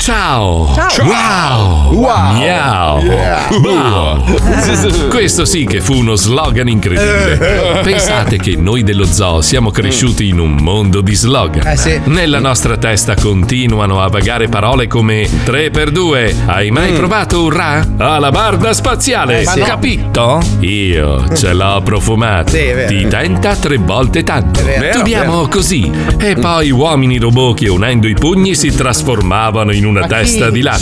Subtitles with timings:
[0.00, 0.72] Ciao!
[0.74, 1.04] Ciao.
[1.04, 1.94] Wow!
[1.94, 2.32] Wow.
[2.38, 3.02] Miau!
[3.02, 3.48] Yeah.
[3.62, 4.24] Wow.
[5.10, 7.80] Questo sì che fu uno slogan incredibile.
[7.82, 11.66] Pensate che noi dello zoo siamo cresciuti in un mondo di slogan.
[11.66, 12.00] Eh, sì.
[12.04, 16.34] Nella nostra testa continuano a vagare parole come 3x2.
[16.46, 16.96] Hai mai Mm.
[16.96, 17.86] provato un ra?
[17.98, 19.40] Alla barda spaziale.
[19.42, 19.60] Eh, sì.
[19.60, 20.40] Capito?
[20.60, 22.52] Io ce l'ho profumato.
[22.52, 22.72] Sì.
[22.88, 24.64] Ti tenta tre volte tanto.
[24.64, 24.92] vero.
[24.94, 25.48] Studiamo Vero.
[25.48, 25.90] così.
[26.18, 30.12] E poi uomini robot che unendo i pugni si trasformavano in una Ma chi?
[30.14, 30.78] testa di latta.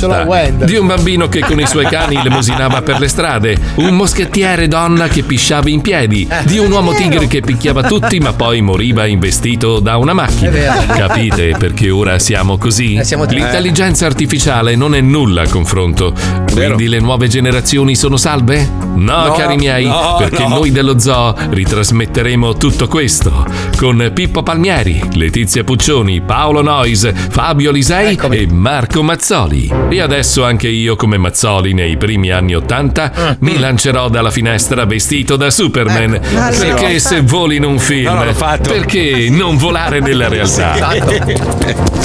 [0.65, 3.57] Di un bambino che con i suoi cani lemosinava per le strade.
[3.77, 6.29] Un moschettiere donna che pisciava in piedi.
[6.45, 10.51] Di un uomo tigre che picchiava tutti ma poi moriva investito da una macchina.
[10.87, 12.95] Capite perché ora siamo così?
[12.95, 16.13] Eh, L'intelligenza artificiale non è nulla a confronto.
[16.53, 18.69] Quindi le nuove generazioni sono salve?
[18.95, 20.57] No, No, cari miei, no, perché no.
[20.57, 28.13] noi dello zoo ritrasmetteremo tutto questo con Pippo Palmieri, Letizia Puccioni, Paolo Nois, Fabio Lisei
[28.15, 28.37] Eccomi.
[28.39, 29.73] e Marco Mazzoli.
[29.89, 35.37] E adesso anche io come Mazzoli nei primi anni Ottanta mi lancerò dalla finestra vestito
[35.37, 36.15] da Superman.
[36.15, 36.59] Ecco.
[36.59, 38.25] Perché se voli in un film, No,
[38.63, 40.75] perché non volare nella realtà?
[40.75, 41.15] Esatto.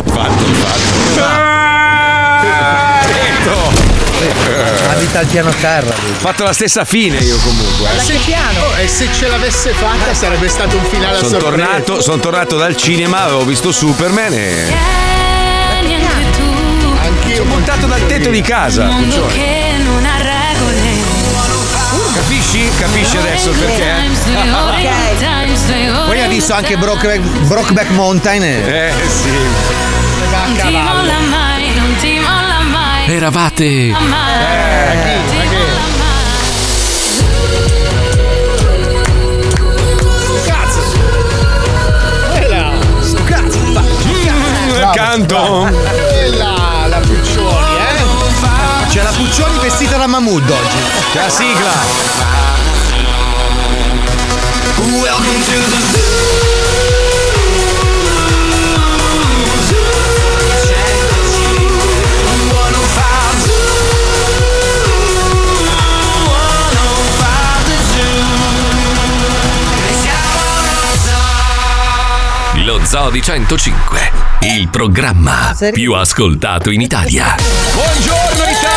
[0.05, 1.61] fatto, fatto.
[4.89, 5.89] Abita al piano terra.
[5.93, 7.87] Ho fatto la stessa fine io comunque.
[7.97, 7.99] eh.
[7.99, 11.65] Se, oh, e se ce l'avesse fatta sarebbe stato un finale a Sono sorpresa.
[11.65, 15.01] tornato, son tornato dal cinema, avevo visto Superman e.
[17.23, 18.83] Anch'io Sono montato dal tetto di casa.
[18.85, 20.81] mondo che non ha regole.
[22.13, 22.69] Capisci?
[22.77, 23.91] Capisci adesso il perché?
[26.05, 28.43] Poi ha visto anche Brokeback, Brokeback Mountain.
[28.43, 29.29] Eh sì.
[29.29, 33.09] Non ti molla mai, non ti molla mai.
[33.15, 34.41] Eravate molla
[42.31, 43.59] Quella, sto cazzo,
[44.93, 46.12] Canto.
[48.93, 50.77] C'è la Puccioni vestita da Mahmood oggi.
[51.13, 51.71] C'è la sigla.
[72.63, 74.11] lo Zoo di 105,
[74.41, 77.35] il programma più ascoltato in Italia.
[77.73, 78.72] Buongiorno Italia!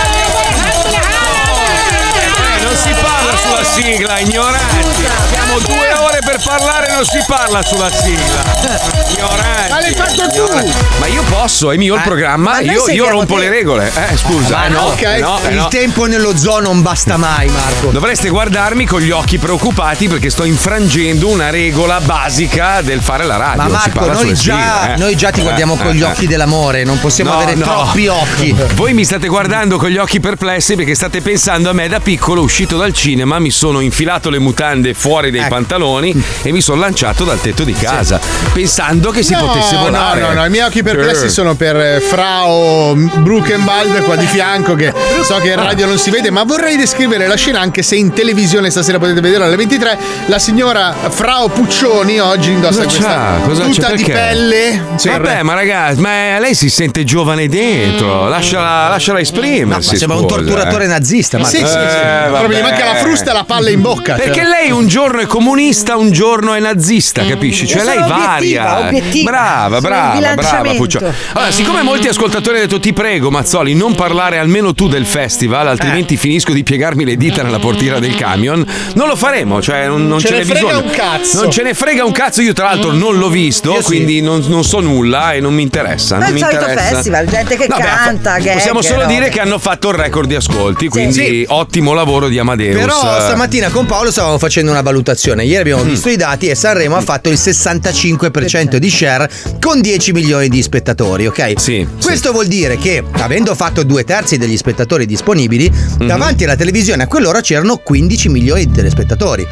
[2.83, 5.36] Si parla sulla sigla, ignoranti.
[5.49, 8.43] Abbiamo due ore per parlare, non si parla sulla sigla.
[9.15, 9.71] Ignoranti.
[9.71, 10.73] Ma l'hai fatto tu!
[10.99, 13.41] Ma io posso, è mio il Eh, programma, io, io rompo te.
[13.43, 13.93] le regole.
[13.95, 14.57] Eh, scusa.
[14.59, 15.03] Ma no, ok.
[15.03, 15.69] eh no, eh Il no.
[15.69, 17.91] tempo nello zoo non basta mai, Marco.
[17.91, 23.37] Dovreste guardarmi con gli occhi preoccupati perché sto infrangendo una regola basica del fare la
[23.37, 23.63] radio.
[23.63, 24.97] Ma Marco, noi già, sigle, eh.
[24.99, 27.63] noi già ti guardiamo Eh, con gli eh, occhi dell'amore, non possiamo No, avere no.
[27.65, 28.53] troppi occhi.
[28.75, 32.43] Voi mi state guardando con gli occhi perplessi perché state pensando a me da piccolo
[32.43, 35.55] uscito dal cinema, mi sono infilato le mutande fuori dai Ecco.
[35.55, 38.19] pantaloni e mi sono lanciato dal tetto di casa,
[38.53, 40.21] pensando che si no, potesse volare.
[40.21, 41.29] No, no, no, i miei occhi perplessi Eh.
[41.29, 44.93] sono per eh, Frau Bruchenwald qua di fianco che
[45.23, 48.13] so che in radio non si vede, ma vorrei descrivere la scena anche se in
[48.13, 49.99] televisione stasera potete vederla alle 23.
[50.27, 53.41] La signora Frau Puccioni oggi indossa Cosa questa?
[53.45, 54.85] Cosa tuta di pelle.
[54.99, 59.91] Cioè, Vabbè, ma ragazzi, ma lei si sente giovane dentro, lasciala, lasciala No, esprimersi.
[59.93, 60.89] ma sembra un torturatore eh.
[60.89, 61.57] nazista, Marco.
[61.57, 61.77] sì, sì, sì.
[61.77, 64.15] Eh, Proprio gli manca la frusta e la palla in bocca.
[64.15, 64.49] Perché cioè.
[64.49, 67.67] lei un giorno è comunista, un giorno è nazista, capisci?
[67.67, 68.81] Cioè Io lei varia.
[68.87, 69.31] obiettiva.
[69.31, 70.15] Brava, Sono brava, brava.
[70.19, 70.77] bilanciamento.
[70.83, 71.13] Puccio.
[71.33, 75.69] Allora, siccome molti ascoltatori hanno detto ti prego, Mazzoli, non parlare almeno tu del festival,
[75.69, 76.19] altrimenti Eh.
[76.19, 78.65] finisco di piegarmi le dita nella portiera del camion,
[78.95, 80.85] non lo faremo, cioè non, non Ce ce, ne n'è frega bisogno.
[80.85, 81.41] un cazzo.
[81.43, 83.85] Non ce ne frega un cazzo, io tra l'altro non l'ho visto, Io sì.
[83.87, 86.17] quindi non, non so nulla e non mi interessa.
[86.19, 86.95] Ma non è mi il solito interessa.
[86.95, 89.13] festival, gente che Vabbè, canta, gag, Possiamo solo robe.
[89.15, 91.45] dire che hanno fatto il record di ascolti, quindi Sì.
[91.49, 92.79] ottimo lavoro di Amadeus.
[92.81, 94.83] Però stamattina con Paolo stavamo facendo una
[95.17, 95.45] valutazione.
[95.45, 95.89] Ieri abbiamo Mm.
[95.89, 99.29] visto i dati e Sanremo ha fatto il 65% di share
[99.61, 101.55] con 10 milioni di spettatori, ok?
[101.57, 106.07] Sì, Questo vuol dire che, avendo fatto due terzi degli spettatori disponibili, Mhm.
[106.07, 109.47] davanti alla televisione a quell'ora c'erano 15 milioni di telespettatori.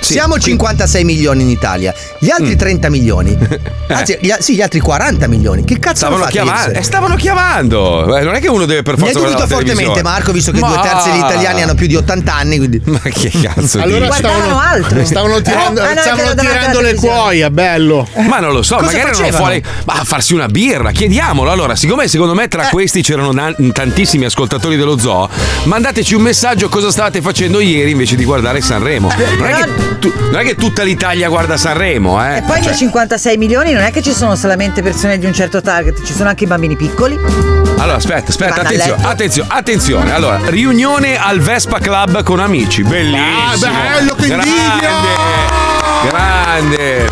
[0.00, 0.12] Sì.
[0.14, 1.92] Siamo 56 milioni in Italia.
[2.18, 2.58] Gli altri Mm.
[2.58, 3.36] 30 milioni,
[3.88, 5.64] anzi, gli, sì, gli altri 40 milioni.
[5.64, 8.16] Che cazzo Stavano hanno fatto chiamando, eh, stavano chiamando.
[8.16, 10.02] Eh, non è che uno deve per forza dubito guardare la fortemente.
[10.02, 12.56] Marco, visto che Ma- due terzi degli italiani hanno più di 80 60 anni.
[12.58, 12.80] Quindi.
[12.86, 15.04] Ma che cazzo Allora stavano, Guardavano altro.
[15.10, 18.06] stavano tirando, Ah, no, è stavano tirando le cuoia, bello.
[18.28, 19.44] Ma non lo so, Cosa magari erano facevano?
[19.44, 20.90] fuori ma a farsi una birra.
[20.90, 21.50] Chiediamolo.
[21.50, 22.48] Allora, siccome secondo me Eh.
[22.48, 23.32] tra questi c'erano
[23.72, 25.28] tantissimi ascoltatori dello zoo,
[25.64, 29.08] mandateci un messaggio cosa stavate facendo ieri invece di guardare Sanremo.
[29.38, 32.38] Non è che, tu- non è che tutta l'Italia guarda Sanremo, eh.
[32.38, 35.60] E poi nei 56 milioni non è che ci sono solamente persone di un certo
[35.62, 37.18] target, ci sono anche i bambini piccoli.
[37.78, 40.12] Allora, aspetta, aspetta, attenzione, attenzione, attenzione.
[40.12, 42.82] Allora, riunione al Vespa Club con amici.
[42.82, 43.22] Bellissimo.
[43.22, 43.56] Ah,
[43.96, 44.97] bello, che invidia!
[45.00, 45.77] Grande.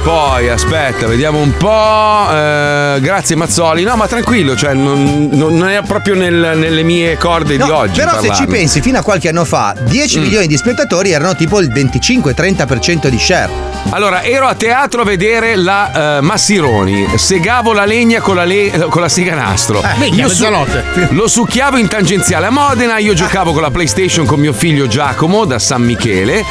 [0.02, 2.26] Poi, aspetta, vediamo un po'.
[2.30, 3.82] Eh, grazie Mazzoli.
[3.82, 7.98] No, ma tranquillo, cioè non, non- è proprio nel- nelle mie corde di No, oggi.
[7.98, 8.56] però se ci parlarne.
[8.56, 13.18] pensi, fino a qualche anno fa, 10 milioni di spettatori erano tipo il 25-30% di
[13.18, 13.50] share.
[13.90, 17.06] Allora, ero a teatro a vedere la eh, Massironi.
[17.16, 19.80] Segavo la legna con la, le- con la sega nastro.
[19.98, 20.84] minchia, Io su- mezzanotte.
[21.10, 22.98] lo succhiavo in tangenziale a Modena.
[22.98, 26.44] Io giocavo con la PlayStation con mio figlio Giacomo da San Michele.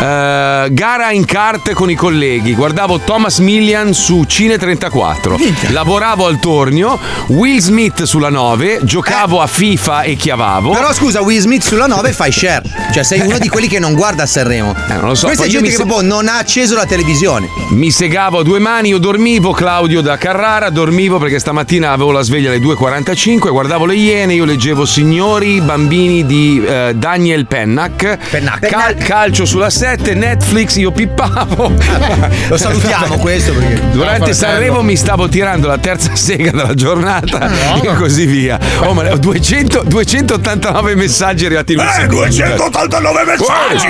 [0.00, 1.24] Eh, gara in
[1.68, 2.54] kart con i colleghi.
[2.54, 5.38] Guardavo Thomas Millian su Cine 34.
[5.70, 6.98] Lavoravo al tornio.
[7.28, 8.80] Will Smith sulla 9.
[8.82, 10.72] Giocavo a FIFA e chiavavo.
[10.72, 12.62] Però scusa, Will Smith sulla 9 fai share.
[12.92, 14.74] Cioè sei uno di quelli che non guarda Sanremo.
[14.88, 17.48] Eh, non lo so, Questa è gente che se- proprio non ha acceso la televisione.
[17.70, 22.22] Mi segavo a due mani, io dormivo, Claudio da Carrara, dormivo perché stamattina avevo la
[22.22, 28.66] sveglia alle 2.45, guardavo le Iene, io leggevo Signori, bambini di eh, Daniel Pennac, Pennac.
[28.66, 31.47] Cal- calcio sulla 7, Netflix, io pippavo.
[32.48, 33.80] Lo salutiamo questo perché.
[33.90, 37.50] Durante No, Sanremo mi stavo tirando la terza sega della giornata
[37.80, 38.58] e così via.
[38.80, 42.26] Oh, ma 200 289 messaggi arrivati in un secondo.
[42.26, 43.86] 289 messaggi,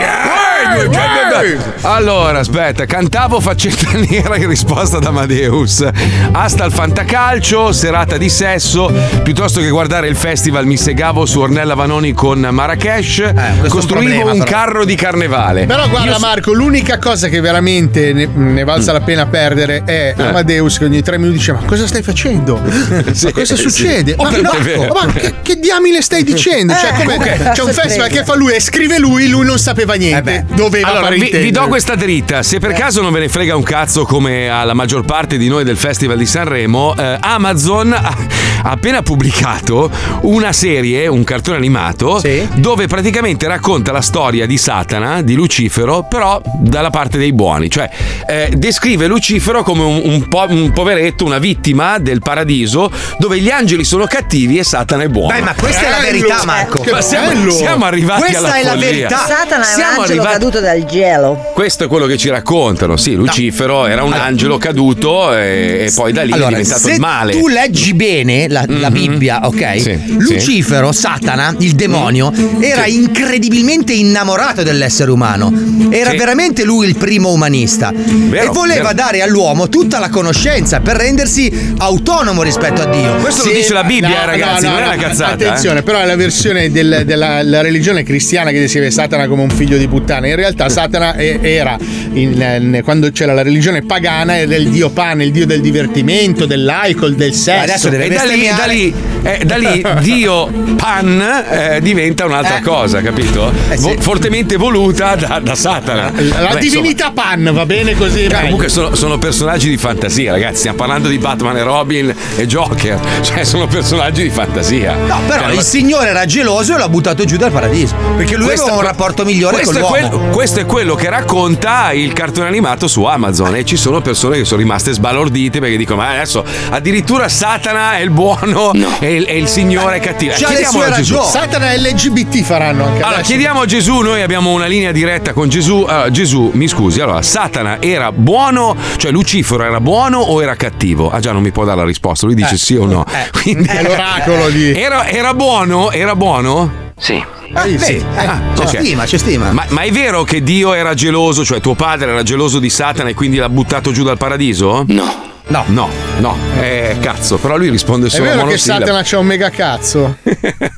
[1.82, 5.87] Allora, aspetta, cantavo faccetta nera in risposta ad Amadeus.
[6.32, 11.75] Asta al fantacalcio, serata di sesso, piuttosto che guardare il festival mi segavo su Ornella
[11.75, 15.66] Vanoni con Marrakesh, questo è un costruivo problema, un carro di carnevale.
[15.66, 20.14] Però guarda Io Marco, l'unica cosa che veramente ne, ne valsa la pena perdere è
[20.16, 20.22] Eh.
[20.22, 22.60] Amadeus che ogni tre minuti dice ma cosa stai facendo?
[22.60, 23.62] ma cosa sì.
[23.62, 24.14] succede?
[24.18, 26.74] Oh, ma, per ma- che, che diamine stai dicendo?
[26.74, 27.50] Cioè, Eh, come- ok.
[27.52, 30.44] c'è un festival che fa lui e scrive lui, lui non sapeva niente.
[30.54, 32.42] Doveva Allora, fare vi, vi do questa dritta.
[32.42, 35.64] Se per caso non ve ne frega un cazzo come alla maggior parte di noi
[35.64, 38.16] del Festival di Sanremo, eh, Amazon ha,
[38.62, 39.90] ha appena pubblicato
[40.22, 42.46] una serie, un cartone animato, Sì.
[42.56, 47.70] dove praticamente racconta la storia di Satana, di Lucifero, però dalla parte dei buoni.
[47.70, 47.88] Cioè,
[48.26, 53.49] eh, descrive Lucifero come un, un po- un poveretto, una vittima del paradiso, dove gli
[53.49, 55.29] angeli sono cattivi e Satana è buono.
[55.29, 56.11] Dai, ma questa è la Bello.
[56.26, 56.85] verità, Marco.
[56.90, 57.50] Ma siamo, bello.
[57.52, 59.19] siamo arrivati Questa alla è la verità.
[59.26, 61.50] Satana è un Siamo angelo arrivati- caduto dal cielo.
[61.55, 62.96] Questo è quello che ci raccontano.
[62.96, 66.93] Sì, Lucifero era un angelo caduto e, e poi da lì è Allora, diventato se
[66.94, 67.32] il male.
[67.32, 69.81] tu leggi bene la, la Bibbia, ok?
[69.81, 75.52] Sì, Lucifero, Satana, il demonio, era incredibilmente innamorato dell'essere umano.
[75.91, 76.17] Era Sì.
[76.17, 77.92] veramente lui il primo umanista.
[77.94, 78.94] Vero, e voleva vero.
[78.94, 83.14] dare all'uomo tutta la conoscenza per rendersi autonomo rispetto a Dio.
[83.16, 85.32] Questo lo Se- dice la Bibbia, No, eh, ragazzi, no, non no, è una cazzata.
[85.32, 85.82] Attenzione, eh.
[85.82, 89.76] però è la versione del- della la religione cristiana che descrive Satana come un figlio
[89.76, 90.26] di puttana.
[90.26, 91.76] In realtà Satana è- era,
[92.12, 97.14] in- quando c'era la religione pagana, era il dio Pan, il dio del divertimento, dell'alcol,
[97.14, 97.62] del sesso.
[97.62, 100.46] Adesso deve E da lì, da lì, eh, da lì Dio
[100.76, 101.20] Pan
[101.50, 102.62] eh, diventa un'altra Eh.
[102.62, 103.52] cosa, capito?
[103.70, 103.96] Eh, sì.
[103.98, 106.10] Fortemente voluta da, da Satana.
[106.14, 108.29] La Vabbè, divinità Pan, va bene così?
[108.29, 108.43] Dai.
[108.43, 110.59] Comunque sono, sono personaggi di fantasia, ragazzi.
[110.59, 113.00] Stiamo parlando di Batman e Robin e Joker.
[113.29, 114.94] Cioè, sono personaggi di fantasia.
[114.94, 117.97] No, però Cioè, il Signore era geloso e l'ha buttato giù dal paradiso.
[118.17, 119.97] Perché lui Questo- aveva un rapporto migliore con l'uomo.
[119.97, 124.00] È quello, questo è quello che racconta il cartone animato su Amazon e ci sono
[124.00, 129.15] persone che sono rimaste sbalordite perché dicono ma adesso addirittura Satana è il buono e,
[129.15, 130.35] il, e il Signore è cattivo.
[130.37, 131.15] C'ha sue a Gesù.
[131.17, 131.26] ragioni.
[131.31, 133.29] Satana e LGBT faranno anche Allora, adesso.
[133.29, 135.84] chiediamo a Gesù, noi abbiamo una linea diretta con Gesù.
[135.89, 141.10] Allora, Gesù, mi scusi, allora, Satana era buono, cioè Lucifero era buono o era cattivo?
[141.10, 143.05] Ah già, non mi può dare la risposta, lui dice sì o no.
[143.43, 144.72] Quindi, È l'oracolo di.
[144.79, 145.91] era, era buono?
[145.91, 146.70] Era buono?
[146.94, 147.93] Ah, Sì, vedi, sì.
[147.96, 148.69] eh, Ah, c'è ok.
[148.81, 149.53] stima, c'è stima.
[149.53, 153.08] Ma, ma è vero che Dio era geloso, cioè tuo padre era geloso di Satana
[153.10, 154.84] e quindi l'ha buttato giù dal paradiso?
[154.88, 155.27] No.
[155.50, 155.64] No.
[155.69, 155.88] No,
[156.19, 158.81] no, eh, cazzo, però lui risponde È solo vero che monosillabo.
[158.84, 160.17] Satana c'ha un mega cazzo?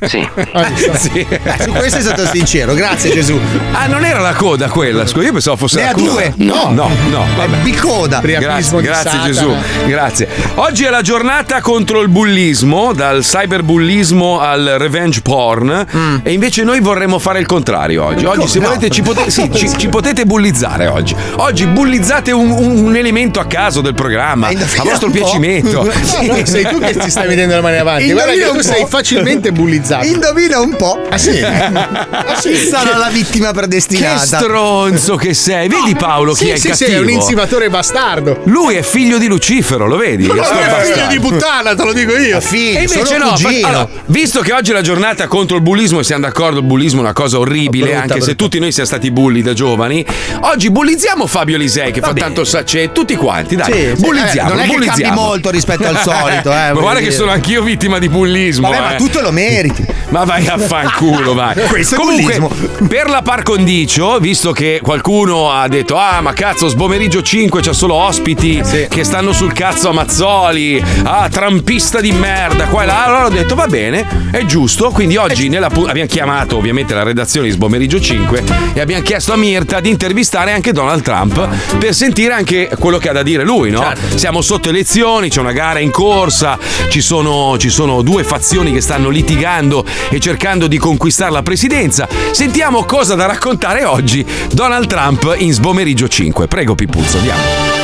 [0.07, 0.29] Sì.
[0.53, 0.67] Ah?
[0.97, 1.27] Sì.
[1.61, 3.39] Su questo è stato sincero, grazie Gesù.
[3.73, 6.09] Ah, non era la coda quella, scusa, io pensavo fosse Ne la ha coda.
[6.11, 6.33] due.
[6.37, 7.25] No, no, no.
[7.25, 7.57] È vabbè.
[7.59, 8.21] bicoda.
[8.21, 9.63] Priapismo Grazie, di grazie Satana.
[9.77, 10.29] Gesù, grazie.
[10.57, 16.81] Oggi è la giornata contro il bullismo, dal cyberbullismo al revenge porn e invece noi
[16.81, 18.25] vorremmo fare il contrario oggi.
[18.25, 18.63] Oggi se Mm.
[18.63, 18.69] No.
[18.69, 21.15] volete ci, pote- sì, ci- ci potete bullizzare oggi.
[21.37, 24.51] Oggi bullizzate un, un- un elemento a caso del programma.
[24.61, 25.83] Eh, Indovina a vostro piacimento.
[25.83, 25.85] No,
[26.35, 28.11] no, sei tu che ti stai mettendo le mani avanti.
[28.13, 30.07] Guarda che Indovina tu sei facilmente bullizzato.
[30.07, 31.01] Indovina un po'.
[31.09, 31.31] Ah sì?
[32.41, 34.19] Chi sarà la vittima Che predestinata?
[34.39, 35.69] stronzo che sei.
[35.69, 36.99] Vedi Paolo chi Sì, è il sì, sì, cattivo?
[36.99, 38.41] è un insivatore bastardo.
[38.45, 40.25] Lui è figlio di Lucifero, lo vedi?
[40.25, 42.41] Sto è figlio di puttana, te lo dico io.
[42.41, 46.01] Figlio, E invece no, fa- allora, visto che oggi è la giornata contro il bullismo
[46.01, 48.35] e siamo d'accordo, il bullismo è una cosa orribile, Brutta, anche se brutta.
[48.45, 50.05] tutti noi siamo stati bulli da giovani,
[50.43, 54.01] oggi bullizziamo Fabio Lisei che fa tanto sacce, tutti quanti, dai, Sì, sì.
[54.03, 57.17] bullizziamo, Eh, non è che cambi molto rispetto al solito, eh, ma guarda che dire.
[57.17, 58.69] sono anch'io vittima di bullismo.
[58.69, 58.97] Vabbè, ma eh.
[58.97, 59.87] tu te lo meriti.
[60.11, 61.55] Ma vai a fanculo, vai.
[61.69, 62.87] Questo Comunque, bullismo.
[62.89, 67.73] per la par condicio, visto che qualcuno ha detto: Ah, ma cazzo, sbomeriggio 5 c'ha
[67.73, 70.83] solo ospiti che stanno sul cazzo a Mazzoli.
[71.05, 72.67] Ah, trampista di merda.
[72.67, 73.05] Qua e là.
[73.05, 74.91] Allora ho detto: Va bene, è giusto.
[74.91, 78.43] Quindi oggi nella abbiamo chiamato ovviamente la redazione di Sbomeriggio 5
[78.73, 83.09] e abbiamo chiesto a Mirta di intervistare anche Donald Trump per sentire anche quello che
[83.09, 83.93] ha da dire lui, no?
[84.15, 88.81] Siamo sotto elezioni, c'è una gara in corsa, ci sono, ci sono due fazioni che
[88.81, 92.09] stanno litigando e cercando di conquistare la presidenza.
[92.33, 96.47] Sentiamo cosa da raccontare oggi Donald Trump in Sbomeriggio 5.
[96.49, 97.80] Prego Pipuzzo, andiamo.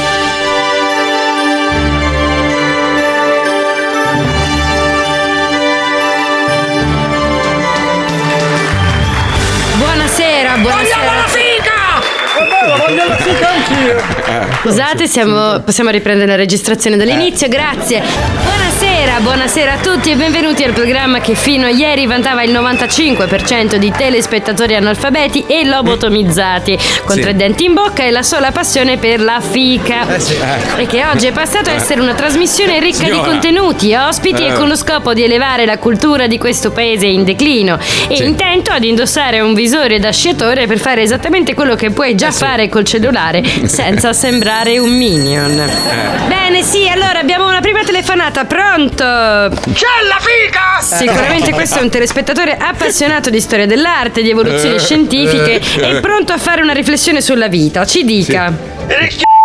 [14.60, 18.02] Scusate, siamo- possiamo riprendere la registrazione dall'inizio, grazie.
[18.78, 23.76] Buonasera, buonasera a tutti e benvenuti al programma che fino a ieri vantava il 95%
[23.76, 27.22] di telespettatori analfabeti e lobotomizzati, con Sì.
[27.22, 30.06] tre denti in bocca e la sola passione per la fica.
[30.76, 33.22] E che oggi è passato a essere una trasmissione ricca Signora.
[33.22, 34.48] di contenuti, ospiti Eh.
[34.48, 37.78] e con lo scopo di elevare la cultura di questo paese in declino
[38.08, 42.30] e intento ad indossare un visore da sciatore per fare esattamente quello che puoi già
[42.30, 45.54] fare col cellulare senza sembrare un minion.
[46.28, 49.04] Bene, sì, allora abbiamo una prima telefonata, pronto?
[49.72, 50.80] C'è la fica!
[50.80, 56.38] Sicuramente questo è un telespettatore appassionato di storia dell'arte, di evoluzioni scientifiche e pronto a
[56.38, 57.84] fare una riflessione sulla vita.
[57.86, 58.52] Ci dica.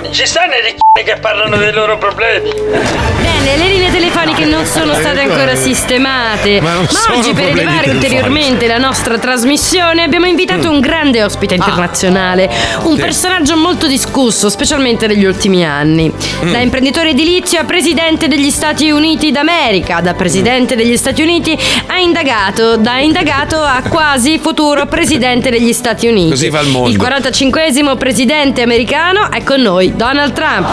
[0.10, 2.50] Ci stanno i ricchioni che parlano dei loro problemi.
[2.52, 6.60] Bene, le linee telefoniche non sono state ancora sistemate.
[6.60, 12.50] Ma sono oggi, per elevare ulteriormente la nostra trasmissione, abbiamo invitato un grande ospite internazionale.
[12.84, 16.12] Un personaggio molto discusso, specialmente negli ultimi anni.
[16.42, 20.02] Da imprenditore edilizio a presidente degli Stati Uniti d'America.
[20.02, 22.76] Da presidente degli Stati Uniti a indagato.
[22.76, 26.30] Da indagato a quasi futuro presidente degli Stati Uniti.
[26.32, 26.90] Così va il mondo.
[26.90, 30.68] Il 45esimo presidente americano è con noi, Donald Trump.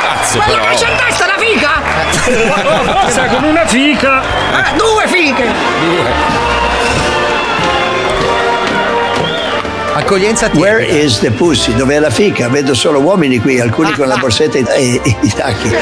[0.00, 0.62] Cazzo, però.
[0.96, 1.70] testa la fica!
[3.08, 4.22] Sta con una fica!
[4.76, 6.47] due fiche!
[9.98, 11.02] Accoglienza Where tipica.
[11.02, 11.74] is the pussy?
[11.74, 12.48] Dov'è la fica?
[12.48, 15.74] Vedo solo uomini qui, alcuni con la borsetta e, i tacchi.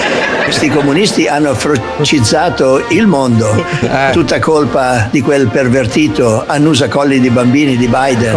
[0.43, 3.63] Questi comunisti hanno frocizzato il mondo.
[4.13, 8.37] Tutta colpa di quel pervertito annusa colli di bambini di Biden.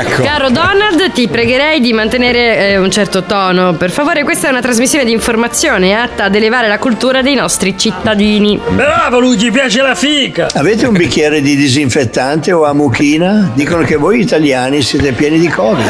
[0.00, 0.22] Ecco.
[0.22, 3.72] Caro Donald, ti pregherei di mantenere eh, un certo tono.
[3.72, 7.78] Per favore, questa è una trasmissione di informazione atta ad elevare la cultura dei nostri
[7.78, 8.60] cittadini.
[8.68, 10.48] Bravo, lui gli piace la fica!
[10.52, 13.50] Avete un bicchiere di disinfettante o a mucchina?
[13.54, 15.84] Dicono che voi italiani siete pieni di Covid.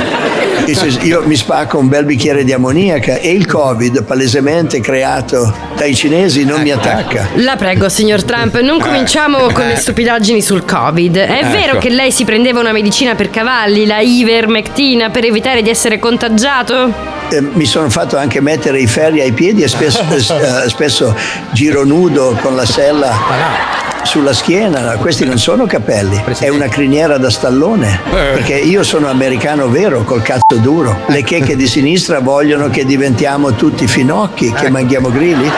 [1.02, 6.44] Io mi spacco un bel bicchiere di ammoniaca e il Covid, palesemente creato dai cinesi,
[6.44, 7.28] non mi attacca.
[7.34, 11.16] La prego, signor Trump, non cominciamo con le stupidaggini sul Covid.
[11.16, 15.70] È vero che lei si prendeva una medicina per cavalli, la ivermectina, per evitare di
[15.70, 16.92] essere contagiato?
[17.28, 21.14] Eh, mi sono fatto anche mettere i ferri ai piedi e spesso, eh, spesso
[21.52, 24.96] giro nudo con la sella sulla schiena.
[24.96, 28.00] Questi non sono capelli, è una criniera da stallone.
[28.08, 31.00] Perché io sono americano vero, col cazzo duro.
[31.08, 35.50] Le checche di sinistra vogliono che diventiamo tutti finocchi, che mangiamo grilli.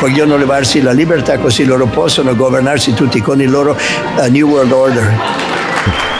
[0.00, 3.78] Vogliono levarsi la libertà così loro possono governarsi tutti con il loro
[4.18, 5.20] eh, New World Order.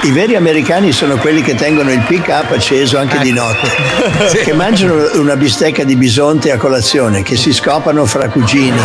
[0.04, 3.68] I veri americani sono quelli che tengono il pick up acceso anche di notte,
[4.42, 8.80] che mangiano una bistecca di bisonte a colazione, che si scopano fra cugini.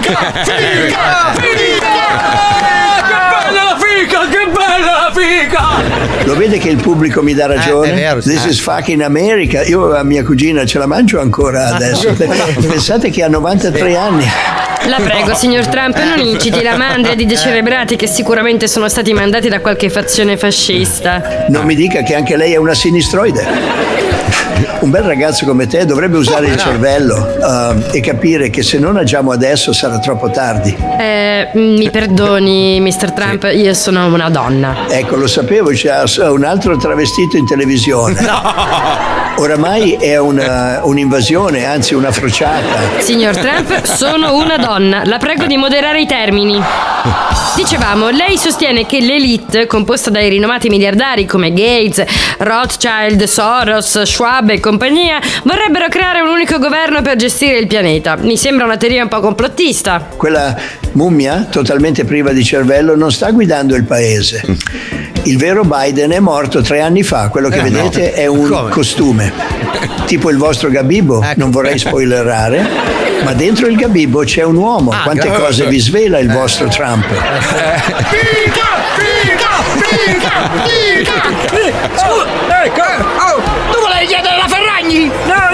[0.00, 0.12] Che
[3.28, 4.28] bella la fica!
[4.28, 6.24] Che bella la fica!
[6.24, 7.92] Lo vede che il pubblico mi dà ragione?
[7.92, 8.30] Eh, vero, sì.
[8.30, 9.62] This is fucking America.
[9.62, 12.12] Io a mia cugina ce la mangio ancora adesso.
[12.14, 14.26] Pensate che ha 93 anni.
[14.88, 19.48] La prego, signor Trump, non inciti la mandria di decerebrati che sicuramente sono stati mandati
[19.48, 21.46] da qualche fazione fascista.
[21.48, 24.05] Non mi dica che anche lei è una sinistroide.
[24.80, 28.96] Un bel ragazzo come te dovrebbe usare il cervello eh, e capire che se non
[28.96, 30.76] agiamo adesso sarà troppo tardi.
[30.98, 33.12] Eh, mi perdoni, Mr.
[33.12, 34.88] Trump, io sono una donna.
[34.88, 38.14] Ecco, lo sapevo, c'è un altro travestito in televisione.
[39.38, 43.00] Oramai è una- un'invasione, anzi una frociata.
[43.00, 45.02] Signor Trump, sono una donna.
[45.04, 46.58] La prego di moderare i termini.
[47.54, 52.02] Dicevamo, lei sostiene che l'elite, composta dai rinomati miliardari come Gates,
[52.38, 58.16] Rothschild, Soros, Schwab e compagnia, vorrebbero creare un unico governo per gestire il pianeta.
[58.16, 60.08] Mi sembra una teoria un po' complottista.
[60.16, 60.56] Quella
[60.92, 64.42] mummia, totalmente priva di cervello, non sta guidando il paese.
[65.24, 67.82] Il vero Biden è morto tre anni fa, quello che Eh, no.
[67.82, 68.70] vedete è un Come?
[68.70, 69.32] costume,
[70.06, 72.64] tipo il vostro gabibbo, non vorrei spoilerare,
[73.24, 74.92] ma dentro il gabibbo c'è un uomo.
[74.92, 75.44] Ah, Quante grazie.
[75.44, 77.04] cose vi svela il vostro Trump?
[81.26, 83.40] Scusa, ecco, oh,
[83.72, 85.06] tu volevi chiedere la Ferragni?
[85.06, 85.45] No,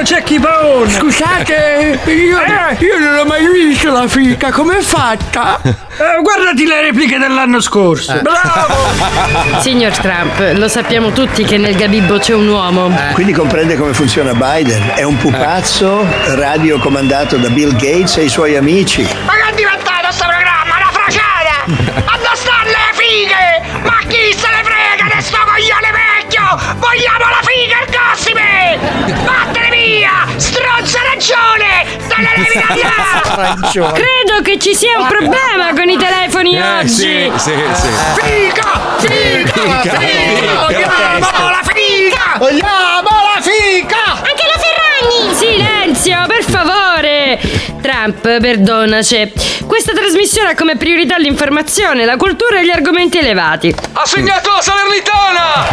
[0.00, 0.90] io volevo Cecchi Paone.
[0.90, 2.38] Scusate, io,
[2.78, 5.60] io non ho mai visto la fica, com'è fatta?
[5.62, 8.20] Eh, guardati le repliche dell'anno scorso.
[8.22, 9.60] Bravo!
[9.60, 12.90] Signor Trump, lo sappiamo tutti che nel Gabibbo c'è un uomo.
[13.12, 14.92] Quindi comprende come funziona Biden?
[14.94, 19.02] È un pupazzo radio comandato da Bill Gates e i suoi amici.
[19.24, 20.76] Ma che è diventato sto programma?
[20.76, 22.04] Una frociata!
[22.04, 23.82] Ma dove stanno le fighe?
[23.82, 25.89] Ma chi se ne frega di sto coglione?
[26.56, 29.24] Vogliamo la figa e il gossip!
[29.24, 30.26] Vattene via!
[30.36, 31.98] Stronza ragione!
[33.70, 36.88] Credo che ci sia un problema con i telefoni Eh, oggi.
[36.88, 37.88] sì, sì, sì.
[38.20, 38.80] Figa!
[38.98, 39.52] Figa!
[39.52, 40.58] Figa!
[40.66, 42.36] Vogliamo la figa!
[42.38, 44.04] Vogliamo la fica!
[44.12, 45.34] Anche la Ferragni!
[45.34, 47.09] Silenzio, per favore!
[47.80, 49.32] Trump, perdonaci.
[49.66, 53.74] Questa trasmissione ha come priorità l'informazione, la cultura e gli argomenti elevati.
[53.92, 55.66] Ha segnato la Salernitana!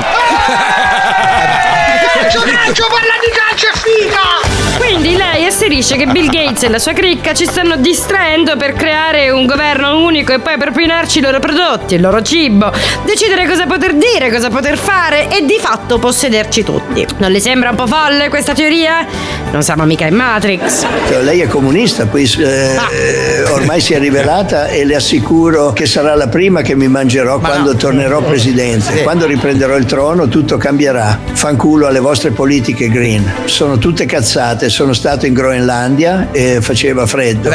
[2.13, 4.56] Calcio, calcio, parla di calcio e figa!
[4.77, 9.29] Quindi lei asserisce che Bill Gates e la sua cricca ci stanno distraendo per creare
[9.29, 12.71] un governo unico e poi propinarci i loro prodotti, il loro cibo,
[13.03, 17.05] decidere cosa poter dire, cosa poter fare e di fatto possederci tutti.
[17.17, 19.05] Non le sembra un po' folle questa teoria?
[19.51, 20.85] Non siamo mica in Matrix.
[21.07, 25.85] Cioè, Lei è comunista, poi eh, eh, ormai si è rivelata e le assicuro che
[25.85, 29.03] sarà la prima che mi mangerò quando tornerò presidente.
[29.03, 31.19] Quando riprenderò il trono tutto cambierà.
[31.33, 33.31] Fanculo alle vostre politiche green.
[33.45, 37.51] Sono tutte cazzate, sono stato in Groenlandia e faceva freddo.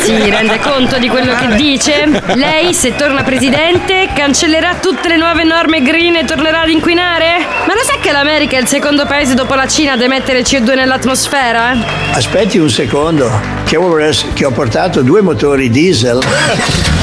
[0.00, 2.06] Si rende conto di quello che dice?
[2.34, 7.38] Lei, se torna presidente, cancellerà tutte le nuove norme green e tornerà ad inquinare?
[7.66, 10.74] Ma lo sa che l'America è il secondo paese dopo la Cina ad emettere CO2
[10.74, 11.76] nell'atmosfera?
[12.12, 13.30] Aspetti un secondo,
[13.64, 13.96] che ho,
[14.32, 16.18] che ho portato due motori diesel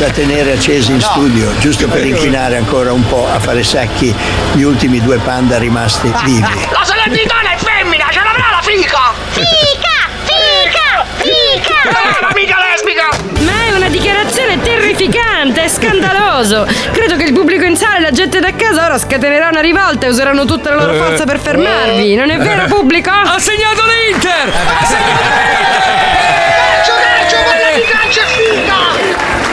[0.00, 4.14] da tenere accesi in studio, giusto per inquinare ancora un po' a fare secchi
[4.54, 6.40] gli ultimi due panda rimasti vivi.
[6.40, 7.69] La Salernitana è femmina,
[9.44, 10.08] Fica!
[10.24, 11.04] Fica!
[11.16, 12.28] Fica!
[12.28, 13.08] È mica lesbica!
[13.40, 16.66] Ma è una dichiarazione terrificante, è scandaloso.
[16.92, 20.06] Credo che il pubblico in sala e la gente da casa ora scatenerà una rivolta
[20.06, 22.14] e useranno tutta la loro forza per fermarvi.
[22.14, 23.10] Non è vero, pubblico?
[23.10, 24.52] Ha segnato l'Inter!
[26.80, 29.49] Calcio, calcio, parla di calcio figa!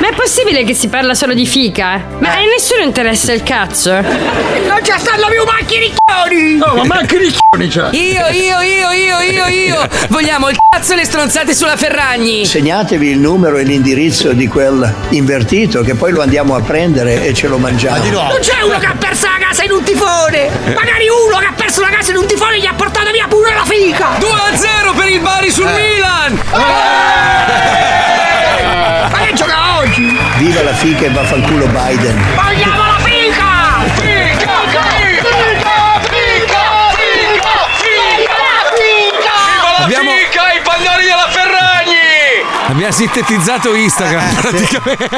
[0.00, 2.02] Ma è possibile che si parla solo di fica?
[2.20, 3.92] Ma a nessuno interessa il cazzo?
[3.92, 6.58] Non ci stanno più macchi ricchioni!
[6.58, 7.90] Oh, ma manchi ricchioni c'ha!
[7.92, 9.88] Io, io, io, io, io, io!
[10.08, 12.46] Vogliamo il cazzo e le stronzate sulla Ferragni!
[12.46, 17.34] Segnatevi il numero e l'indirizzo di quel invertito che poi lo andiamo a prendere e
[17.34, 18.02] ce lo mangiamo.
[18.02, 20.48] Non c'è uno che ha perso la casa in un tifone!
[20.74, 23.52] Magari uno che ha perso la casa in un tifone gli ha portato via pure
[23.52, 24.16] la figa!
[24.18, 26.40] 2-0 per il Bari sul Milan!
[29.10, 29.69] Ma che gioca oggi?
[30.50, 32.16] Viva la fica e vaffanculo Biden.
[32.34, 32.89] Vogliamo
[42.80, 45.08] Abbiamo sintetizzato Instagram praticamente.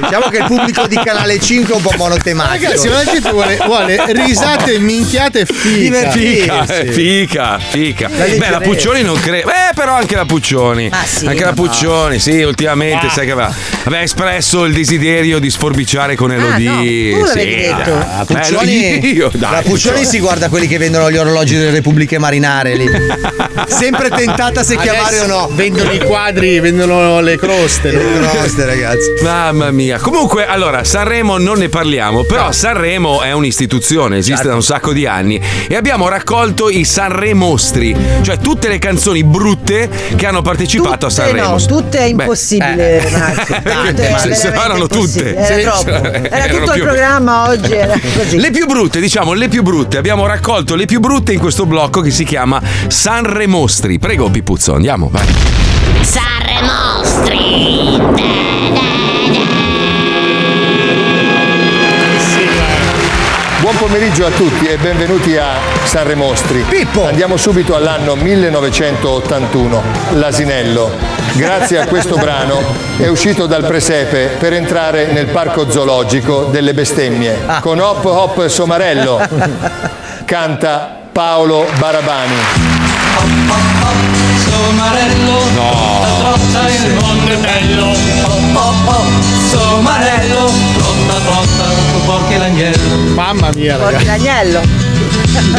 [0.00, 2.64] Diciamo che il pubblico di Canale 5 è un po' monotematico.
[2.64, 6.10] Ragazzi, ma la gente vuole, vuole risate, minchiate e fica.
[6.10, 6.92] Fica, Sì, eh, sì.
[6.92, 8.08] fica, fica.
[8.08, 8.58] Beh, la.
[8.58, 9.50] Puccioni non credo.
[9.50, 10.90] Eh, però anche la Puccioni.
[11.04, 13.54] Sì, anche la Puccioni, sì, ultimamente, sai che va.
[13.84, 17.12] Aveva espresso il desiderio di sforbiciare con Elodie.
[17.12, 17.90] no, tu l'avevi sì, detto.
[17.94, 22.18] La Puccioni, io, dai, la Puccioni si guarda quelli che vendono gli orologi delle repubbliche
[22.18, 22.90] marinare lì.
[23.68, 25.48] Sempre tentata se chiamare o no.
[25.52, 27.90] Vendono i quadri, vendono vendono le croste.
[27.92, 29.22] Le croste, ragazzi.
[29.22, 29.98] Mamma mia.
[29.98, 34.48] Comunque, allora, Sanremo non ne parliamo, però Sanremo è un'istituzione, esiste Certo.
[34.50, 39.88] da un sacco di anni e abbiamo raccolto i Sanremostri, cioè tutte le canzoni brutte
[40.16, 41.48] che hanno partecipato a Tutte Sanremo.
[41.50, 43.10] no, tutte è Beh, impossibile, eh.
[43.10, 43.54] Marco.
[43.62, 45.34] Tante, Tutte, ma- se- erano tutte.
[45.34, 45.82] Era Sì, troppo.
[45.90, 48.38] cioè, Era erano tutto il programma oggi, era così.
[48.38, 49.96] Le più brutte, diciamo, le più brutte.
[49.98, 53.98] Abbiamo raccolto le più brutte in questo blocco che si chiama Sanremostri.
[53.98, 55.26] Prego, Pipuzzo, andiamo, vai.
[56.02, 58.00] Sarre mostri.
[63.60, 66.60] Buon pomeriggio a tutti e benvenuti a Sanremostri.
[66.68, 67.04] Pippo!
[67.04, 69.82] Andiamo subito all'anno 1981.
[70.12, 70.90] L'asinello,
[71.34, 72.62] grazie a questo brano,
[72.96, 77.36] è uscito dal presepe per entrare nel parco zoologico delle bestemmie.
[77.60, 79.20] Con Hop Hop Somarello
[80.24, 82.36] canta Paolo Barabani.
[84.44, 86.05] Somarello, no.
[88.86, 89.04] Oh
[89.50, 92.96] Somarello, trotta trotta, tu porchi l'agnello.
[93.14, 94.60] Mamma mia, Porti l'agnello.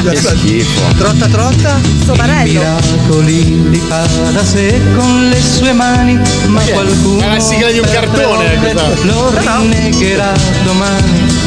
[0.09, 0.81] Che schifo.
[0.97, 1.79] Trotta trotta?
[2.05, 2.59] Somarello.
[2.59, 7.79] Miracoli li fa da sé con le sue mani, ma qualcuno È la sigla di
[7.79, 11.46] un cartone, ore lo rinnegherà domani.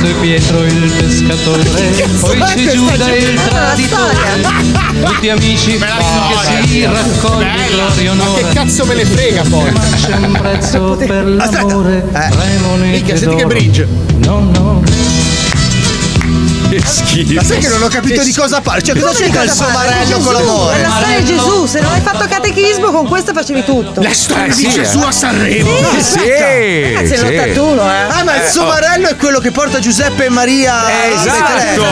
[0.00, 1.62] Questo è Pietro il pescatore,
[2.20, 4.16] poi c'è Giuda il traditore.
[5.04, 9.70] Tutti amici finché si raccoglie gloria e Ma che cazzo me ne frega poi?
[9.70, 12.04] Ma c'è un prezzo per l'amore,
[12.62, 13.86] monete Minchia, senti che bridge.
[14.20, 14.82] No, no.
[16.70, 17.34] Che schifo.
[17.34, 18.80] Ma sai che non ho capito di cosa parla?
[18.80, 20.82] Cioè, cosa c'entra il somarello con È l'amore?
[20.82, 24.00] la storia di Gesù, se non hai fatto catechismo con questo facevi tutto.
[24.00, 25.06] La storia Eh, di sì, Gesù eh.
[25.06, 25.68] a Sanremo.
[25.70, 26.18] Eh, sì,
[26.94, 27.24] Ragazzi, è sì.
[27.24, 28.18] l'81, eh.
[28.20, 30.88] Ah, ma il somarello è quello che porta Giuseppe e Maria.
[30.88, 31.84] Eh, esatto.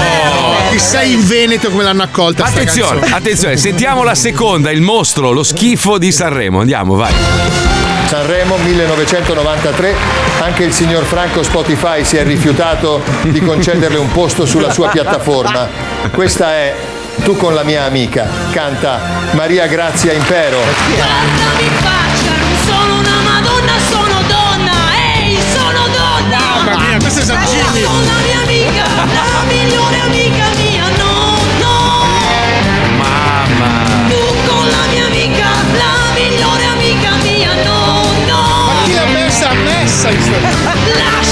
[0.70, 5.42] Che sei in Veneto come l'hanno accolta Attenzione, attenzione, sentiamo la seconda, il mostro, lo
[5.42, 6.60] schifo di Sanremo.
[6.60, 7.77] Andiamo, vai.
[8.08, 9.94] Sanremo 1993,
[10.40, 15.68] anche il signor Franco Spotify si è rifiutato di concederle un posto sulla sua piattaforma.
[16.10, 16.74] Questa è
[17.22, 18.98] Tu con la mia amica, canta
[19.32, 20.56] Maria Grazia Impero.
[20.56, 22.27] Guardami faccia,
[39.98, 40.10] messa?
[41.18, 41.27] Messa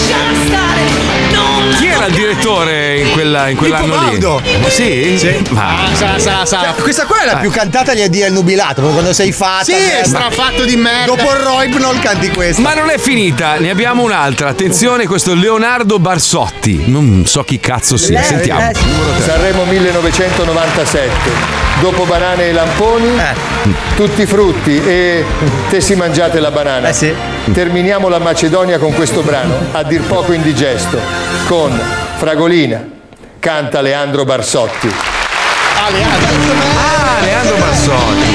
[1.97, 4.21] Era il direttore in, quella, in quell'anno lì?
[4.69, 5.17] Sì?
[5.19, 5.43] Sì.
[5.51, 6.75] Ma Sa, sa, sa.
[6.79, 9.65] Questa qua è la più cantata gli addio al nubilato, proprio quando sei fatta.
[9.65, 10.05] Sì, è merda.
[10.07, 11.15] strafatto di merda.
[11.15, 12.61] Dopo il Roipnol canti questa.
[12.61, 14.49] Ma non è finita, ne abbiamo un'altra.
[14.51, 16.83] Attenzione, questo è Leonardo Barsotti.
[16.87, 18.21] Non so chi cazzo sia.
[18.21, 18.61] Eh, Sentiamo.
[18.61, 19.23] eh, sì.
[19.25, 21.55] Sanremo 1997.
[21.81, 23.09] Dopo banane e lamponi,
[23.97, 25.25] tutti frutti e
[25.69, 26.89] te si mangiate la banana.
[26.89, 27.13] Eh sì.
[27.53, 30.99] Terminiamo la Macedonia con questo brano, a dir poco indigesto,
[31.47, 31.79] con
[32.17, 32.85] Fragolina,
[33.39, 34.89] canta Leandro Barsotti.
[34.89, 35.91] Ah,
[37.21, 38.35] Leandro Barsotti.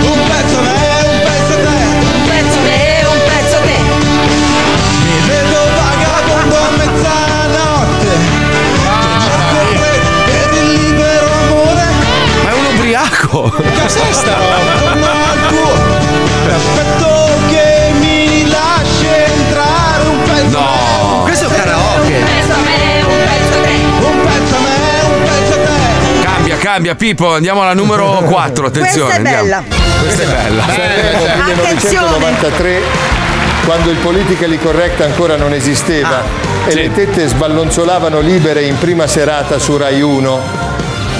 [0.00, 1.70] Un pezzo a me, un pezzo a te.
[2.00, 3.76] Un pezzo a me, un pezzo a te.
[5.04, 8.12] Mi vedo vagabondo a mezzanotte.
[10.24, 11.84] Per il libero amore.
[12.44, 13.38] Ma è un ubriaco.
[13.50, 14.89] Cos'è sta roba?
[26.72, 27.34] Cambia, Pippo.
[27.34, 28.66] Andiamo alla numero 4.
[28.70, 29.20] Attenzione.
[29.20, 29.42] Questa è andiamo.
[29.42, 29.64] bella.
[29.98, 30.62] Questa è bella.
[30.62, 32.06] Sanremo Attenzione.
[32.06, 32.80] 1993,
[33.64, 36.22] quando il politically correct ancora non esisteva
[36.66, 40.40] e le tette sballonzolavano libere in prima serata su Rai 1,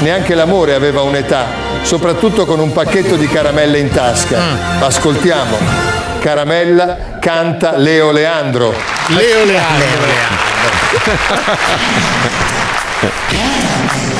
[0.03, 1.47] neanche l'amore aveva un'età,
[1.83, 4.39] soprattutto con un pacchetto di caramelle in tasca.
[4.79, 5.59] Ascoltiamo.
[6.21, 8.73] Caramella canta Leo Leandro.
[9.09, 9.89] Leo Leandro.
[13.51, 14.19] Guarda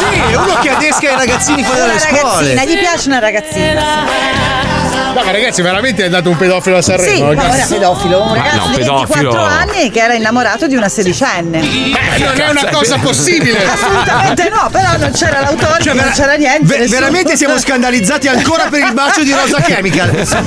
[0.00, 2.54] Sì, è uno che adesca i ragazzini fuori dalle scuole.
[2.64, 4.69] gli piace una ragazzina.
[5.14, 7.14] No, ma ragazzi, veramente è andato un pedofilo a Sanremo?
[7.14, 7.56] Sì, ma ragazzi?
[7.56, 9.30] ora pedofilo, un ragazzo no, di pedofilo.
[9.30, 11.60] 24 anni che era innamorato di una sedicenne.
[11.60, 13.58] Beh, non è una cosa possibile.
[13.68, 16.64] Assolutamente no, però non c'era l'autore, Cioè, non c'era niente.
[16.66, 20.08] ve- nessuno- veramente siamo scandalizzati ancora per il bacio di Rosa Chemical.
[20.30, 20.40] Cioè,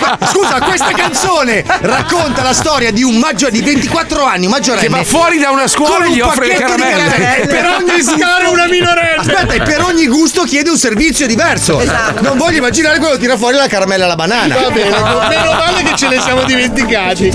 [0.00, 4.86] ma- scusa, questa canzone racconta la storia di un maggio di 24 anni, un maggiorenne.
[4.86, 7.46] Che va fuori da una scuola con e un gli offre le pacchetto di caramelle.
[7.46, 9.16] Per ogni scala una minorenne.
[9.18, 11.78] Aspetta, e per ogni gusto chiede un servizio diverso.
[11.80, 12.22] Esatto.
[12.22, 14.54] Non voglio immaginare quello che tira fuori la caramella alla banana.
[14.54, 17.30] Va bene, meno male che ce ne siamo dimenticati.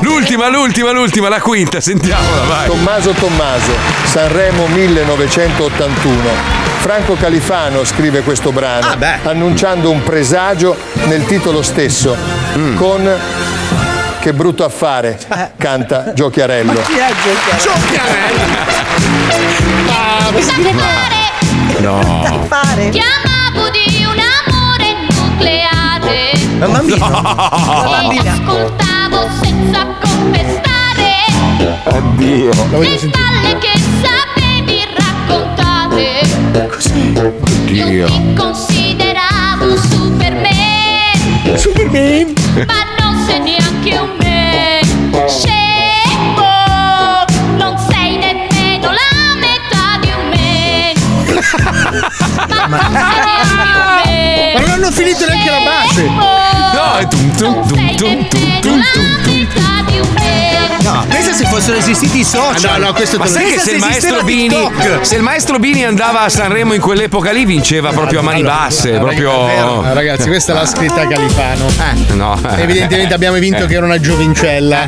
[0.00, 2.66] L'ultima, l'ultima, l'ultima, la quinta, sentiamola, vai.
[2.66, 3.72] Tommaso Tommaso,
[4.04, 6.64] Sanremo 1981.
[6.78, 12.16] Franco Califano scrive questo brano annunciando un presagio nel titolo stesso
[12.76, 13.10] con
[14.20, 15.18] Che brutto affare
[15.56, 16.82] canta Giochiarello.
[16.82, 17.12] Chi è
[21.78, 22.44] No.
[22.48, 22.88] fare?
[22.88, 23.85] Chiamavo di un amore
[26.16, 26.32] nucleare.
[26.62, 28.22] Un bambino.
[28.22, 31.14] E ascoltavo senza contestare
[31.84, 32.50] Addio.
[32.70, 36.20] le palle che sapevi raccontare.
[37.64, 38.06] Dio.
[38.06, 41.56] Ti consideravo un superman.
[41.56, 42.32] Superman.
[42.66, 44.80] Ma non sei neanche un me.
[45.26, 46.44] Scemo.
[47.56, 50.94] Non sei nemmeno la metà di un me.
[52.68, 56.02] Ma non hanno finito neanche la base.
[56.02, 59.14] No, è tum tum tum tum tum tum
[60.82, 62.74] No, pensa se fossero esistiti i social.
[62.74, 63.56] Ah, no, no, questo Ma te lo sai dico.
[63.56, 64.48] che se il Pensa maestro esisteva Bini
[64.78, 65.06] TikTok.
[65.06, 68.94] se il maestro Bini andava a Sanremo in quell'epoca lì vinceva proprio a mani basse,
[68.94, 71.66] Ah, proprio Ragazzi, questa l'ha scritta Califano.
[72.14, 72.40] No.
[72.56, 74.86] Evidentemente abbiamo vinto che era una giovincella.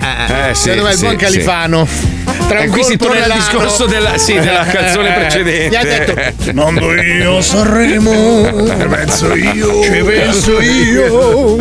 [0.50, 1.24] Eh, sì, Secondo me il sì, buon sì.
[1.24, 1.88] Califano.
[2.48, 5.68] Tra E un qui si torna al discorso della- sì, della canzone Eh, precedente.
[5.68, 8.52] Gli ha detto: Mando io Sanremo.
[8.88, 9.82] penso io.
[9.82, 11.56] Ci penso io.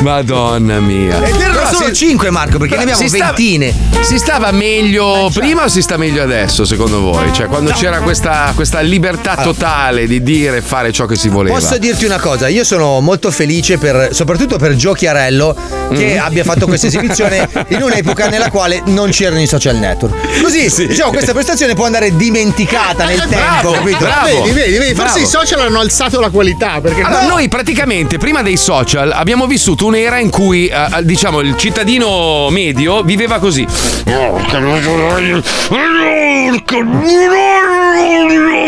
[0.00, 1.22] Madonna mia.
[1.24, 3.74] Ed erano Però solo si- 5, Marco, perché ne abbiamo si stava- ventine.
[4.00, 7.32] Si stava meglio prima o si sta meglio adesso, secondo voi?
[7.32, 11.56] Cioè, quando c'era questa, questa libertà totale di dire e fare ciò che si voleva.
[11.58, 12.48] Posso dirti una cosa?
[12.48, 15.56] Io sono molto felice per, soprattutto per Gio Chiarello
[15.92, 16.22] che Mm.
[16.22, 20.03] abbia fatto questa esibizione in un'epoca nella quale non c'erano i social network.
[20.42, 23.98] Così, diciamo, questa prestazione può andare dimenticata nel tempo, Bravo, capito?
[23.98, 24.42] bravo.
[24.42, 26.80] Vedi, vedi, vedi, forse i social hanno alzato la qualità.
[26.80, 31.40] Perché Allora, no, noi praticamente prima dei social abbiamo vissuto un'era in cui, eh, diciamo,
[31.40, 33.66] il cittadino medio viveva così.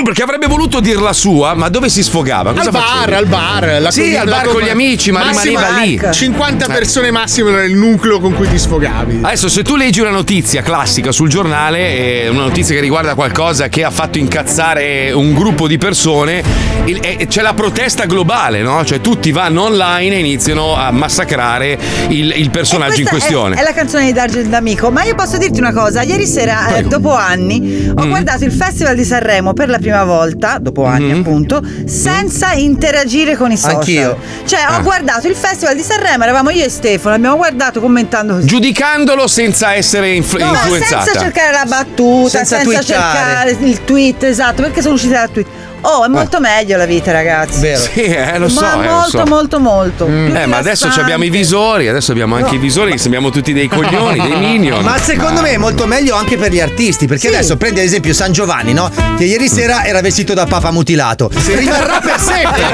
[0.04, 2.52] Perché avrebbe voluto dir la sua, ma dove si sfogava?
[2.52, 3.76] Cosa al bar, al bar.
[3.80, 6.00] la Sì, al bar com- con gli amici, ma rimaneva lì.
[6.12, 6.72] 50 Eh.
[6.72, 9.20] persone massimo era il nucleo con cui ti sfogavi.
[9.22, 13.68] Adesso, se tu leggi una notizia classica sul giornale, eh, una notizia che riguarda qualcosa
[13.68, 16.42] che ha fatto incazzare un gruppo di persone,
[16.84, 18.84] il- eh, c'è la protesta globale, no?
[18.84, 23.56] Cioè tutti vanno online e iniziano a massacrare il, il personaggio in Questa è- questione.
[23.56, 26.82] È, la canzone di Dargent D'Amico, ma io posso dirti una cosa: ieri sera, eh,
[26.82, 28.08] dopo anni, ho Mm.
[28.08, 31.18] guardato il Festival di Sanremo per la prima volta, dopo anni Mm.
[31.20, 33.76] appunto, senza interagire con i social.
[33.76, 34.18] Anch'io.
[34.46, 34.78] Cioè, Ah.
[34.78, 38.46] ho guardato il Festival di Sanremo, eravamo io e Stefano, abbiamo guardato commentando così.
[38.46, 41.04] Giudicandolo senza essere influ- No, influenzata.
[41.04, 45.48] senza cercare la battuta, Senza senza, cercare il tweet, esatto, perché sono usciti dal tweet.
[45.88, 47.60] Oh, è molto meglio la vita, ragazzi.
[47.60, 47.80] Vero.
[47.80, 48.60] Sì, eh, lo so.
[48.60, 49.24] ma eh, lo molto, so.
[49.24, 52.98] molto, molto, Più Eh, ma adesso abbiamo i visori, adesso abbiamo anche i visori, che
[52.98, 54.82] sembriamo tutti dei coglioni, dei minion.
[54.82, 58.12] Ma secondo me è molto meglio anche per gli artisti, perché adesso prendi ad esempio
[58.14, 58.90] San Giovanni, no?
[59.16, 61.30] Che ieri sera era vestito da papa mutilato.
[61.32, 62.64] Rimarrà per sempre.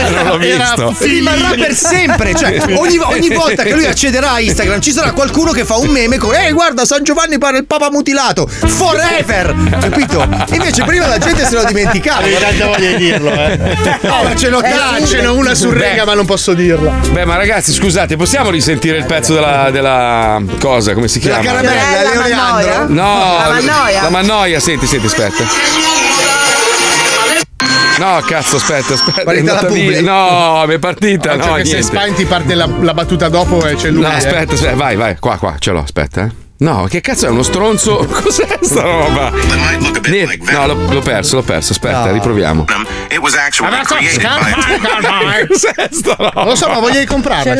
[0.10, 0.94] Non l'ho visto.
[0.98, 2.34] Rimarrà per sempre.
[2.34, 5.88] Cioè, ogni, ogni volta che lui accederà a Instagram ci sarà qualcuno che fa un
[5.88, 8.46] meme con Ehi, guarda, San Giovanni pare il papa mutilato.
[8.46, 9.54] Forever!
[9.80, 10.26] Capito?
[10.52, 12.20] Invece prima la gente se lo dimenticava.
[12.60, 13.58] Tanta voglia di dirlo, eh.
[14.02, 16.92] No, ma ce l'ho Ah, ce n'è una su rega, ma non posso dirla.
[17.12, 20.94] Beh, ma ragazzi, scusate, possiamo risentire il pezzo della, della cosa?
[20.94, 21.42] Come si chiama?
[21.42, 22.66] caramella, Fiorella Leonardo.
[22.66, 22.86] Mannoia?
[22.88, 24.02] No, La Mannoia?
[24.02, 25.44] La Mannoia, senti, senti, aspetta.
[27.98, 29.32] No, cazzo, aspetta, aspetta.
[29.32, 30.00] La?
[30.00, 31.96] No, mi è partita, no, cioè che se niente.
[31.96, 34.02] Spanti parte la, la battuta dopo e c'è lui.
[34.02, 34.14] No, eh.
[34.14, 36.49] aspetta, aspetta, vai, vai, qua, qua, ce l'ho, aspetta, eh.
[36.60, 38.04] No, che cazzo è uno stronzo?
[38.22, 39.32] Cos'è sta roba?
[40.06, 41.72] Niente, No, l'ho, l'ho perso, l'ho perso.
[41.72, 42.66] Aspetta, riproviamo.
[44.66, 46.44] Created by Cos'è sta roba?
[46.44, 47.54] Lo so, ma voglio comprarla.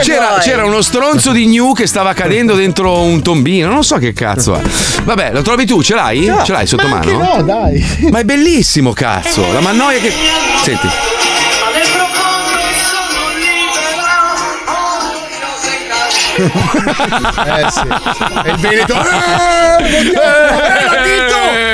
[0.00, 4.12] C'era, c'era uno stronzo di New che stava cadendo dentro un tombino, non so che
[4.12, 4.60] cazzo è.
[5.02, 5.82] Vabbè, lo trovi tu?
[5.82, 6.32] Ce l'hai?
[6.44, 7.34] Ce l'hai sotto Ma mano?
[7.36, 8.08] no, dai.
[8.08, 9.52] Ma è bellissimo, cazzo.
[9.52, 10.12] La mannoia che.
[10.62, 10.88] Senti.
[17.44, 17.86] Eh sì.
[18.44, 18.94] E il Veneto.
[18.94, 21.23] Eh, eh, Tito!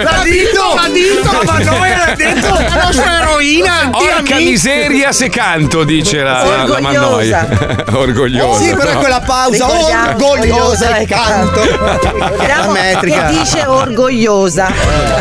[0.03, 0.75] L'ha detto!
[0.75, 1.43] L'ha detto!
[1.45, 2.55] Ma noi l'ha detto!
[2.55, 3.91] La nostra eroina!
[3.91, 6.81] Porca miseria se canto, dice la, la, la Orgogliosa.
[6.81, 7.49] Mannoia.
[7.99, 8.63] Orgogliosa.
[8.63, 8.99] Sì, però no.
[8.99, 11.61] quella pausa Ricordiamo, orgogliosa e canto.
[12.47, 13.27] La metrica.
[13.27, 14.73] che dice orgogliosa.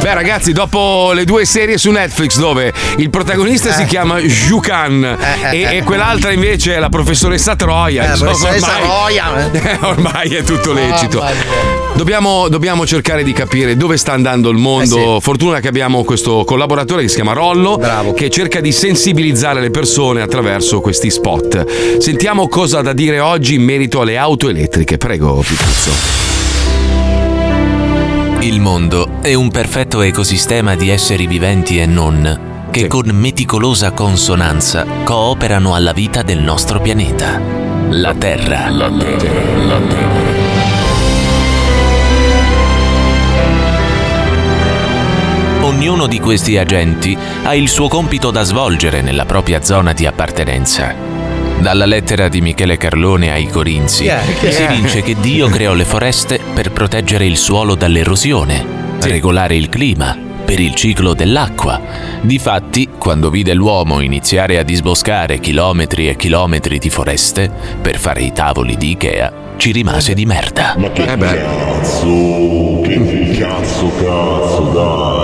[0.02, 3.74] Beh, ragazzi, dopo le due serie su Netflix dove il protagonista Eh.
[3.74, 5.18] si chiama Jukan
[5.52, 8.04] e, e quell'altra invece è la professoressa Troia.
[8.04, 9.52] Eh, insomma, professoressa ormai, Troia.
[9.52, 11.24] Eh, ormai è tutto lecito.
[11.94, 15.20] Dobbiamo, dobbiamo cercare di capire dove sta andando il mondo.
[15.20, 17.78] Fortuna che abbiamo questo collaboratore che si chiama Rollo,
[18.16, 21.98] che cerca di sensibilizzare le persone attraverso questi spot.
[21.98, 24.98] Sentiamo cosa ha da dire oggi in merito alle auto elettriche.
[24.98, 25.92] Prego, Pituzzo.
[28.40, 34.86] Il mondo è un perfetto ecosistema di esseri viventi e non, che con meticolosa consonanza
[35.04, 37.42] cooperano alla vita del nostro pianeta.
[37.90, 38.70] La Terra.
[38.70, 39.66] La Terra.
[39.66, 39.99] La Terra.
[45.70, 50.96] Ognuno di questi agenti ha il suo compito da svolgere nella propria zona di appartenenza.
[51.60, 54.06] Dalla lettera di Michele Carlone ai Corinzi?
[54.06, 54.52] Chi è?
[54.52, 58.66] si evince che Dio creò le foreste per proteggere il suolo dall'erosione,
[59.02, 61.80] regolare il clima, per il ciclo dell'acqua.
[62.22, 67.48] Difatti, quando vide l'uomo iniziare a disboscare chilometri e chilometri di foreste
[67.80, 70.74] per fare i tavoli di Ikea, ci rimase di merda.
[70.78, 75.19] Ma che cazzo, che cazzo, cazzo, dai.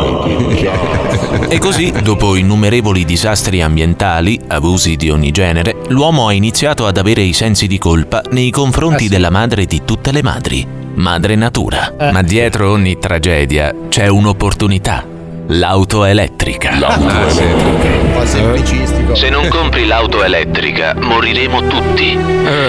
[1.48, 7.22] E così, dopo innumerevoli disastri ambientali, abusi di ogni genere, l'uomo ha iniziato ad avere
[7.22, 11.94] i sensi di colpa nei confronti della madre di tutte le madri, Madre Natura.
[12.12, 15.15] Ma dietro ogni tragedia c'è un'opportunità.
[15.50, 16.72] L'auto elettrica.
[16.72, 19.14] Un po' semplicistico.
[19.14, 22.18] Se non compri l'auto elettrica, moriremo tutti.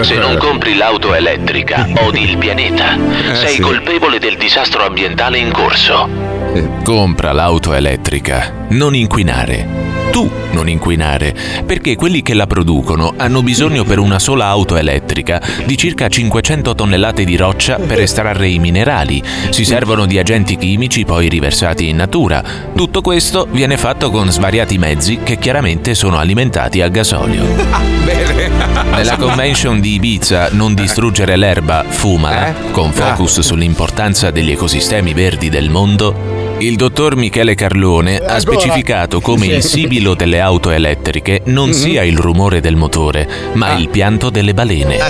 [0.03, 2.99] Se non compri l'auto elettrica, odi il pianeta.
[3.33, 3.61] Sei sì.
[3.63, 6.07] colpevole del disastro ambientale in corso.
[6.85, 8.67] Compra l'auto elettrica.
[8.69, 10.06] Non inquinare.
[10.17, 15.43] Tu non inquinare, perché quelli che la producono hanno bisogno per una sola auto elettrica
[15.67, 19.23] di circa 500 tonnellate di roccia per estrarre i minerali.
[19.51, 22.43] Si servono di agenti chimici poi riversati in natura.
[22.75, 27.45] Tutto questo viene fatto con svariati mezzi che chiaramente sono alimentati a gasolio.
[28.93, 35.69] Nella convention di Ibiza Non distruggere l'erba, fumala, con focus sull'importanza degli ecosistemi verdi del
[35.69, 42.03] mondo, il dottor Michele Carlone ha specificato come il sibilo delle auto elettriche non sia
[42.03, 44.97] il rumore del motore, ma il pianto delle balene.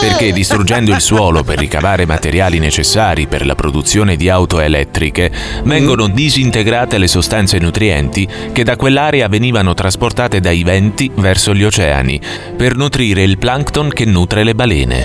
[0.00, 5.32] Perché distruggendo il suolo per ricavare materiali necessari per la produzione di auto elettriche,
[5.64, 12.20] vengono disintegrate le sostanze nutrienti che da quell'area venivano trasportate dai venti verso gli oceani,
[12.56, 15.04] per nutrire il plankton che nutre le balene.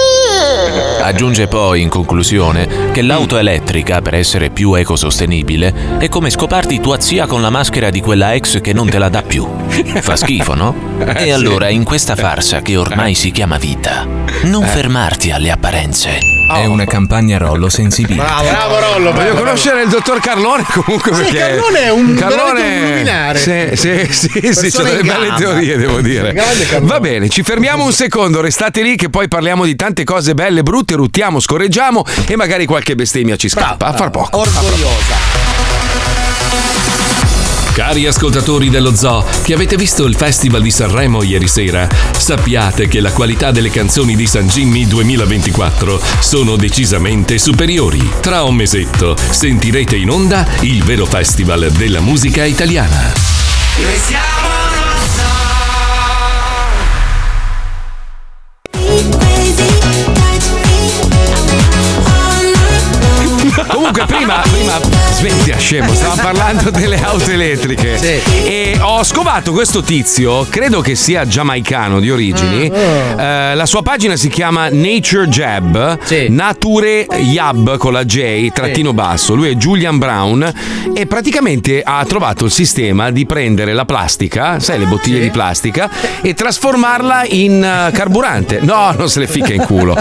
[1.10, 7.00] Aggiunge poi in conclusione che l'auto elettrica, per essere più ecosostenibile, è come scoparti tua
[7.00, 9.44] zia con la maschera di quella ex che non te la dà più.
[10.00, 10.72] Fa schifo, no?
[11.20, 14.06] E allora in questa farsa che ormai si chiama vita,
[14.44, 16.39] non fermarti alle apparenze.
[16.52, 18.22] È una campagna Rollo sensibile.
[18.22, 22.62] Ah, Bravo Rollo, Voglio conoscere il dottor Carlone comunque Sì, perché Carlone è un- veramente
[22.62, 23.38] un luminare.
[23.38, 26.32] Sì, sì, sì, sì, c'ha delle belle teorie, devo dire.
[26.32, 26.86] Carlone.
[26.86, 30.62] Va bene, ci fermiamo un secondo, restate lì che poi parliamo di tante cose belle,
[30.62, 33.86] brutte, ruttiamo, scorreggiamo e magari qualche bestemmia ci scappa.
[33.86, 34.38] A far poco.
[34.40, 35.49] Orgogliosa.
[37.80, 43.00] Cari ascoltatori dello Zoo, che avete visto il Festival di Sanremo ieri sera, sappiate che
[43.00, 48.06] la qualità delle canzoni di San Jimmy 2024 sono decisamente superiori.
[48.20, 53.14] Tra un mesetto sentirete in onda il vero festival della musica italiana.
[53.78, 54.50] Noi siamo
[63.90, 64.78] Comunque prima, prima
[65.10, 68.22] smettila scemo, stavamo parlando delle auto elettriche.
[68.44, 74.14] E ho scovato questo tizio, credo che sia giamaicano di origini, Eh, la sua pagina
[74.14, 75.98] si chiama Nature Jab,
[76.28, 80.52] Nature Yab con la J, trattino basso, lui è Julian Brown
[80.94, 85.90] e praticamente ha trovato il sistema di prendere la plastica, sai le bottiglie di plastica,
[86.22, 88.60] e trasformarla in eh, carburante.
[88.62, 89.96] No, non se le fica in culo.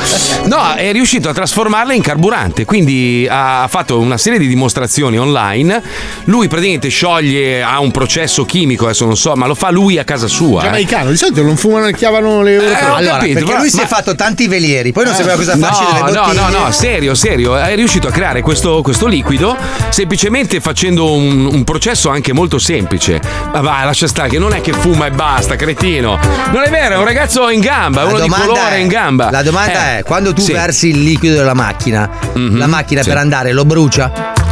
[0.45, 5.81] No, è riuscito a trasformarla in carburante, quindi ha fatto una serie di dimostrazioni online.
[6.25, 10.03] Lui praticamente scioglie, ha un processo chimico, adesso non so, ma lo fa lui a
[10.03, 10.61] casa sua.
[10.61, 10.63] eh.
[10.65, 12.85] Giamaicano, di solito non fumano e chiavano le europee.
[12.89, 15.35] ho allora, capito, perché però- lui si ma- è fatto tanti velieri, poi non sapeva
[15.35, 16.41] cosa farci delle No, no, bottiglie.
[16.41, 17.55] no, no, serio, serio.
[17.57, 19.55] È riuscito a creare questo, questo liquido
[19.89, 23.19] semplicemente facendo un, un processo anche molto semplice.
[23.51, 26.17] Ma va, lascia stare, che non è che fuma e basta, cretino.
[26.51, 28.87] Non è vero, è un ragazzo in gamba, La uno di domanda colore è- in
[28.87, 29.29] gamba.
[29.31, 30.51] La domanda Eh, è: quando tu sì.
[30.51, 33.09] Mhm, versi il liquido della macchina, la macchina sì.
[33.09, 34.48] per andare lo brucia?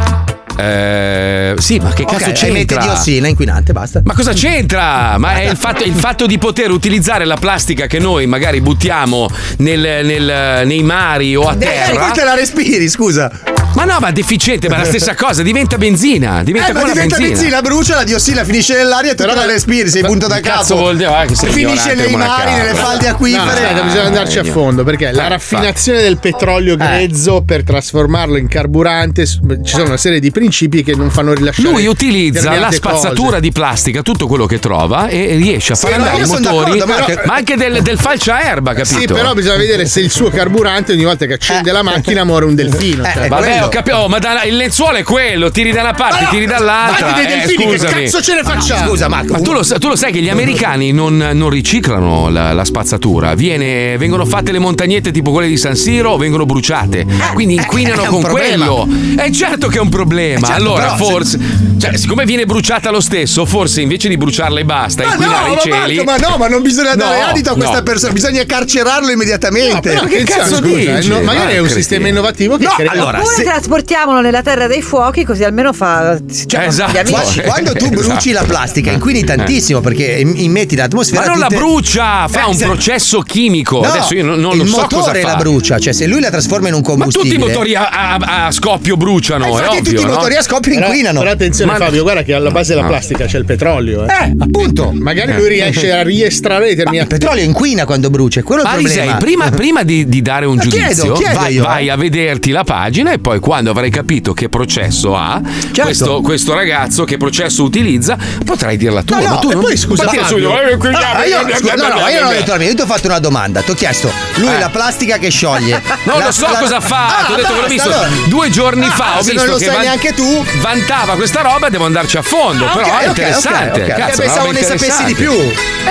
[0.60, 2.80] Eh, sì, ma che cazzo mette c'entra?
[2.82, 4.00] diossina inquinante, basta.
[4.02, 5.16] Ma cosa c'entra?
[5.16, 9.28] Ma è il fatto, il fatto di poter utilizzare la plastica che noi magari buttiamo
[9.58, 12.00] nel- nel- nei mari o a Eh, terra.
[12.00, 13.30] poi te la respiri, scusa.
[13.74, 16.42] Ma no, ma è deficiente, ma è la stessa cosa, diventa benzina.
[16.42, 17.28] Diventa Eh, ma diventa benzina.
[17.28, 20.74] benzina, brucia, la diossina finisce nell'aria e tu te la respiri, sei punto da cazzo
[20.74, 21.08] vuol dire?
[21.14, 23.50] Ah, che sei finisce nei mari, nelle falde No, acquifere.
[23.66, 26.76] aspetta, bisogna andarci a Eh, fondo perché la eh, raffinazione del petrolio Eh.
[26.78, 31.68] grezzo per trasformarlo in carburante ci sono una serie di principi che non fanno rilasciare
[31.68, 33.40] Lui utilizza la spazzatura cose.
[33.40, 36.78] di plastica, tutto quello che trova e riesce a Sì, far no, andare i motori,
[36.78, 37.22] d'accordo, Marco.
[37.26, 38.98] ma anche del, del falciaerba, capito?
[39.00, 42.44] Sì, però bisogna vedere se il suo carburante ogni volta che accende la macchina muore
[42.46, 43.04] un delfino.
[43.04, 43.28] Eh, cioè.
[43.28, 46.46] Vabbè, ho capito, oh, ma da- il lenzuolo è quello, tiri da una parte, tiri
[46.46, 47.10] dall'altra.
[47.10, 48.02] Ma dei eh, delfini, che scusami.
[48.04, 48.88] cazzo ce ne facciamo?
[48.88, 49.32] Scusa, Marco.
[49.32, 53.34] Ma tu lo, tu lo sai che gli americani non, non riciclano la, la spazzatura,
[53.34, 58.06] Viene- vengono fatte le montagnette tipo quelle di San Siro, vengono bruciate, quindi inquinano Eh,
[58.06, 58.66] con problema.
[58.66, 58.88] quello.
[59.16, 60.37] È certo che è un problema.
[60.38, 61.38] Eh, certo, allora, però se- forse,
[61.78, 65.48] cioè, siccome viene bruciata lo stesso, forse invece di bruciarla e basta, Ma no, inquinare
[65.48, 65.94] ma, i cieli.
[66.04, 67.82] Marco, ma no, ma non bisogna dare No, adito a questa no.
[67.82, 69.80] persona, bisogna carcerarlo immediatamente.
[69.90, 71.08] Però, che attenzione, cazzo scusa, eh, dici?
[71.08, 74.42] no, magari Ah, è un sistema innovativo che No, crea- allora, Oppure se- trasportiamolo nella
[74.42, 76.18] terra dei fuochi, così almeno fa.
[76.46, 76.98] Cioè, Esatto.
[76.98, 77.12] amici.
[77.40, 81.20] Qua- Quando tu bruci la plastica inquini tantissimo perché im- immetti l'atmosfera.
[81.22, 83.80] Ma non la brucia, fa Eh, un se- processo chimico.
[83.80, 86.20] No, Adesso io non, non il lo so cosa motore la brucia, cioè se lui
[86.20, 87.34] la trasforma in un Ma tutti combustibile.
[87.34, 89.82] i motori a, a- a scoppio bruciano, Eh, è ovvio.
[89.82, 90.10] tutti i no?
[90.28, 91.18] Motori a scoppio Però, inquinano.
[91.20, 94.04] però attenzione Ma- Fabio, guarda che alla base della plastica c'è il petrolio.
[94.06, 94.08] Eh.
[94.12, 94.90] Eh, appunto.
[94.92, 98.72] Magari lui riesce a riestrarre determinati il petrolio inquina quando brucia, è quello è il
[98.72, 99.16] Arisei, problema.
[99.18, 101.90] prima, prima di, di dare un Ma chiedo, giudizio, chiedo vai, io, vai eh.
[101.90, 105.82] a vederti la pagina e poi quando avrai capito che processo ha Certo.
[105.82, 109.14] questo, questo ragazzo, che processo utilizza, potrai dirla tu.
[109.14, 110.60] No, no, ma tu e non poi scusa, Fabio.
[110.60, 112.86] eh, Ah, io, scusa, no, no, io non ho detto la mia, io ti ho
[112.86, 114.58] fatto una domanda, ti ho chiesto, lui Eh.
[114.58, 115.80] la plastica che scioglie.
[116.04, 118.08] Non la- lo so la- cosa ha fatto, Ah, ho detto che l'ho visto allora.
[118.28, 119.18] due giorni Ah, fa.
[119.18, 120.44] Ho visto non lo sai neanche tu.
[120.56, 122.66] Vantava questa roba, devo andarci a fondo.
[122.66, 123.82] Ah, però ok, è interessante.
[123.82, 123.94] ok, ok.
[123.94, 125.32] Cazzo, Eh, pensavo ne sapessi di interessante.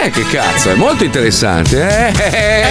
[0.04, 2.12] Eh, che cazzo, è molto interessante.
[2.12, 2.68] Eh,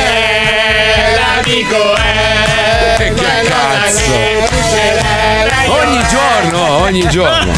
[1.17, 4.13] L'amico è che cazzo.
[5.69, 7.53] Ogni giorno, ogni giorno.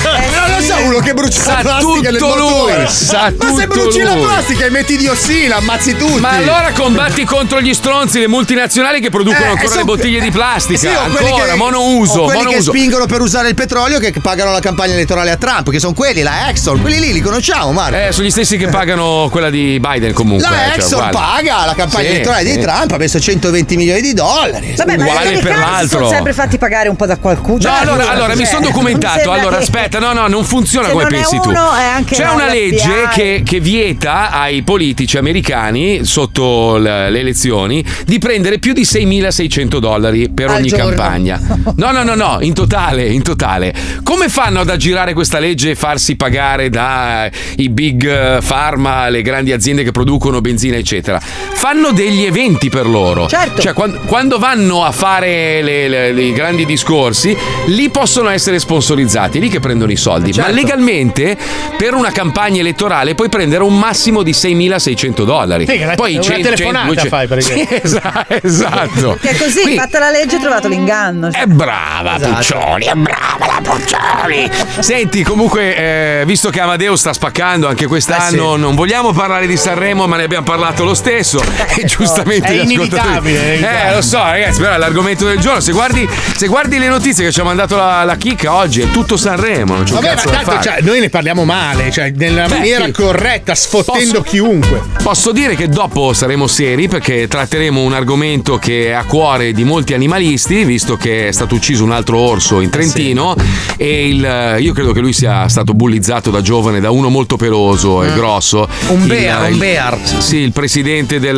[0.59, 2.89] Lo so, uno che brucia Sa la plastica tutto lui, motore.
[2.89, 4.23] sa Ma se bruci la lui.
[4.25, 6.21] plastica e metti diossina, ammazzi tutti.
[6.21, 10.21] Ma allora combatti contro gli stronzi, le multinazionali che producono Eh, ancora son- le bottiglie
[10.21, 10.79] di plastica.
[10.79, 12.71] Sì, ancora, che- monouso, quelli che monouso.
[12.73, 16.23] spingono per usare il petrolio che pagano la campagna elettorale a Trump, che sono quelli,
[16.23, 17.97] la Exxon, quelli lì li conosciamo, Marco.
[17.97, 20.49] Eh, sono gli stessi che pagano quella di Biden comunque.
[20.49, 21.13] la eh, cioè, Exxon uguale.
[21.13, 22.57] paga la campagna Sì, elettorale sì.
[22.57, 24.75] di Trump, ha messo 120 milioni di dollari.
[24.77, 25.99] Vabbè, ma uguale gli per l'altro.
[25.99, 27.59] sono sempre fatti pagare un po' da qualcuno.
[27.63, 29.31] No, allora, allora mi cioè, sono documentato.
[29.31, 31.51] Allora, che- aspetta, no, no, non funziona Se come pensi tu.
[31.51, 37.19] uno, è anche C'è una legge che, che vieta ai politici americani sotto l- le
[37.21, 40.87] elezioni di prendere più di 6.600 dollari per Al ogni giorno.
[40.87, 41.41] campagna.
[41.77, 43.75] No, no, no, no, in totale, in totale.
[44.03, 47.31] Come fanno ad aggirare questa legge e farsi pagare dai
[47.71, 51.21] big eh, pharma, le grandi aziende che producono benzina, eccetera?
[51.21, 53.29] Fanno degli eventi per loro.
[53.29, 53.61] Certo.
[53.61, 57.37] Cioè, quan- quando, vanno a fare le- le- i grandi discorsi,
[57.67, 60.33] lì possono essere sponsorizzati, lì che prendono i soldi.
[60.39, 60.51] Certo.
[60.51, 61.37] Ma legalmente,
[61.77, 65.67] per una campagna elettorale, puoi prendere un massimo di 6.600 dollari.
[65.67, 67.81] Figa, una- Poi una cen- telefonata cen- fai, per Sì, esempio.
[67.83, 69.19] esa- esatto.
[69.21, 71.31] Che così, Quindi- fatta la legge, hai trovato l'inganno.
[71.33, 72.35] è brava Esatto.
[72.35, 74.51] Puccioni, è brava la Puccioni.
[74.81, 78.61] Senti, comunque, eh, visto che Amadeo sta spaccando anche quest'anno, Eh sì.
[78.61, 81.43] non vogliamo parlare di Sanremo, ma ne abbiamo parlato lo stesso.
[81.79, 83.91] E giustamente È inevitabile, è inevitabile.
[83.91, 85.61] Eh, lo so, ragazzi, però è l'argomento del giorno.
[85.61, 88.91] Se guardi, se guardi le notizie che ci ha mandato la, la chicca oggi, è
[88.91, 89.75] tutto Sanremo.
[89.75, 90.63] Non c'è un Vabbè, tanto fare.
[90.63, 92.93] cioè, noi ne parliamo male, cioè nella Beh, maniera sì.
[92.93, 94.83] corretta, sfottendo Posso- chiunque.
[95.03, 99.65] Posso dire che dopo saremo seri perché tratteremo un argomento che è a cuore di
[99.65, 103.35] molti animalisti, visto che è stato ucciso un altro orso in Trentino
[103.77, 108.03] e il- io credo che lui sia stato bullizzato da giovane da uno molto peloso
[108.03, 108.69] e grosso.
[108.89, 109.99] Un Il- bear, un il- bear.
[110.19, 111.35] Sì, il presidente del,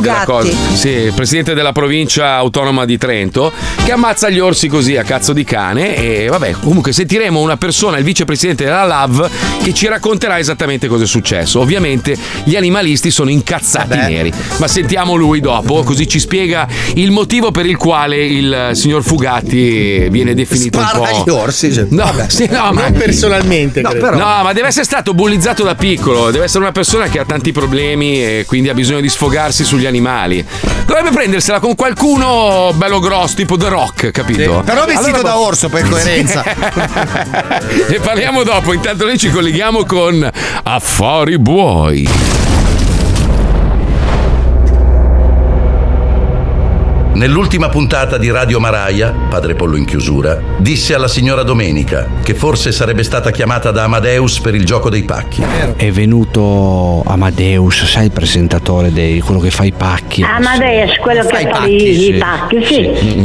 [0.00, 0.50] della cosa.
[0.74, 3.52] Sì, il presidente della provincia autonoma di Trento
[3.84, 7.98] che ammazza gli orsi così a cazzo di cane e vabbè, comunque sentiremo una persona,
[7.98, 9.30] il vicepresidente della LAV,
[9.62, 11.60] che ci racconterà esattamente cosa è successo.
[11.60, 17.50] Ovviamente gli animalisti sono incazzati neri, ma sentiamo lui dopo, così ci spiega il motivo
[17.50, 21.20] per il quale il signor Fugatti viene definito Spara un po'.
[21.20, 21.72] agli orsi.
[21.72, 22.28] cioè, No, vabbè.
[22.28, 26.30] sì, no, ma Non personalmente, No, però- No, ma deve essere stato bullizzato da piccolo,
[26.30, 29.86] deve essere una persona che ha tanti problemi e quindi ha bisogno di sfogarsi sugli
[29.86, 30.44] animali.
[30.86, 34.62] Dovrebbe prendersela con qualcuno bello grosso, tipo The Rock, capito?
[34.64, 36.42] Però vestito Allora- da orso per coerenza.
[37.88, 40.30] ne parliamo dopo, intanto noi ci colleghiamo con
[40.62, 42.53] Affari Buoi.
[47.14, 52.72] Nell'ultima puntata di Radio Maraia, padre Pollo in chiusura, disse alla signora Domenica che forse
[52.72, 55.40] sarebbe stata chiamata da Amadeus per il gioco dei pacchi.
[55.76, 60.24] È venuto Amadeus, sai il presentatore dei quello che fa i pacchi.
[60.24, 62.14] Amadeus, quello che Fai i fa pacchi, i, sì.
[62.14, 62.82] i pacchi, sì.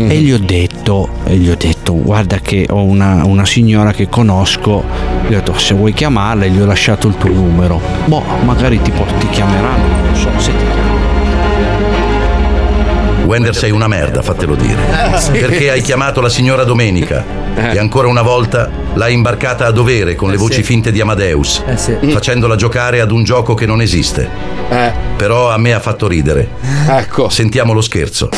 [0.08, 4.08] E gli ho detto, e gli ho detto, guarda che ho una, una signora che
[4.08, 4.84] conosco,
[5.28, 7.82] gli ho detto se vuoi chiamarla, gli ho lasciato il tuo numero.
[8.06, 10.89] Boh, magari ti, ti chiameranno, non so se ti chiamano.
[13.30, 15.14] Wender sei una merda, fatelo dire.
[15.14, 15.30] Eh, sì.
[15.30, 17.24] Perché hai chiamato la signora Domenica
[17.56, 20.64] e ancora una volta l'hai imbarcata a dovere con le voci sì.
[20.64, 21.64] finte di Amadeus,
[22.12, 24.28] facendola giocare ad un gioco che non esiste.
[25.16, 26.50] Però a me ha fatto ridere.
[26.88, 27.30] Ecco.
[27.30, 28.32] Sentiamo lo scherzo.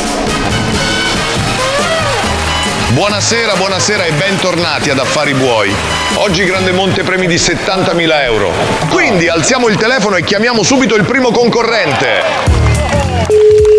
[2.90, 5.72] Buonasera, buonasera e bentornati ad Affari Buoi.
[6.16, 8.50] Oggi grande montepremi di 70.000 euro.
[8.90, 13.71] Quindi alziamo il telefono e chiamiamo subito il primo concorrente.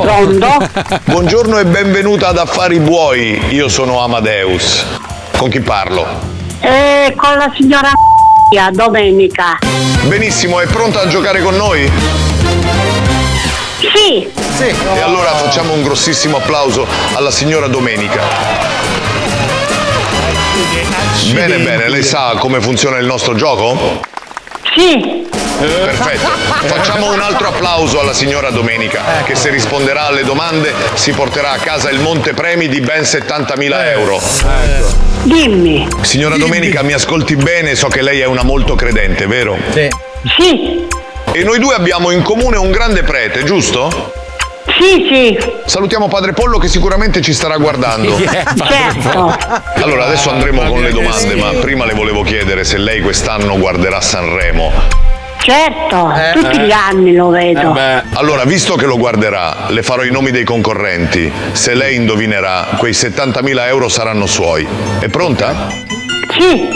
[0.00, 0.70] Pronto?
[1.04, 3.54] Buongiorno e benvenuta ad Affari Buoi.
[3.54, 4.84] Io sono Amadeus.
[5.36, 6.04] Con chi parlo?
[6.60, 7.92] Eh, con la signora
[8.72, 9.58] domenica.
[10.02, 11.88] Benissimo, è pronta a giocare con noi?
[13.78, 14.28] Sì.
[14.58, 18.22] E allora facciamo un grossissimo applauso alla signora Domenica.
[21.32, 24.02] Bene, bene, lei sa come funziona il nostro gioco?
[24.76, 25.26] Sì.
[25.58, 26.28] Perfetto.
[26.66, 31.58] Facciamo un altro applauso alla signora Domenica, che se risponderà alle domande si porterà a
[31.58, 34.20] casa il montepremi di ben 70.000 euro.
[35.22, 35.88] Dimmi.
[36.02, 39.56] Signora Domenica, mi ascolti bene, so che lei è una molto credente, vero?
[39.72, 39.88] Sì.
[40.36, 40.86] Sì.
[41.32, 44.12] E noi due abbiamo in comune un grande prete, giusto?
[44.66, 45.38] Sì, sì.
[45.66, 48.16] Salutiamo Padre Pollo che sicuramente ci starà guardando.
[48.18, 49.36] Certo.
[49.82, 54.00] Allora, adesso andremo con le domande, ma prima le volevo chiedere se lei quest'anno guarderà
[54.00, 54.72] Sanremo.
[55.38, 57.76] Certo, tutti gli anni lo vedo.
[58.14, 61.30] Allora, visto che lo guarderà, le farò i nomi dei concorrenti.
[61.52, 64.66] Se lei indovinerà, quei 70.000 euro saranno suoi.
[64.98, 65.68] È pronta?
[66.38, 66.68] Sì.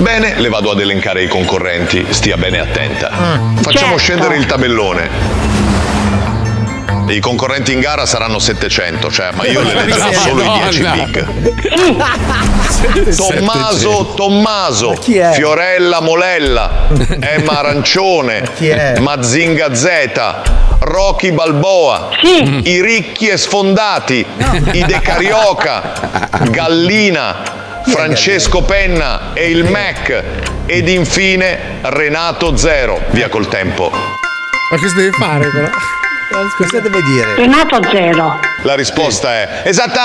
[0.00, 2.06] Bene, le vado ad elencare i concorrenti.
[2.10, 3.10] Stia bene attenta.
[3.56, 3.96] Facciamo Certo.
[3.96, 5.47] scendere il tabellone.
[7.08, 11.26] I concorrenti in gara saranno 700, cioè, ma io le leggerò solo i 10 big.
[13.16, 16.88] Tommaso Tommaso, Fiorella Molella,
[17.20, 18.42] Emma Arancione,
[19.00, 20.10] Mazinga Z,
[20.80, 22.10] Rocky Balboa,
[22.62, 24.24] i ricchi e sfondati,
[24.72, 27.36] i De Carioca, Gallina,
[27.86, 30.24] Francesco Penna e il Mac.
[30.66, 33.00] Ed infine Renato Zero.
[33.10, 33.90] Via col tempo.
[33.90, 35.70] Ma che si deve fare però?
[36.30, 37.34] Cosa deve dire?
[37.36, 38.40] Renato Zero.
[38.62, 40.00] La risposta è esatta!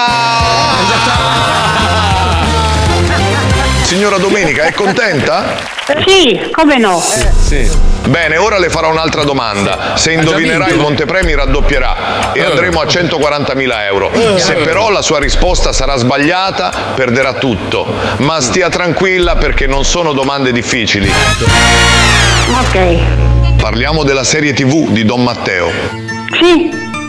[3.81, 5.57] Signora Domenica, è contenta?
[6.05, 6.99] Sì, come no?
[6.99, 7.69] Sì.
[8.07, 9.95] Bene, ora le farò un'altra domanda.
[9.95, 14.11] Se indovinerà il montepremi raddoppierà e andremo a 140.000 euro.
[14.37, 17.85] Se però la sua risposta sarà sbagliata, perderà tutto.
[18.17, 21.11] Ma stia tranquilla perché non sono domande difficili.
[22.59, 23.57] Ok.
[23.57, 26.02] Parliamo della serie TV di Don Matteo.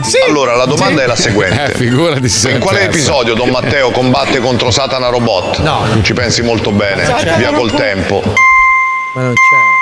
[0.02, 0.18] Sì.
[0.28, 1.04] Allora, la domanda Sì.
[1.04, 1.64] è la seguente.
[1.72, 2.92] Eh, figurati se In quale persa.
[2.92, 5.58] episodio Don Matteo combatte contro Satana Robot?
[5.60, 5.86] No.
[6.02, 7.04] Ci pensi molto bene.
[7.38, 8.22] Via col tempo.
[9.14, 9.72] Ma non c'è.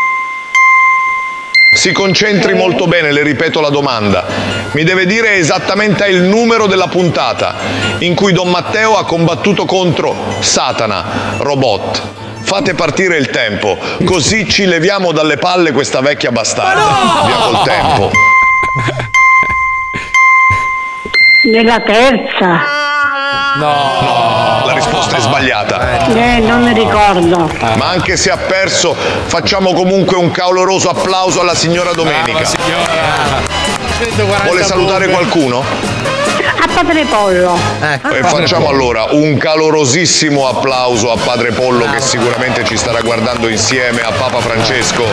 [1.74, 4.26] Si concentri molto bene, le ripeto la domanda.
[4.72, 7.57] Mi deve dire esattamente il numero della puntata
[7.99, 12.03] in cui Don Matteo ha combattuto contro Satana Robot.
[12.43, 17.24] Fate partire il tempo, così ci leviamo dalle palle questa vecchia bastarda.
[17.26, 18.11] Via col tempo.
[21.45, 22.62] Nella terza.
[23.57, 26.07] No, la risposta è sbagliata.
[26.07, 27.51] Eh, non mi ricordo.
[27.76, 32.49] Ma anche se ha perso, facciamo comunque un caloroso applauso alla signora Domenica.
[34.45, 35.64] Vuole salutare qualcuno?
[36.61, 37.59] A Padre Pollo.
[38.12, 44.01] E facciamo allora un calorosissimo applauso a Padre Pollo che sicuramente ci starà guardando insieme
[44.01, 45.05] a Papa Francesco.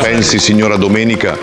[0.00, 1.38] Pensi, signora Domenica,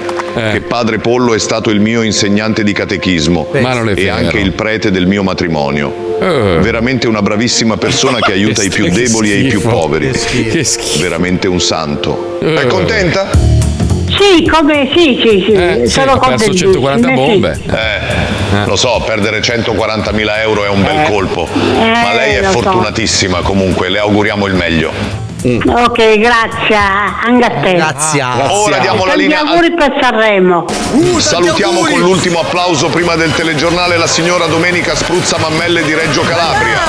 [0.52, 4.40] che padre Pollo è stato il mio insegnante di catechismo Ma non è e anche
[4.40, 6.18] il prete del mio matrimonio.
[6.20, 6.60] Eh.
[6.62, 10.12] Veramente una bravissima persona che aiuta i più Che deboli e i più poveri.
[10.12, 10.18] Che
[10.64, 10.98] schifo.
[10.98, 11.02] Che.
[11.02, 12.40] Veramente un santo.
[12.42, 12.56] Eh.
[12.56, 13.30] È contenta?
[14.10, 15.52] Sì, come sì, sì, sì.
[15.52, 17.14] Eh, sì, sono ha perso contentissima, 140 sì.
[17.14, 17.60] bombe.
[17.70, 22.60] Eh, lo so, perdere 140.000 euro è un bel colpo, ma lei è lo so.
[22.60, 25.28] fortunatissima comunque, le auguriamo il meglio.
[25.42, 27.74] Ok, grazie, anche a te.
[27.74, 28.24] Grazie.
[28.50, 30.66] Ora diamo la linea auguri per Sanremo.
[31.18, 36.80] Salutiamo con l'ultimo applauso prima del telegiornale la signora Domenica Spruzza Mammelle di Reggio Calabria.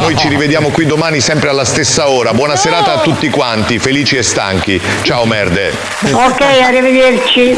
[0.00, 2.34] Noi ci rivediamo qui domani sempre alla stessa ora.
[2.34, 4.80] Buona serata a tutti quanti, felici e stanchi.
[5.02, 5.72] Ciao merde.
[6.10, 7.56] Ok, arrivederci.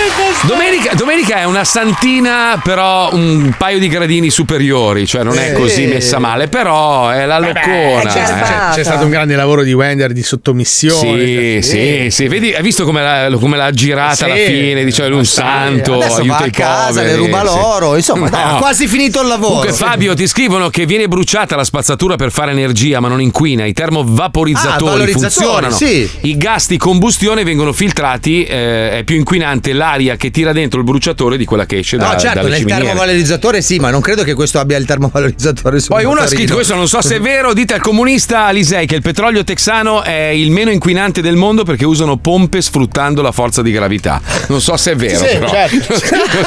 [0.42, 5.52] Domenica, domenica è una santina, però un paio di gradini superiori, cioè non è Sì.
[5.52, 8.10] così messa male, però è la loccona.
[8.10, 8.74] c'è, eh.
[8.74, 11.60] c'è stato un grande lavoro di Wender di sottomissione.
[11.60, 14.24] Sì, sì, sì, vedi, hai visto come l'ha, come l'ha girata Sì.
[14.24, 14.82] alla fine?
[14.82, 17.08] Diceva lui un santo, Adesso aiuta i casa, poveri.
[17.10, 17.44] le ruba sì.
[17.44, 19.48] l'oro, insomma, dai, ha quasi finito il lavoro.
[19.56, 23.66] Comunque, Fabio, ti scrivono che viene bruciata la spazzatura per fare energia, ma non inquina.
[23.66, 25.74] I termovaporizzatori Ah, funzionano.
[25.76, 26.08] sì.
[26.22, 30.84] I gas di combustione vengono filtrati, eh, è più inquinante l'aria che tira dentro il
[30.84, 32.84] bruciatore di quella che esce da, No, certo, dalle nel ciminiere.
[32.86, 36.74] termovalorizzatore sì, ma non credo che questo abbia il termovalorizzatore Poi uno ha scritto questo,
[36.74, 40.50] non so se è vero, dite al comunista Alisei che il petrolio texano è il
[40.50, 44.20] meno inquinante del mondo perché usano pompe sfruttando la forza di gravità.
[44.48, 45.48] Non so se è vero, Sì, però.
[45.50, 45.94] certo.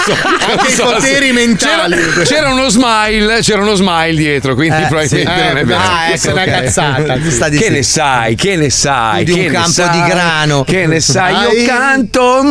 [0.03, 1.95] So- Anche non i so poteri se- mentali.
[1.95, 5.23] C'era, c'era uno smile, c'era uno smile dietro, quindi Eh, probabilmente sì.
[5.47, 5.79] non è Eh, vero.
[5.79, 6.49] ah, ecco, è una ok.
[6.49, 7.15] cazzata.
[7.17, 7.69] Di Che sì.
[7.71, 10.63] ne sai, che ne sai, Di un che ne campo sai, di grano.
[10.63, 12.41] Che ne sai, Ai- io canto.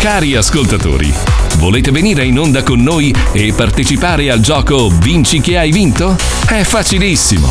[0.00, 1.14] Cari ascoltatori,
[1.58, 6.16] volete venire in onda con noi e partecipare al gioco Vinci che hai vinto?
[6.44, 7.48] È facilissimo.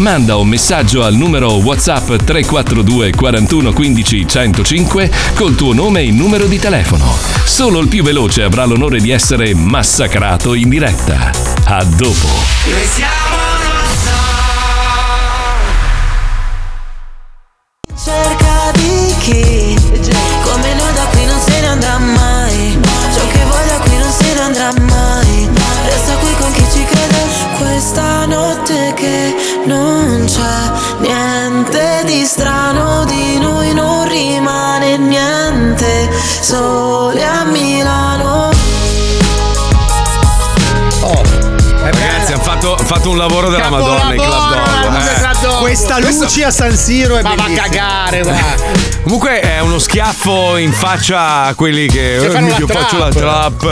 [0.00, 6.44] Manda un messaggio al numero WhatsApp 342 41 15 105 col tuo nome e numero
[6.44, 7.10] di telefono.
[7.46, 11.30] Solo il più veloce avrà l'onore di essere massacrato in diretta.
[11.64, 13.69] A dopo.
[36.40, 38.50] Sole a Milano
[41.82, 44.50] Ragazzi, hanno fatto, fatto un lavoro della Madonna in Club
[44.82, 44.94] Dog.
[44.96, 45.18] eh.
[45.60, 47.68] Questa luce a San Siro è Ma va a bellissima.
[47.68, 48.34] cagare, va.
[49.02, 53.62] Comunque è uno schiaffo in faccia a quelli che Che "Eh, io faccio la trap."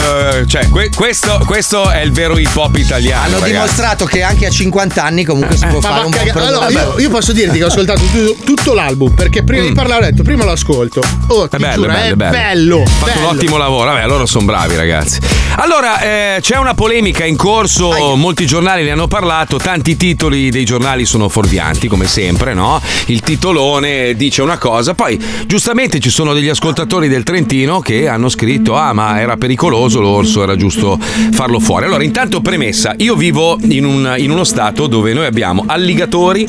[0.41, 3.22] eh, Cioè, que- questo, questo è il vero hip hop italiano.
[3.24, 3.53] Hanno ragazzi.
[3.53, 6.47] dimostrato che anche a 50 anni comunque si può Ma fare un a buon.
[6.47, 10.07] Allora, io, io posso dirti che ho ascoltato tu- tutto l'album perché prima di parlare
[10.07, 11.01] ho detto prima lo ascolto.
[11.28, 12.30] Oh, ti È bello, giuro, è bello, è bello.
[12.30, 12.82] bello.
[12.82, 13.28] Ha fatto bello.
[13.28, 13.91] un ottimo lavoro.
[13.93, 15.18] Vabbè, loro sono bravi, ragazzi.
[15.57, 20.64] Allora, eh, c'è una polemica in corso, molti giornali ne hanno parlato, tanti titoli dei
[20.64, 22.81] giornali sono fuorvianti, come sempre, no?
[23.07, 28.29] Il titolone dice una cosa, poi giustamente ci sono degli ascoltatori del Trentino che hanno
[28.29, 30.99] scritto: Ah, ma era pericoloso l'orso, era giusto
[31.33, 31.85] farlo fuori.
[31.85, 36.47] Allora, intanto, premessa: io vivo in, un- in uno stato dove noi abbiamo alligatori,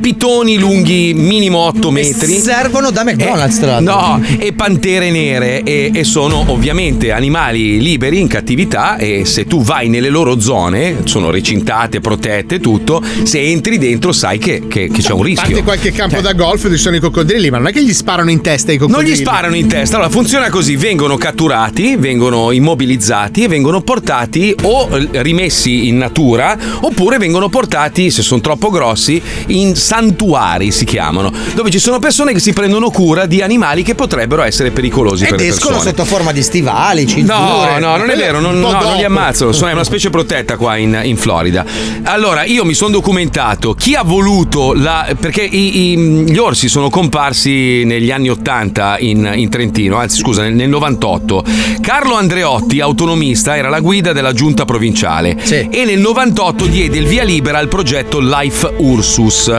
[0.00, 2.38] pitoni lunghi minimo 8 metri.
[2.38, 3.94] Servono da McDonald's, tra l'altro.
[3.94, 9.62] No, e pantere nere e, e sono ovviamente animali liberi in cattività e se tu
[9.62, 15.02] vai nelle loro zone, sono recintate, protette, tutto, se entri dentro sai che, che- che
[15.02, 15.62] c'è un A parte rischio.
[15.62, 18.30] qualche campo da golf dove ci sono i coccodrilli, ma non è che gli sparano
[18.30, 19.08] in testa i coccodrilli.
[19.10, 24.54] Non gli sparano in testa, allora funziona così: vengono catturati, vengono immobilizzati e vengono portati
[24.62, 30.84] o eh, rimessi in natura oppure vengono portati, se sono troppo grossi, in santuari si
[30.84, 35.24] chiamano, dove ci sono persone che si prendono cura di animali che potrebbero essere pericolosi
[35.24, 35.90] Ed per le escono persone.
[35.96, 37.78] sotto forma di stivali, No, cinture.
[37.78, 40.76] no, non è vero, non, no, non li ammazzano, sono, è una specie protetta qua
[40.76, 41.64] in, in Florida.
[42.04, 45.14] Allora, io mi sono documentato, chi ha voluto la...
[45.18, 50.42] perché i- i- gli orsi sono comparsi negli anni 80 in, in Trentino, anzi scusa,
[50.42, 51.44] nel, nel 98.
[51.80, 55.36] Carlo Andreotti, autonomista, era la guida della giunta provinciale
[55.70, 59.52] e nel 98 diede il via libera al progetto Life Ursus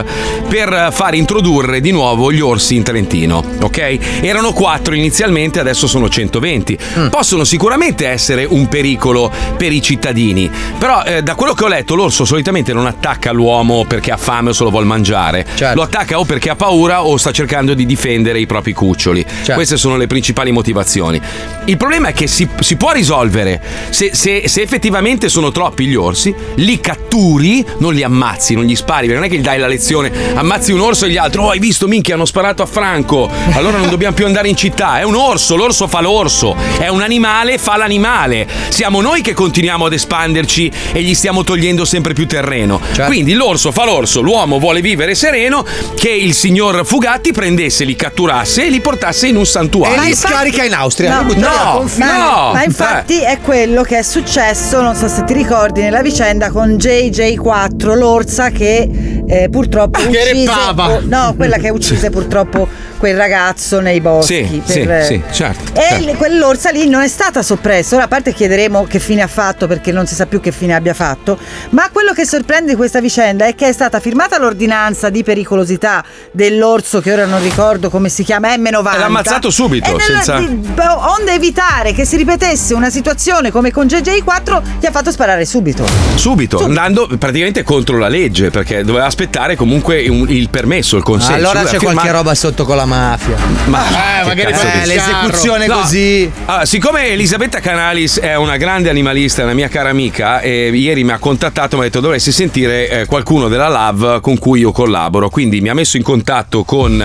[0.48, 3.98] per far introdurre di nuovo gli orsi in Trentino, ok?
[4.20, 6.78] Erano quattro inizialmente, adesso sono 120.
[7.10, 11.94] Possono sicuramente essere un pericolo per i cittadini, però eh, da quello che ho letto
[11.94, 15.82] l'orso solitamente non attacca l'uomo perché ha fame o se lo lo vuol mangiare, lo
[15.82, 19.24] attacca o perché ha paura o sta cercando di difendere i propri cuccioli.
[19.54, 21.20] Queste sono le principali motivazioni.
[21.64, 23.60] Il problema è che si, si può risolvere.
[23.90, 28.76] Se, se- se effettivamente sono troppi gli orsi, li catturi, non li ammazzi, non gli
[28.76, 31.40] spari, perché non è che gli dai la lezione, ammazzi un orso e gli altri,
[31.40, 35.00] oh hai visto minchia hanno sparato a Franco, allora non dobbiamo più andare in città,
[35.00, 39.86] è un orso, l'orso fa l'orso, è un animale, fa l'animale, siamo noi che continuiamo
[39.86, 42.80] ad espanderci e gli stiamo togliendo sempre più terreno.
[43.06, 45.64] Quindi l'orso fa l'orso, l'uomo vuole vivere sereno,
[45.96, 50.02] che il signor Fugatti prendesse, li catturasse e li portasse in un santuario.
[50.02, 51.20] E li scarica in Austria.
[51.22, 52.06] No, via no, con filo.
[52.06, 56.50] Ma, ma infatti è quello che è successo, non so se ti ricordi, nella vicenda
[56.50, 58.88] con JJ4, l'orsa che
[59.26, 60.32] eh, purtroppo Ah, che uccise.
[60.32, 60.88] repava.
[60.90, 62.68] oh, no, quella che uccise purtroppo
[62.98, 64.44] quel ragazzo nei boschi.
[64.46, 65.72] Sì, sì, per- sì, certo.
[65.78, 66.16] E certo.
[66.16, 67.94] quell'orsa lì non è stata soppressa.
[67.96, 70.74] Ora, a parte chiederemo che fine ha fatto perché non si sa più che fine
[70.74, 71.38] abbia fatto,
[71.70, 76.04] ma quello che sorprende di questa vicenda è che è stata firmata l'ordinanza di pericolosità
[76.32, 78.94] dell'orso che ora non ricordo come si chiama, M90.
[78.94, 83.70] E l'ha ammazzato subito, E nella- senza- onde evitare che si ripetesse una situazione come
[83.70, 85.84] con JJ4, gli ha fatto sparare subito.
[86.14, 91.34] Subito, andando praticamente contro la legge, perché doveva aspettare comunque un- il permesso, il consenso.
[91.34, 93.36] allora Lui c'è firmato- qualche roba sotto con la mafia.
[93.66, 96.30] Ma Eh, che magari il l'esecuzione No, così.
[96.46, 101.04] allora, siccome Elisabetta Canalis è una grande animalista, è una mia cara amica, e ieri
[101.04, 104.60] mi ha contattato e mi ha detto dovresti sentire eh, qualcuno della LAV con cui
[104.60, 105.28] io collaboro.
[105.28, 107.00] Quindi mi ha messo in contatto con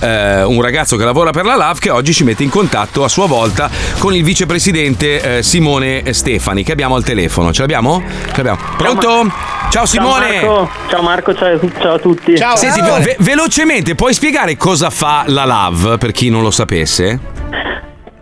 [0.00, 3.08] eh, un ragazzo che lavora per la LAV che oggi ci mette in contatto a
[3.08, 3.68] sua volta
[3.98, 7.52] con il vicepresidente eh, Simone Stefani che abbiamo al telefono.
[7.52, 8.02] Ce l'abbiamo?
[8.32, 8.58] Ce l'abbiamo.
[8.76, 9.32] Pronto?
[9.74, 10.38] Ciao Simone!
[10.38, 12.36] Ciao Marco, ciao, Marco, ciao, ciao a tutti.
[12.54, 17.18] Senti, ve- velocemente, puoi spiegare cosa fa la LAV per chi non lo sapesse?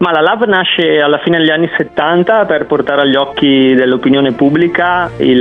[0.03, 5.09] Ma la LAV nasce alla fine degli anni 70 per portare agli occhi dell'opinione pubblica
[5.19, 5.37] il,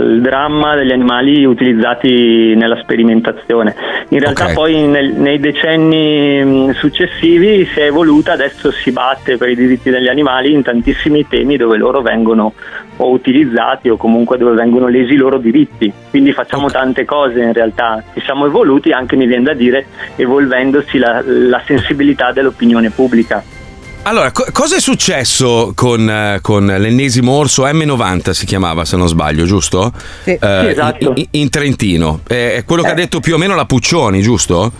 [0.00, 3.72] il dramma degli animali utilizzati nella sperimentazione.
[4.08, 4.54] In realtà Ok.
[4.54, 9.90] poi nel- nei decenni mh, successivi si è evoluta, adesso si batte per i diritti
[9.90, 12.52] degli animali in tantissimi temi dove loro vengono
[12.96, 15.92] o utilizzati o comunque dove vengono lesi i loro diritti.
[16.10, 19.86] Quindi facciamo tante cose in realtà, ci siamo evoluti anche mi viene da dire
[20.16, 23.40] evolvendosi la- la sensibilità dell'opinione pubblica.
[24.02, 29.06] Allora, co- cosa è successo con, eh, con l'ennesimo orso M90 si chiamava, se non
[29.08, 29.92] sbaglio, giusto?
[30.22, 30.30] Sì.
[30.32, 31.12] Eh, Sì, esatto.
[31.16, 32.20] in, in Trentino.
[32.26, 32.96] Eh, È quello che ha Eh.
[32.96, 34.72] detto più o meno la Puccioni, giusto?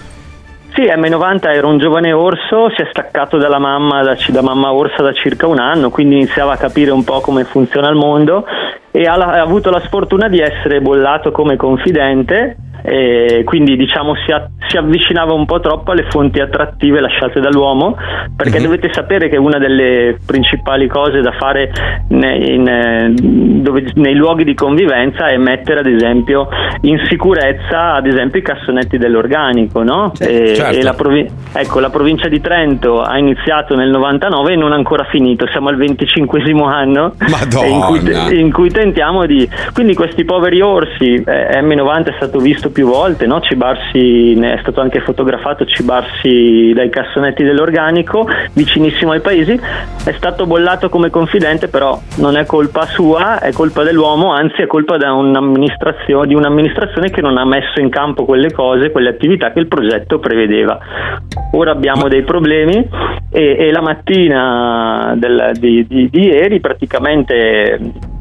[0.75, 5.03] Sì, M90 era un giovane orso, si è staccato dalla mamma, da, da mamma orsa
[5.03, 8.45] da circa un anno, quindi iniziava a capire un po' come funziona il mondo
[8.93, 14.33] e ha, ha avuto la sfortuna di essere bollato come confidente e quindi diciamo si,
[14.33, 17.97] a- si avvicinava un po' troppo alle fonti attrattive lasciate dall'uomo
[18.37, 21.73] perché dovete sapere che una delle principali cose da fare
[22.09, 26.49] nei, in, eh, dove- nei luoghi di convivenza è mettere ad esempio
[26.83, 30.13] in sicurezza ad esempio i cassonetti dell'organico no?
[30.19, 30.79] e, certo.
[30.79, 34.77] e la, provi- ecco, la provincia di Trento ha iniziato nel 99 e non ha
[34.77, 37.13] ancora finito siamo al 25 anno
[37.65, 42.70] in cui, in cui tentiamo di quindi questi poveri orsi eh, M90 è stato visto
[42.71, 43.41] più volte no?
[43.41, 50.89] cibarsi è stato anche fotografato cibarsi dai cassonetti dell'organico vicinissimo ai paesi è stato bollato
[50.89, 56.35] come confidente però non è colpa sua è colpa dell'uomo anzi è colpa un'amministrazione, di
[56.35, 60.79] un'amministrazione che non ha messo in campo quelle cose quelle attività che il progetto prevedeva
[61.53, 62.89] ora abbiamo dei problemi
[63.31, 67.79] e, e la mattina del- di, di- di ieri praticamente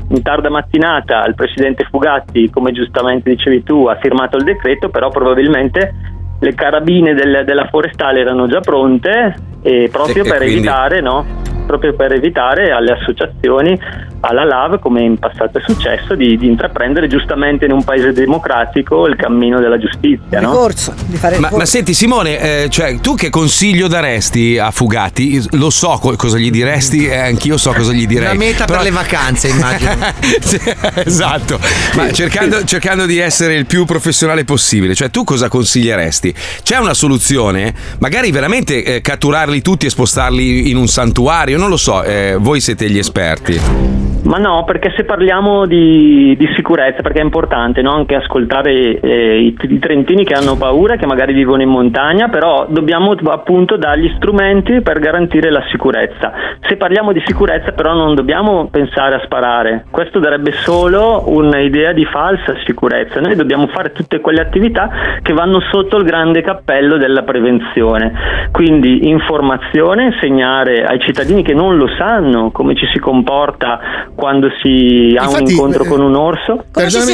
[0.09, 5.09] in tarda mattinata il presidente Fugatti, come giustamente dicevi tu, ha firmato il decreto, però
[5.09, 5.93] probabilmente
[6.39, 11.01] le carabine del- della forestale erano già pronte e proprio E- e per quindi- evitare,
[11.01, 11.25] no?
[11.69, 13.79] Proprio per evitare alle associazioni,
[14.21, 19.05] alla LAV, come in passato è successo, di, di intraprendere giustamente in un paese democratico
[19.05, 20.41] il cammino della giustizia.
[20.41, 20.49] No?
[20.49, 25.39] Ricorso, di fare Ma, ma senti Simone, eh, cioè, tu che consiglio daresti a Fugati?
[25.51, 28.29] Lo so co- cosa gli diresti, e anch'io so cosa gli direi.
[28.31, 29.97] Una meta Però- per le vacanze, immagino.
[30.39, 30.59] Sì,
[31.05, 31.59] esatto,
[31.95, 36.33] ma cercando, cercando di essere il più professionale possibile, cioè tu cosa consiglieresti?
[36.63, 37.73] C'è una soluzione?
[37.99, 41.57] Magari veramente eh, catturarli tutti e spostarli in un santuario?
[41.59, 43.99] Non lo so, eh, voi siete gli esperti.
[44.23, 47.93] Ma no, perché se parliamo di, di sicurezza, perché è importante no?
[47.93, 53.11] anche ascoltare eh, i, trentini che hanno paura, che magari vivono in montagna, però dobbiamo
[53.11, 56.31] appunto dargli strumenti per garantire la sicurezza.
[56.67, 62.05] Se parliamo di sicurezza però non dobbiamo pensare a sparare, questo darebbe solo un'idea di
[62.05, 64.89] falsa sicurezza, noi dobbiamo fare tutte quelle attività
[65.21, 68.11] che vanno sotto il grande cappello della prevenzione,
[68.51, 73.79] quindi informazione, insegnare ai cittadini che non lo sanno come ci si comporta
[74.13, 76.63] quando si ha un Infatti, incontro eh, con un orso.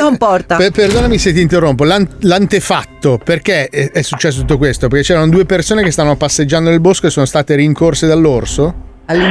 [0.01, 0.57] comporta?
[0.57, 4.89] per- perdonami se ti interrompo, l'an- l'antefatto, perché è, è successo tutto questo?
[4.89, 8.73] Perché c'erano due persone che stavano passeggiando nel bosco e sono state rincorse dall'orso?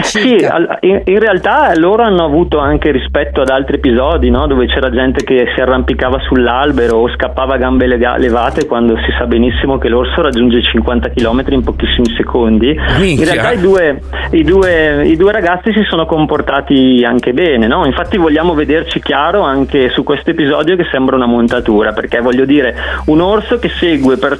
[0.02, 4.46] Sì, al- in, realtà loro hanno avuto anche rispetto ad altri episodi, no?
[4.46, 9.26] dove c'era gente che si arrampicava sull'albero o scappava a gambe levate quando si sa
[9.26, 12.78] benissimo che l'orso raggiunge i 50 km in pochissimi secondi.
[12.98, 13.24] Minchia.
[13.24, 14.00] In realtà i due,
[14.30, 17.84] i, due, i due ragazzi si sono comportati anche bene, no?
[17.84, 22.76] infatti vogliamo vederci chiaro anche su questo episodio che sembra una montatura, perché voglio dire,
[23.06, 24.38] un orso che segue per,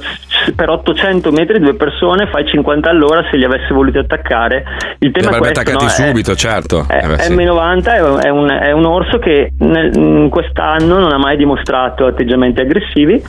[0.55, 4.63] per 800 metri due persone fa i 50 all'ora se li avesse voluti attaccare.
[4.99, 5.89] Il è avrebbe questo, attaccati no?
[5.91, 6.85] È- subito, certo.
[6.89, 7.33] Eh, beh, sì.
[7.35, 12.05] M90 è, è un, è un orso che nel- in quest'anno non ha mai dimostrato
[12.05, 13.21] atteggiamenti aggressivi,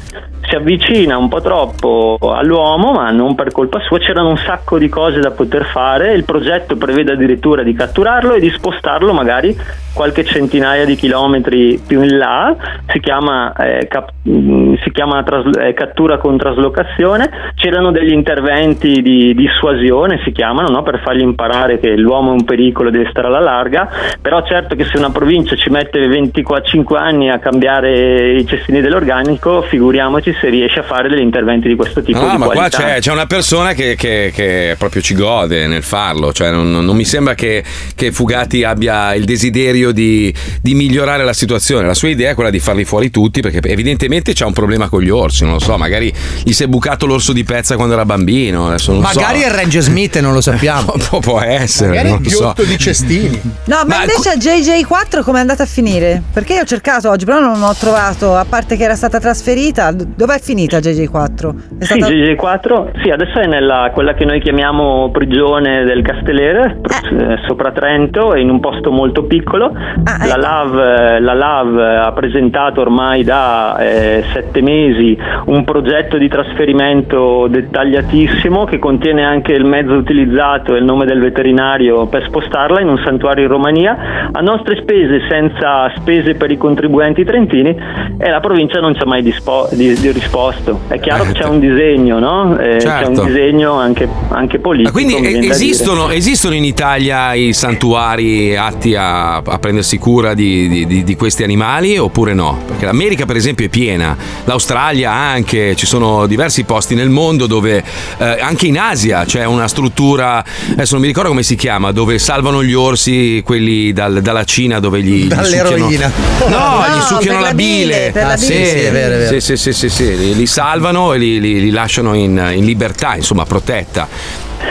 [0.48, 3.98] si avvicina un po' troppo all'uomo, ma non per colpa sua.
[3.98, 6.12] C'erano un sacco di cose da poter fare.
[6.12, 9.56] Il progetto prevede addirittura di catturarlo e di spostarlo magari
[9.92, 12.54] qualche centinaia di chilometri più in là.
[12.92, 17.28] Si chiama, eh, cap- mh, si chiama tras- eh, cattura con traslocazione.
[17.56, 20.82] C'erano degli interventi di dissuasione, si chiamano, no?
[20.82, 23.88] per fargli imparare che l'uomo è un pericolo e deve stare alla larga.
[24.20, 29.62] Però certo che se una provincia ci mette 25 anni a cambiare i cestini dell'organico,
[29.62, 32.18] figuriamoci se riesce a fare degli interventi di questo tipo.
[32.20, 32.78] No, di ma qua qualità.
[32.78, 36.96] c'è, c'è una persona che, che- che proprio ci gode nel farlo, cioè non, non
[36.96, 37.62] mi sembra che,
[37.94, 40.32] che Fugati abbia il desiderio di,
[40.62, 44.32] di migliorare la situazione, la sua idea è quella di farli fuori tutti perché evidentemente
[44.34, 46.12] c'ha un problema con gli orsi, non lo so, magari
[46.42, 49.46] gli si è bucato l'orso di pezza quando era bambino, adesso non Magari so.
[49.46, 50.94] è Ranger Smith e non lo sappiamo.
[51.08, 51.40] Può, può
[51.76, 52.64] essere, Magari non il lo so.
[52.64, 53.40] di cestini.
[53.66, 56.22] No, ma, invece a JJ4 come è andata a finire?
[56.32, 59.92] Perché io ho cercato oggi, però non ho trovato, a parte che era stata trasferita,
[59.92, 61.78] dov'è finita JJ4?
[61.78, 67.38] È Sì, GG4, sì, adesso è nella quella che noi chiamiamo prigione del Castellere, eh,
[67.46, 69.72] sopra Trento, in un posto molto piccolo.
[69.72, 75.16] la, LAV, eh, la LAV ha presentato ormai da eh, sette mesi
[75.46, 81.20] un progetto di trasferimento dettagliatissimo che contiene anche il mezzo utilizzato e il nome del
[81.20, 81.65] veterinario
[82.08, 87.24] per spostarla in un santuario in Romania a nostre spese, senza spese per i contribuenti
[87.24, 87.74] trentini
[88.18, 90.80] e la provincia non ci ha mai dispo- di- di risposto.
[90.88, 92.56] È chiaro che c'è un disegno, no?
[92.58, 93.20] Eh, C'è Certo.
[93.20, 94.96] un disegno anche, anche politico.
[94.98, 100.86] Ma quindi esistono, esistono in Italia i santuari atti a, a prendersi cura di, di-
[100.86, 102.58] di- di questi animali oppure no?
[102.66, 107.82] Perché l'America per esempio è piena, l'Australia anche, ci sono diversi posti nel mondo dove
[108.18, 112.18] eh, anche in Asia c'è una struttura, adesso non mi ricordo come si chiama, dove
[112.18, 116.10] salvano gli orsi, quelli dal- dalla Cina dove gli, gli Dall'eroina.
[116.10, 116.14] succhiano-
[116.48, 117.84] No, No, gli succhiano per la la bile.
[117.96, 118.46] bile, per la Ah, bile.
[118.46, 119.40] sì, Sì, è vero, è vero.
[119.40, 122.64] Sì, sì, sì, sì, sì, Li, li salvano e li, li- li lasciano in, in
[122.64, 124.08] libertà, insomma, protetta.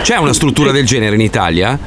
[0.01, 1.77] C'è una struttura del genere in Italia?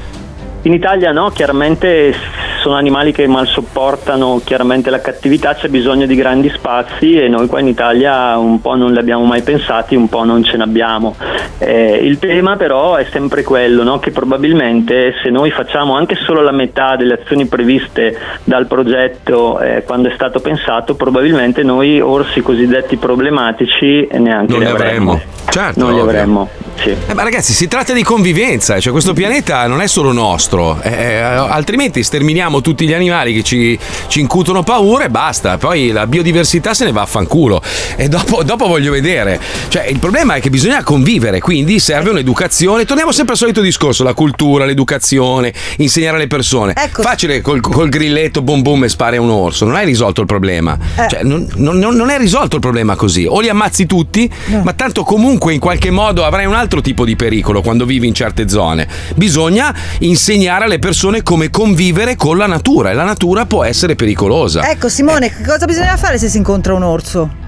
[0.62, 2.14] In Italia no, chiaramente
[2.60, 7.46] sono animali che mal sopportano chiaramente la cattività, c'è bisogno di grandi spazi e noi
[7.46, 10.62] qua in Italia un po' non li abbiamo mai pensati, un po' non ce ne
[10.64, 11.16] abbiamo.
[11.58, 13.98] Eh, il tema però è sempre quello, no?
[13.98, 19.82] che probabilmente se noi facciamo anche solo la metà delle azioni previste dal progetto eh,
[19.84, 25.20] quando è stato pensato, probabilmente noi orsi cosiddetti problematici neanche Non li li avremmo.
[25.50, 26.10] Certo, non li ovvio.
[26.10, 26.48] avremmo.
[26.76, 26.90] Sì.
[26.90, 30.90] Eh, ma ragazzi, si tratta di convivenza, cioè questo pianeta non è solo nostro, eh,
[30.90, 33.78] eh, altrimenti sterminiamo tutti gli animali che ci,
[34.08, 37.62] ci incutono paura e basta, poi la biodiversità se ne va a fanculo
[37.96, 39.40] e dopo, dopo voglio vedere.
[39.68, 44.02] Cioè, il problema è che bisogna convivere, quindi serve un'educazione, torniamo sempre al solito discorso,
[44.02, 46.74] la cultura, l'educazione, insegnare alle persone.
[46.90, 50.26] Facile col, col grilletto boom boom e spari a un orso, non hai risolto il
[50.26, 50.78] problema.
[51.08, 54.30] Cioè, non, non- non è risolto il problema così, o li ammazzi tutti,
[54.62, 58.14] ma tanto comunque in qualche modo avrai un altro tipo di pericolo quando vivi in
[58.14, 58.88] certe zone.
[59.14, 64.70] Bisogna insegnare alle persone come convivere con la natura e la natura può essere pericolosa.
[64.70, 67.46] Ecco Simone, che cosa bisogna fare se si incontra un orso?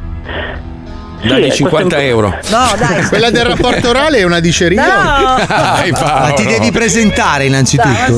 [1.22, 2.28] Dagli eh, 50 euro.
[2.28, 3.05] No, dai.
[3.05, 4.84] Quella del rapporto orale è una diceria?
[4.84, 5.45] No.
[5.47, 6.26] Dai, Paolo.
[6.26, 8.16] Ma ti devi presentare innanzitutto.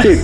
[0.00, 0.22] Sì,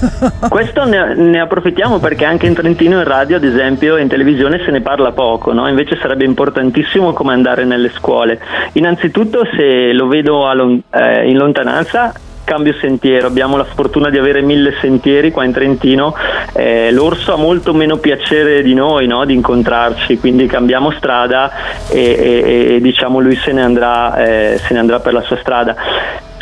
[0.49, 4.71] questo ne, ne approfittiamo perché anche in Trentino in radio, ad esempio, in televisione se
[4.71, 5.69] ne parla poco, no?
[5.69, 8.41] invece sarebbe importantissimo come andare nelle scuole.
[8.73, 12.13] Innanzitutto se lo vedo a lon- eh, in lontananza
[12.47, 16.15] cambio sentiero, abbiamo la fortuna di avere mille sentieri qua in Trentino,
[16.53, 19.25] eh, l'orso ha molto meno piacere di noi no?
[19.25, 21.51] di incontrarci, quindi cambiamo strada
[21.91, 25.37] e, e- e, diciamo lui se ne andrà, eh, se ne andrà per la sua
[25.39, 25.75] strada.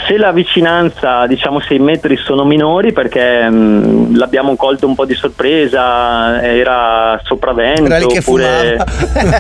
[0.06, 5.14] Se la vicinanza, diciamo 6 metri, sono minori perché mh, l'abbiamo colto un po' di
[5.14, 7.84] sorpresa, era sopravvento.
[7.84, 8.76] Era oppure...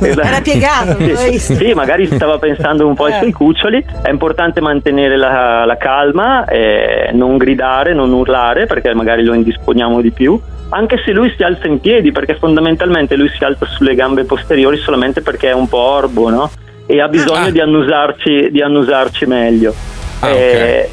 [0.00, 3.18] Era piegato, non l'hai Sì, sì, magari stava pensando un po' ai Eh.
[3.18, 3.84] suoi cuccioli.
[4.02, 10.00] È importante mantenere la, la calma, eh, non gridare, non urlare perché magari lo indisponiamo
[10.00, 10.40] di più.
[10.70, 14.76] anche se lui si alza in piedi, perché fondamentalmente lui si alza sulle gambe posteriori
[14.78, 16.50] solamente perché è un po' orbo, no?
[16.86, 17.50] E ha bisogno Ah.
[17.50, 19.72] di, annusarci, di annusarci meglio.
[20.24, 20.90] Ah, Eh,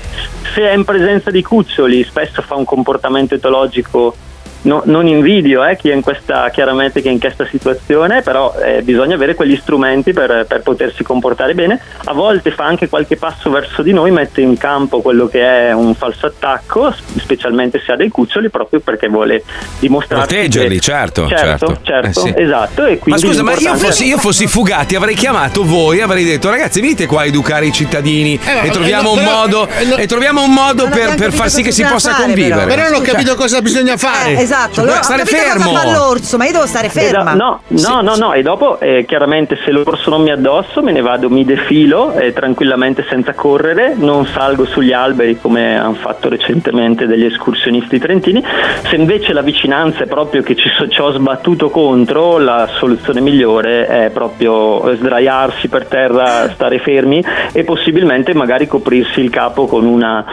[0.54, 4.16] se è in presenza di cuccioli, spesso fa un comportamento etologico.
[4.64, 8.54] No- non invidio eh, chi è in questa, chiaramente chi è in questa situazione, però
[8.64, 11.80] eh, bisogna avere quegli strumenti per, per potersi comportare bene.
[12.06, 15.72] A volte fa anche qualche passo verso di noi, mette in campo quello che è
[15.74, 19.44] un falso attacco, specialmente se ha dei cuccioli, proprio perché vuole
[19.80, 21.80] dimostrare Proteggerli, certo, certo, certo.
[21.84, 22.42] certo, Eh, sì.
[22.42, 22.86] esatto.
[22.86, 26.82] E Ma scusa, ma io fossi, io fossi Fugatti avrei chiamato voi, avrei detto ragazzi
[26.82, 29.96] venite qua a educare i cittadini ma- e troviamo eh, un però- modo, eh, no-
[29.96, 32.66] e troviamo un modo per, per capito far sì che si possa fare, convivere.
[32.66, 34.34] Però non ho capito Cioè, cosa bisogna fare.
[34.38, 35.64] Eh, esatto, Cioè, allora stare fermo.
[35.66, 37.22] cosa fa l'orso, ma io devo stare ferma.
[37.22, 40.92] Esa- no, no, no, no, e dopo eh, chiaramente se l'orso non mi addosso me
[40.92, 46.30] ne vado, mi defilo eh, tranquillamente senza correre, non salgo sugli alberi come hanno fatto
[46.30, 48.44] recentemente degli escursionisti trentini.
[48.88, 53.22] Se invece la vicinanza è proprio che ci, so- ci ho sbattuto contro, la soluzione
[53.22, 57.24] migliore è proprio sdraiarsi per terra, stare fermi
[57.54, 60.26] e possibilmente magari coprirsi il capo con una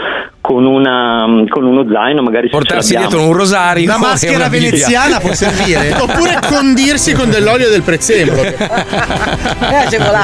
[0.49, 3.85] con, una, con uno zaino, magari Portarsi dietro un rosario.
[3.85, 4.71] Una maschera Bibbia.
[4.71, 5.93] veneziana può servire.
[6.01, 8.41] Oppure condirsi con dell'olio del prezzemolo.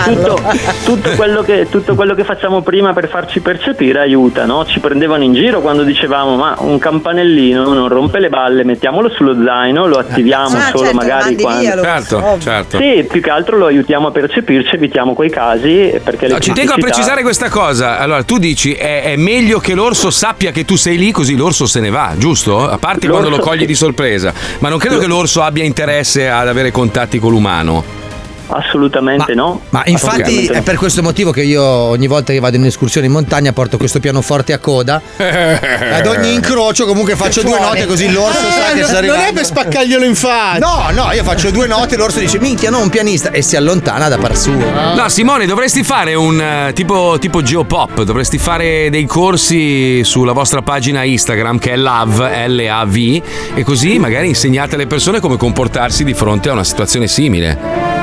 [0.05, 0.43] tutto,
[0.87, 4.65] tutto quello che, tutto quello che facciamo prima per farci percepire aiuta, no?
[4.65, 9.37] Ci prendevano in giro quando dicevamo ma un campanellino non rompe le balle, mettiamolo sullo
[9.45, 11.61] zaino, lo attiviamo Ah, solo certo, magari quando...
[11.61, 12.41] via, lo- Certo, ovvio.
[12.41, 12.79] certo.
[12.79, 16.53] Sì, più che altro lo aiutiamo a percepirci, evitiamo quei casi perché le No, ci
[16.53, 17.99] tengo a precisare questa cosa.
[17.99, 21.67] Allora, tu dici è, è meglio che l'orso sappia che tu sei lì, così l'orso
[21.67, 22.69] se ne va, giusto?
[22.69, 24.33] A parte quando lo L'orso- cogli di sorpresa.
[24.61, 28.03] Ma non credo che l'orso abbia interesse ad avere contatti con l'umano.
[28.49, 29.61] Assolutamente no.
[29.71, 30.63] Ma infatti è no.
[30.63, 34.01] per questo motivo che io ogni volta che vado in escursione in montagna porto questo
[34.01, 35.01] pianoforte a coda.
[35.17, 39.25] Ad ogni incrocio comunque faccio due note così l'orso sa che non, sta non arrivando.
[39.25, 40.59] è per spaccarglielo in faccia.
[40.59, 43.57] No, no, io faccio due note e l'orso dice minchia, no, un pianista e si
[43.57, 44.53] allontana da par suo.
[44.95, 50.63] No, Simone, dovresti fare un eh, tipo, tipo Geopop, dovresti fare dei corsi sulla vostra
[50.63, 53.23] pagina Instagram che è LAV, L-A-V,
[53.55, 57.94] e così magari insegnate alle persone come comportarsi di fronte a una situazione simile.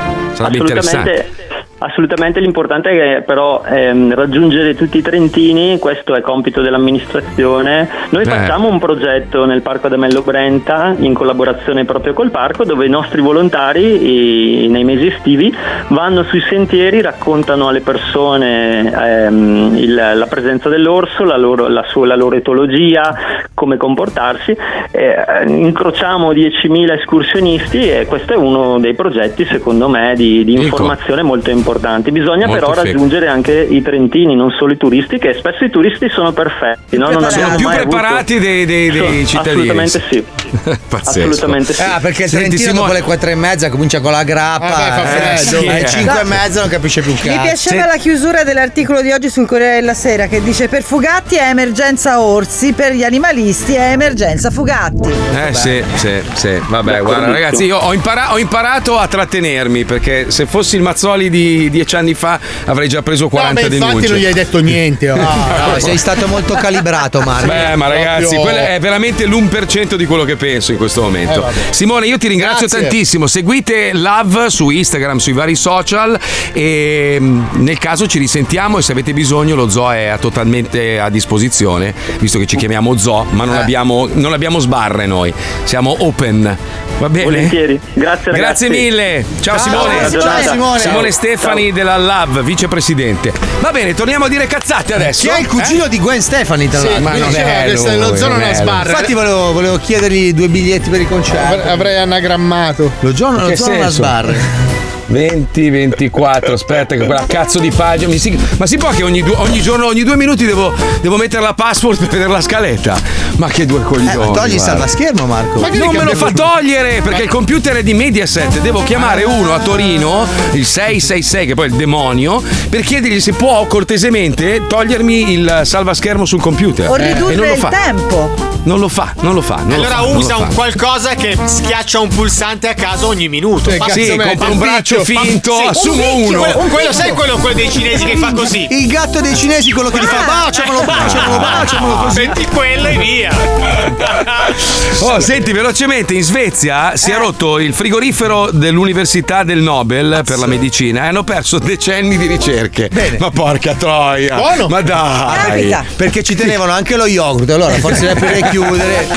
[0.42, 1.41] Sarebbe interessante.
[1.84, 7.88] Assolutamente, l'importante è però ehm, raggiungere tutti i trentini, questo è compito dell'amministrazione.
[8.10, 8.24] Noi Eh.
[8.24, 13.20] facciamo un progetto nel Parco Adamello Brenta in collaborazione proprio col parco dove i nostri
[13.20, 15.52] volontari i- nei mesi estivi
[15.88, 22.06] vanno sui sentieri, raccontano alle persone ehm, il- la presenza dell'orso, la loro, la sua-
[22.06, 23.12] la loro etologia,
[23.54, 24.56] come comportarsi.
[24.92, 25.14] Eh,
[25.46, 31.50] incrociamo 10.000 escursionisti e questo è uno dei progetti secondo me di, di informazione molto
[31.72, 32.10] importanti.
[32.12, 32.82] Bisogna Molto però fico.
[32.84, 36.96] raggiungere anche i trentini, non solo i turisti, che spesso i turisti sono perfetti.
[36.98, 37.06] no?
[37.10, 39.52] Non Sono abbiamo più mai preparati avuto- dei, dei- dei Sono- cittadini.
[39.70, 40.24] Assolutamente sì.
[40.88, 41.28] Pazzesco.
[41.30, 41.82] Assolutamente sì.
[41.82, 44.66] Ah, perché il Senti, Trentino dopo le quattro e mezza comincia con la grappa.
[44.68, 45.86] Fa eh, alle Eh.
[45.86, 47.40] cinque e mezza non capisce più un Mi cazzo.
[47.42, 51.48] piaceva la chiusura dell'articolo di oggi sul Corriere della Sera che dice per Fugatti è
[51.48, 55.08] emergenza orsi, per gli animalisti è emergenza Fugatti.
[55.08, 56.60] Eh sì, sì, sì.
[56.68, 61.30] Vabbè, guarda, ragazzi, io ho, impara- ho imparato a trattenermi perché se fossi il Mazzoli
[61.30, 64.08] di dieci anni fa avrei già preso 40 No, beh, infatti denunce.
[64.12, 65.10] non gli hai detto niente.
[65.10, 65.16] oh.
[65.72, 67.46] No, sei stato molto calibrato, Marco.
[67.46, 71.46] Beh, ma ragazzi, quello è veramente l'1% di quello che penso in questo momento.
[71.48, 71.52] Eh.
[71.70, 72.80] Simone, io ti ringrazio Grazie.
[72.88, 73.26] tantissimo.
[73.26, 76.18] Seguite Love su Instagram, sui vari social
[76.52, 81.08] e mm, nel caso ci risentiamo e se avete bisogno lo zoo è totalmente a
[81.08, 83.60] disposizione, visto che ci chiamiamo zoo, ma non, Eh.
[83.60, 85.32] abbiamo, non abbiamo sbarre noi.
[85.64, 86.56] Siamo open.
[86.98, 87.24] Va bene?
[87.24, 87.80] Volentieri.
[87.94, 88.66] Grazie ragazzi.
[88.66, 89.24] Grazie mille.
[89.40, 89.92] Ciao, Ciao, Simone.
[89.94, 90.50] buona giornata.
[90.50, 90.78] Simone.
[90.78, 91.10] Simone.
[91.52, 93.32] Stefani della Love, vicepresidente.
[93.60, 95.26] Va bene, torniamo a dire cazzate adesso.
[95.28, 97.02] Che è il cugino di Gwen Stefani, tra Sì, l'altro.
[97.04, 98.90] ma mi non diceva è che sta- lo zoo non non ha è sbarre.
[98.90, 101.54] Infatti volevo, volevo chiedergli due biglietti per il concerto.
[101.54, 102.90] Avre- Avrei anagrammato.
[103.00, 103.54] Lo zoo non
[103.90, 104.81] sbarre.
[105.12, 109.22] 20, 24, aspetta che quella cazzo di pagina mi si- Ma si può che ogni,
[109.22, 112.98] due- ogni giorno, ogni due minuti devo, devo mettere la password per vedere la scaletta?
[113.36, 114.10] Ma che due coglioni.
[114.10, 115.60] Eh, ma togli il salvaschermo, Marco.
[115.60, 118.60] Ma Non me lo fa togliere perché il computer è di Mediaset.
[118.60, 123.32] Devo chiamare uno a Torino, il 666, che poi è il demonio, per chiedergli se
[123.32, 126.88] può cortesemente togliermi il salvaschermo sul computer.
[126.88, 127.68] O Eh, e non ridurre lo il fa.
[127.68, 128.50] tempo.
[128.64, 129.56] Non lo fa, non lo fa.
[129.56, 130.42] Non lo allora fa, lo usa fa.
[130.42, 133.70] un qualcosa che schiaccia un pulsante a caso ogni minuto.
[133.70, 133.76] Sì,
[134.14, 134.28] metti?
[134.36, 135.01] compra un braccio.
[135.04, 136.38] Finto, Sì, assumo un uno.
[136.40, 138.66] quello, un quello, sai quello, quello dei cinesi che fa così?
[138.70, 142.20] Il gatto dei cinesi, quello che gli fa baciamolo, baciamolo, baciamolo così.
[142.26, 143.30] Metti quello e via.
[145.00, 150.46] Oh, senti, velocemente, in Svezia si è rotto il frigorifero dell'Università del Nobel per la
[150.46, 152.88] medicina e hanno perso decenni di ricerche.
[152.92, 153.16] Bene.
[153.18, 154.36] Ma porca troia!
[154.36, 154.68] Buono.
[154.68, 155.68] Ma dai!
[155.70, 155.84] Capita.
[155.96, 159.08] Perché ci tenevano anche lo yogurt, allora forse era per chiudere.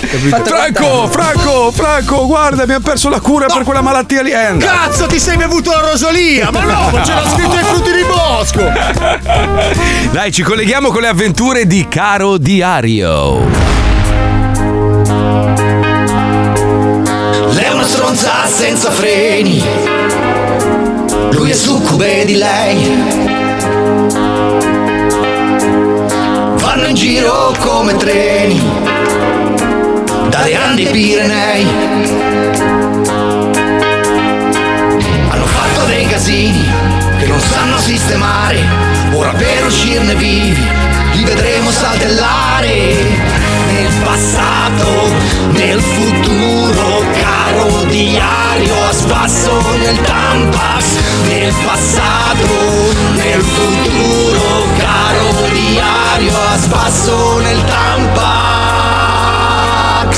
[0.44, 4.32] Franco, Franco, Franco, guarda, abbiamo perso la cura per quella malattia lì.
[4.32, 4.58] Eh, no.
[4.58, 6.52] Cazzo, ti sei bevuto la rosolia!
[6.52, 8.72] Ma no, ma c'era scritto i frutti di bosco!
[10.12, 13.40] Dai, ci colleghiamo con le avventure di Caro Diario.
[17.52, 19.64] Lei è una stronza senza freni.
[21.32, 23.04] Lui è succube di lei.
[26.56, 28.62] Vanno in giro come treni.
[30.30, 32.75] Dalle Ande ai Pirenei.
[37.66, 38.64] Sanno sistemare.
[39.14, 40.68] Ora per uscirne vivi
[41.14, 42.94] li vedremo saltellare.
[43.74, 45.10] Nel passato,
[45.52, 50.86] nel futuro, caro diario a spasso nel Tampax.
[51.28, 52.48] Nel passato,
[53.16, 58.75] nel futuro, caro diario a spasso nel Tampax.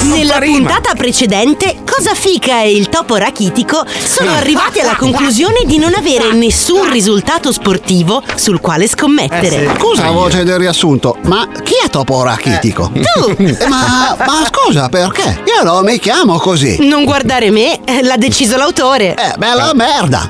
[0.04, 5.94] Nella puntata precedente, Cosa Fica e il topo rachitico sono arrivati alla conclusione di non
[5.96, 9.70] avere nessun risultato sportivo sul quale scommettere.
[9.80, 12.92] Scusa, voce del riassunto, ma chi è Topo Rachitico?
[12.94, 13.36] Tu!
[13.38, 15.42] Eh, Ma, ma scusa, perché?
[15.46, 16.86] Io non mi chiamo così.
[16.86, 19.16] Non guardare me, eh, l'ha deciso l'autore.
[19.16, 20.30] Eh, bella merda.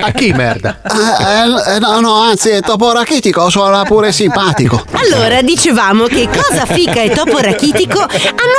[0.00, 0.80] A chi merda?
[0.82, 4.82] Eh, eh, no, no, anzi, Topo Rachitico suona pure simpatico.
[4.92, 8.08] Allora, dicevamo che Cosa Fica e Topo Rachitico hanno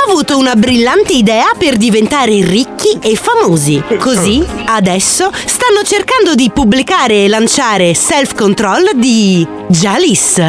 [0.06, 3.82] avuto una brillante idea per diventare ricchi e famosi.
[3.98, 10.40] Così, adesso, stanno cercando di pubblicare e lanciare Self Control di Jalis.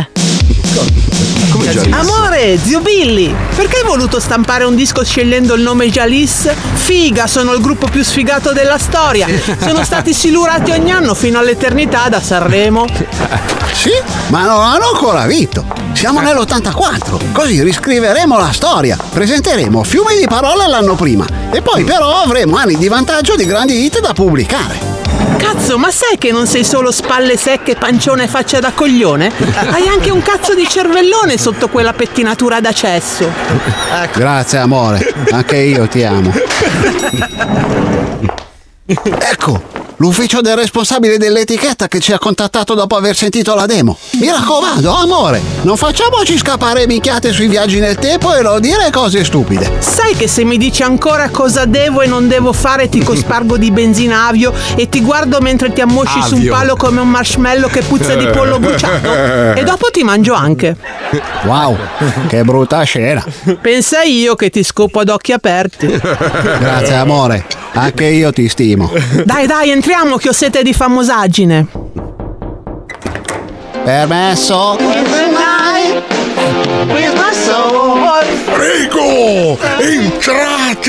[1.92, 6.52] Amore, zio Billy, perché hai voluto stampare un disco scegliendo il nome Jalis?
[6.74, 9.28] Figa, sono il gruppo più sfigato della storia.
[9.60, 12.86] Sono stati silurati ogni anno fino all'eternità da Sanremo.
[13.72, 13.92] Sì,
[14.28, 15.66] ma non hanno ancora vinto.
[15.94, 18.98] Siamo nell'84, così riscriveremo la storia.
[18.98, 23.86] Presenteremo fiumi di parole l'anno prima e poi però avremo anni di vantaggio di grandi
[23.86, 25.03] hit da pubblicare.
[25.38, 29.32] Cazzo, ma sai che non sei solo spalle secche, pancione e faccia da coglione?
[29.72, 33.32] Hai anche un cazzo di cervellone sotto quella pettinatura d'accesso.
[34.14, 36.32] Grazie amore, anche io ti amo.
[38.86, 39.62] Ecco,
[40.04, 43.98] l'ufficio del responsabile dell'etichetta che ci ha contattato dopo aver sentito la demo.
[44.20, 49.24] Mi raccomando, amore, non facciamoci scappare minchiate sui viaggi nel tempo e non dire cose
[49.24, 49.78] stupide.
[49.80, 53.72] Sai che se mi dici ancora cosa devo e non devo fare ti cospargo di
[53.72, 56.54] benzina avio e ti guardo mentre ti ammosci su un Avio.
[56.54, 60.76] palo come un marshmallow che puzza di pollo bruciato e dopo ti mangio anche.
[61.46, 61.78] Wow,
[62.28, 63.24] che brutta scena.
[63.62, 65.88] Pensa io che ti scopo ad occhi aperti.
[65.88, 68.92] Grazie amore, anche io ti stimo.
[69.24, 71.68] Dai, dai, entriamo che ho sete di famosaggine.
[73.84, 74.76] Permesso?
[78.52, 80.82] Prego, entrate!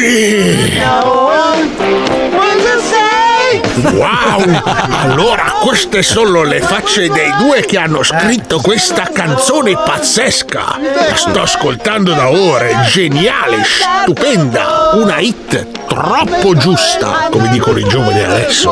[3.76, 4.62] Wow!
[5.00, 10.78] Allora, queste sono le facce dei due che hanno scritto questa canzone pazzesca.
[11.08, 18.22] La sto ascoltando da ore, geniale, stupenda, una hit troppo giusta, come dicono i giovani
[18.22, 18.70] adesso.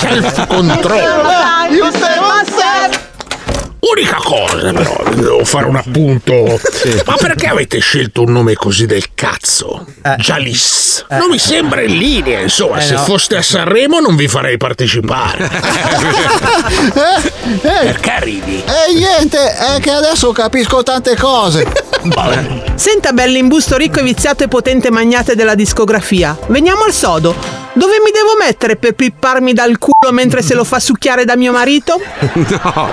[0.00, 1.02] Self control.
[3.92, 6.58] Unica cosa però, devo fare un appunto.
[7.04, 9.84] Ma perché avete scelto un nome così del cazzo?
[10.18, 11.04] Jalis.
[11.10, 13.00] Non mi sembra in linea, insomma, Eh, se no.
[13.00, 15.50] foste a Sanremo non vi farei partecipare.
[17.60, 18.62] Perché ridi?
[18.64, 21.66] E niente, è che adesso capisco tante cose.
[22.76, 26.36] Senta bell'imbusto ricco e viziato e potente magnate della discografia.
[26.48, 27.63] Veniamo al sodo.
[27.76, 31.52] Dove mi devo mettere per pipparmi dal culo mentre se lo fa succhiare da mio
[31.52, 32.00] marito?
[32.64, 32.88] No.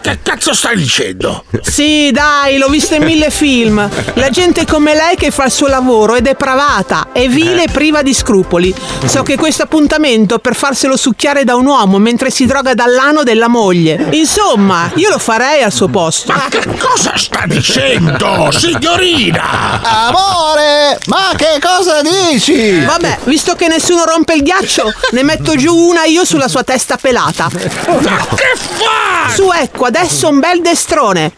[0.00, 1.44] Che cazzo stai dicendo?
[1.60, 3.88] Sì, dai, l'ho visto in mille film.
[4.14, 8.02] La gente come lei che fa il suo lavoro è depravata, è vile e priva
[8.02, 8.74] di scrupoli.
[9.06, 13.48] So che questo appuntamento per farselo succhiare da un uomo mentre si droga dall'ano della
[13.48, 14.08] moglie.
[14.12, 16.32] Insomma, io lo farei al suo posto.
[16.32, 19.80] Ma che cosa sta dicendo, signorina?
[19.82, 22.86] Amore, ma che cosa dici?
[22.88, 26.96] Vabbè, visto che nessuno rompe il ghiaccio, ne metto giù una io sulla sua testa
[26.96, 27.48] pelata.
[27.50, 27.68] Che
[28.56, 29.28] fa?
[29.30, 31.32] Su, ecco, adesso un bel destrone.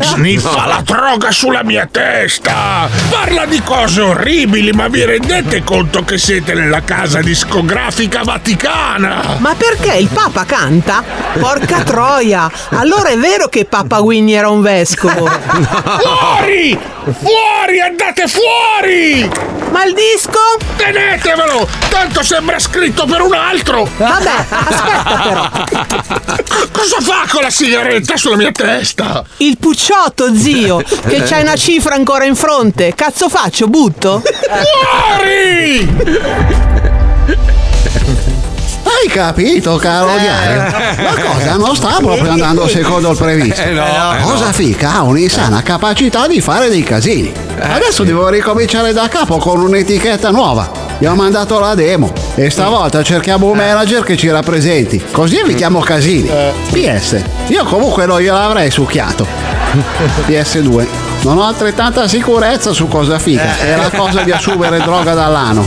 [0.00, 2.88] Sniffa la droga sulla mia testa!
[3.10, 9.36] Parla di cose orribili, ma vi rendete conto che siete nella casa discografica vaticana?
[9.38, 11.04] Ma perché il Papa canta?
[11.38, 12.50] Porca troia!
[12.70, 15.26] Allora è vero che Papa Winnie era un vescovo.
[15.26, 16.78] Fuori!
[17.20, 17.80] Fuori!
[17.80, 19.57] Andate fuori!
[19.70, 20.38] Ma il disco?
[20.76, 21.68] Tenetevelo!
[21.88, 23.88] Tanto sembra scritto per un altro!
[23.96, 25.50] Vabbè, aspetta però.
[26.72, 29.24] Cosa fa con la sigaretta sulla mia testa?
[29.38, 32.94] Il pucciotto, zio, che c'hai una cifra ancora in fronte.
[32.94, 34.22] Cazzo faccio, butto?
[35.18, 35.96] Muori!
[38.90, 40.62] Hai capito, caro diario?
[41.02, 43.60] La cosa non sta proprio andando secondo il previsto.
[43.60, 44.52] Eh no, eh Cosa no.
[44.52, 47.30] fica ha un'insana capacità di fare dei casini.
[47.60, 50.70] Adesso devo ricominciare da capo con un'etichetta nuova.
[50.98, 55.00] Gli ho mandato la demo e stavolta cerchiamo un manager che ci rappresenti.
[55.10, 56.30] Così evitiamo casini.
[56.70, 59.26] PS, io comunque non gliel'avrei succhiato.
[60.26, 60.86] PS2.
[61.22, 63.58] Non ho altrettanta sicurezza su cosa fica.
[63.58, 65.66] È la cosa di assumere droga dall'ano.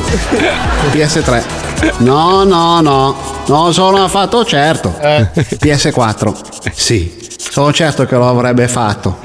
[0.91, 1.60] PS3.
[1.97, 3.15] No, no, no.
[3.47, 4.93] Non sono affatto certo.
[4.99, 6.33] PS4.
[6.73, 7.19] Sì.
[7.37, 9.17] Sono certo che lo avrebbe fatto.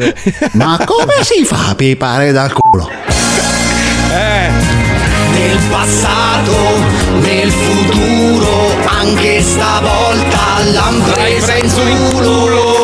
[0.53, 2.89] Ma come si fa a pipare dal culo?
[5.33, 6.55] Nel passato,
[7.21, 12.76] nel futuro, anche stavolta l'han presa in culo.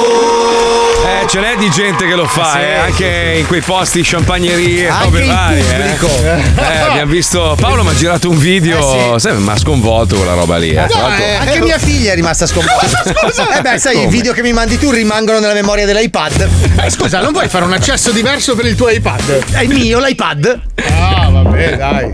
[1.32, 4.88] Eh, ce n'è di gente che lo fa, Sì, eh, anche in quei posti, champagnerie,
[5.02, 5.64] robe varie.
[5.64, 6.62] Eh.
[6.62, 7.56] Eh, abbiamo visto.
[7.58, 10.70] Paolo mi ha girato un video, sai, mi ha sconvolto quella roba lì.
[10.70, 10.84] eh.
[10.86, 13.00] Tra l'altro- Anche mia figlia è rimasta sconvolta.
[13.56, 14.08] Eh beh, sai, i Come?
[14.10, 16.48] video che mi mandi tu rimangono nella memoria dell'iPad.
[16.84, 19.44] Eh, scusa, non vuoi fare un accesso diverso per il tuo iPad?
[19.52, 20.60] È il mio, l'iPad.
[21.00, 22.12] Ah, vabbè, dai.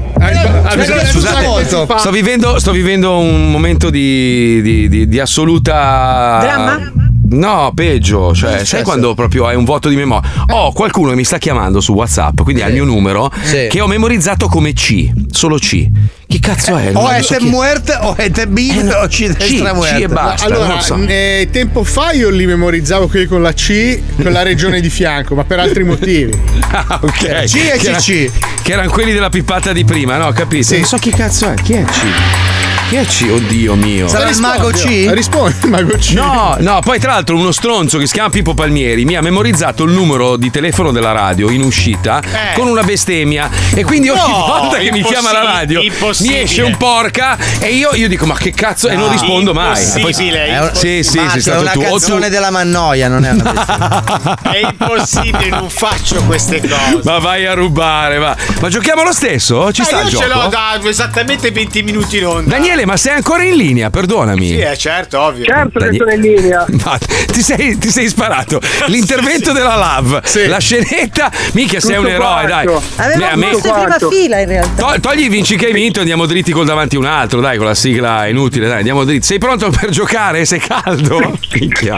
[0.71, 1.67] Scusate, scusate,
[1.99, 6.39] sto vivendo, sto vivendo un momento di, di- di- di assoluta.
[6.41, 6.93] Dramma?
[7.31, 10.29] No, peggio, cioè, sai quando proprio hai un vuoto di memoria?
[10.51, 13.67] Ho qualcuno che mi sta chiamando su WhatsApp, quindi ha il mio numero, Sì.
[13.69, 15.87] che ho memorizzato come C, solo C.
[16.27, 16.91] Chi cazzo è?
[16.95, 19.71] O Non è so te chi- muerte o è te bid o ci C, destra
[19.73, 20.03] C muerte.
[20.05, 20.49] e basta.
[20.49, 20.97] non Allora, lo so.
[21.07, 25.35] eh, tempo fa io li memorizzavo quelli con la C, con la regione di fianco,
[25.35, 26.33] ma per altri motivi.
[26.71, 27.45] Ah, ok.
[27.45, 28.31] C e Che era- CC.
[28.63, 30.31] Che erano quelli della pippata di prima, no?
[30.33, 30.75] Capito?
[30.75, 31.55] Non so chi cazzo è.
[31.55, 32.68] Chi è C?
[32.89, 33.27] Chi è C?
[33.31, 34.09] Oddio mio.
[34.09, 35.09] Sarà il mago C?
[35.11, 36.13] Rispondi, il mago C.
[36.13, 39.83] No, no, poi tra l'altro uno stronzo che si chiama Pippo Palmieri mi ha memorizzato
[39.85, 42.23] il numero di telefono della radio in uscita
[42.55, 44.27] con una bestemmia e quindi ogni Eh.
[44.31, 48.25] No, volta che mi chiama la radio mi esce un porca e io, io dico
[48.25, 49.13] ma che cazzo e non No.
[49.13, 49.83] rispondo mai.
[49.85, 51.81] E poi- È un- Sì, sì, sì, è stato una tu.
[51.81, 54.39] O tu- canzone della Mannoia, non è una bestia.
[54.51, 57.01] È impossibile, non faccio queste cose.
[57.05, 58.35] Ma vai a rubare, va.
[58.61, 59.71] Ma giochiamo lo stesso?
[59.73, 60.41] Ci Eh, sta io il ce gioco?
[60.41, 62.51] l'ho da esattamente 20 minuti in onda.
[62.57, 64.47] Daniele, ma sei ancora in linea, perdonami.
[64.49, 65.45] Sì, è certo, ovvio.
[65.45, 66.65] Certo che sono in linea.
[67.33, 71.31] ti, sei, ti sei sparato l'intervento della Love, la scenetta.
[71.53, 72.67] Mica sei un eroe, dai.
[72.67, 72.83] quanto.
[72.97, 74.93] Aveva A me- messo in prima fila in realtà.
[74.93, 77.67] To- togli i vinci che hai vinto, andiamo dritti col davanti un altro, dai, con
[77.67, 79.27] la sigla inutile, dai, andiamo dritti.
[79.27, 80.45] Sei pronto per giocare?
[80.45, 81.39] Sei caldo?
[81.53, 81.97] Minchia.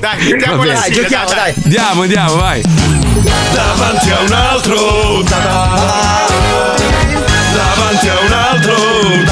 [0.00, 0.84] Dai, mettiamo Va la bene.
[0.84, 1.54] sigla, giochiamo, dai.
[1.64, 2.62] Andiamo, andiamo, vai.
[3.52, 5.22] Davanti a un altro.
[7.54, 8.74] Davanti a un altro.
[9.12, 9.24] Il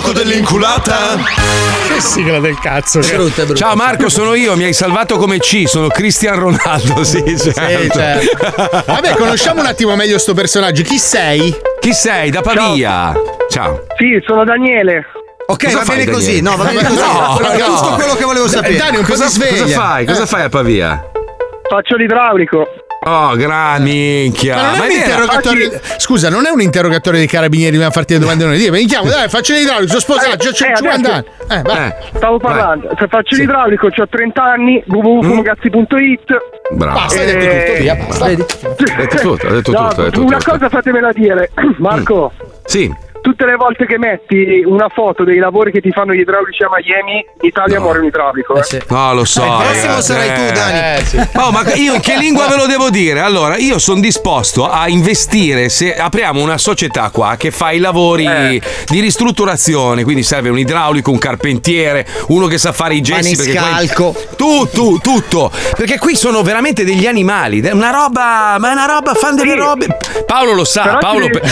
[0.00, 1.16] gioco dell'inculata.
[1.88, 3.00] Che sigla del cazzo.
[3.00, 7.98] che- Ciao Marco, sono io, mi hai salvato come C, sono Cristian Ronaldo, sì, certo.
[7.98, 8.84] certo.
[8.86, 10.82] Vabbè, conosciamo un attimo meglio sto personaggio.
[10.82, 11.52] Chi sei?
[11.80, 12.30] Chi sei?
[12.30, 13.12] Da Pavia.
[13.50, 13.84] Ciao.
[13.96, 15.04] Sì, sono Daniele.
[15.46, 16.40] Ok, Cosa va bene così.
[16.40, 16.50] Daniele?
[16.50, 17.00] No, va bene così.
[17.00, 17.64] No, È no.
[17.64, 18.76] giusto quello che volevo sapere.
[18.76, 19.62] Dani, Cosa, sveglia.
[19.64, 20.06] cosa fai?
[20.06, 21.10] Cosa fai a Pavia?
[21.68, 22.66] Faccio l'idraulico.
[23.08, 24.56] Oh, gran minchia.
[24.56, 25.80] Ma non è Ma interrogatorio.
[25.96, 28.70] Scusa, non è un interrogatorio dei carabinieri, dobbiamo farti le domande noi.
[28.70, 31.24] Mi chiamo, dai, faccio l'idraulico, sono sposato, Eh, c'ho eh, 50 anni.
[31.48, 31.92] Eh, vai.
[32.14, 32.90] Stavo parlando.
[32.98, 36.36] Se faccio l'idraulico, ho 30 anni, www.fumagazzi.it.
[36.72, 36.98] Bravo.
[36.98, 38.24] Basta, hai detto tutto, via, basta.
[38.26, 38.56] Hai detto
[39.20, 40.50] tutto, hai detto No, tutto, una tutto.
[40.50, 42.32] cosa fatemela dire, Marco.
[42.64, 42.94] Sì.
[43.20, 46.68] Tutte le volte che metti una foto dei lavori che ti fanno gli idraulici a
[46.74, 48.54] Miami, in Italia muore un idraulico.
[48.56, 48.82] eh.
[48.88, 49.42] No, lo so.
[49.44, 50.52] Il prossimo ragazzi, sarai tu, eh.
[50.52, 51.28] Dani.
[51.34, 53.20] Oh, ma io in che lingua ve lo devo dire?
[53.20, 58.24] Allora, io sono disposto a investire se apriamo una società qua che fa i lavori
[58.24, 58.62] Eh.
[58.88, 63.36] di ristrutturazione, quindi serve un idraulico, un carpentiere, uno che sa fare i gessi.
[63.36, 64.14] perché Maniscalco.
[64.36, 65.50] Tutto, tutto.
[65.76, 67.60] Perché qui sono veramente degli animali.
[67.70, 69.86] Una roba, ma è una roba, fan delle robe.
[70.26, 71.40] Paolo lo sa, Però Paolo, ti- pe-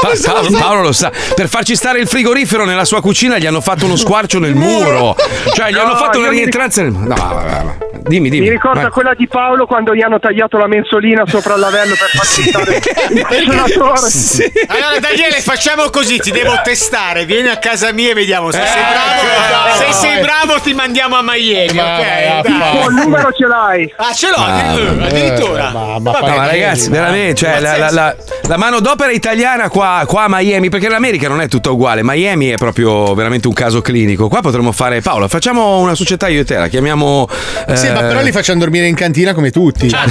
[0.00, 1.10] Pa- Paolo, Paolo lo sa.
[1.34, 5.16] Per farci stare il frigorifero nella sua cucina gli hanno fatto uno squarcio nel muro.
[5.54, 7.72] Cioè, gli hanno No, fatto una rientranza nel No, vabbè, vabbè.
[8.06, 8.44] Dimmi, dimmi.
[8.44, 8.90] Mi ricorda Vai.
[8.90, 12.76] quella di Paolo quando gli hanno tagliato la mensolina sopra il lavello per farci stare
[13.10, 14.52] il consolatore.
[14.66, 17.24] Allora, Daniele, facciamo così: ti devo testare.
[17.24, 19.78] Vieni a casa mia e vediamo se sei Eh, bravo.
[19.78, 19.92] dai.
[19.92, 21.68] Se sei bravo, ti mandiamo a Miami.
[21.78, 22.42] ok?
[22.42, 22.76] Dai.
[22.82, 23.94] Oh, il numero ce l'hai.
[23.96, 25.70] Ah, ce l'ho, Ah, eh, addirittura.
[25.70, 28.16] No, ma ragazzi, veramente, cioè, la, la- la-
[28.48, 32.56] la manodopera italiana qua, qua a Miami, perché l'America non è tutta uguale, Miami è
[32.56, 34.28] proprio veramente un caso clinico.
[34.28, 37.28] Qua potremmo fare, Paolo, facciamo una società io e te, la chiamiamo
[37.66, 39.90] eh, Sì, ma però li facciamo dormire in cantina come tutti.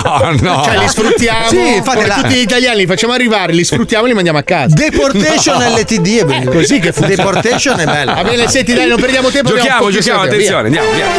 [0.00, 0.62] No, no.
[0.64, 1.48] Cioè li sfruttiamo.
[1.48, 4.42] Sì, come la- tutti gli italiani li facciamo arrivare, li sfruttiamo e li mandiamo a
[4.42, 4.74] casa.
[4.74, 6.50] Deportation LTD è bellissimo.
[6.52, 7.14] Così che funziona.
[7.16, 8.14] Deportation è bello.
[8.14, 9.50] Va bene, senti, dai, non perdiamo tempo.
[9.50, 10.80] Giochiamo, giochiamo, attenzione, via.
[10.82, 11.12] andiamo,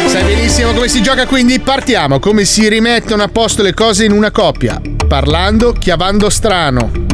[0.00, 0.08] via.
[0.08, 2.18] Sai benissimo come si gioca, quindi partiamo.
[2.18, 4.80] Come si rimettono a posto le cose in una coppia?
[5.06, 7.13] Parlando, chiavando strano.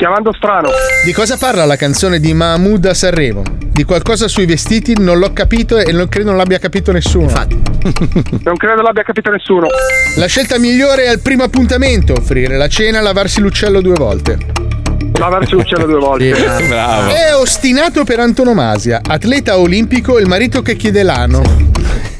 [0.00, 0.70] Chiamando strano.
[1.04, 3.42] Di cosa parla la canzone di Mahmood a Sanremo?
[3.66, 7.24] Di qualcosa sui vestiti non l'ho capito e non credo non l'abbia capito nessuno.
[7.24, 7.58] Infatti.
[8.42, 9.66] Non credo l'abbia capito nessuno.
[10.16, 14.38] La scelta migliore è al primo appuntamento, offrire la cena, lavarsi l'uccello due volte.
[15.18, 16.32] Lavarsi l'uccello due volte.
[16.66, 17.10] Bravo.
[17.10, 21.42] È ostinato per antonomasia, atleta olimpico, il marito che chiede l'ano.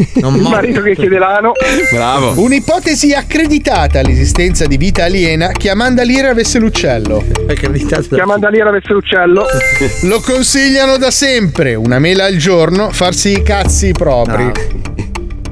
[0.15, 1.53] Il marito che chiede l'ano.
[1.93, 2.41] Bravo.
[2.41, 7.23] Un'ipotesi accreditata all'esistenza di vita aliena che Amanda Lira avesse l'uccello.
[7.47, 9.45] Che Amanda Lira avesse l'uccello.
[10.05, 14.51] Lo consigliano da sempre, una mela al giorno, farsi i cazzi propri.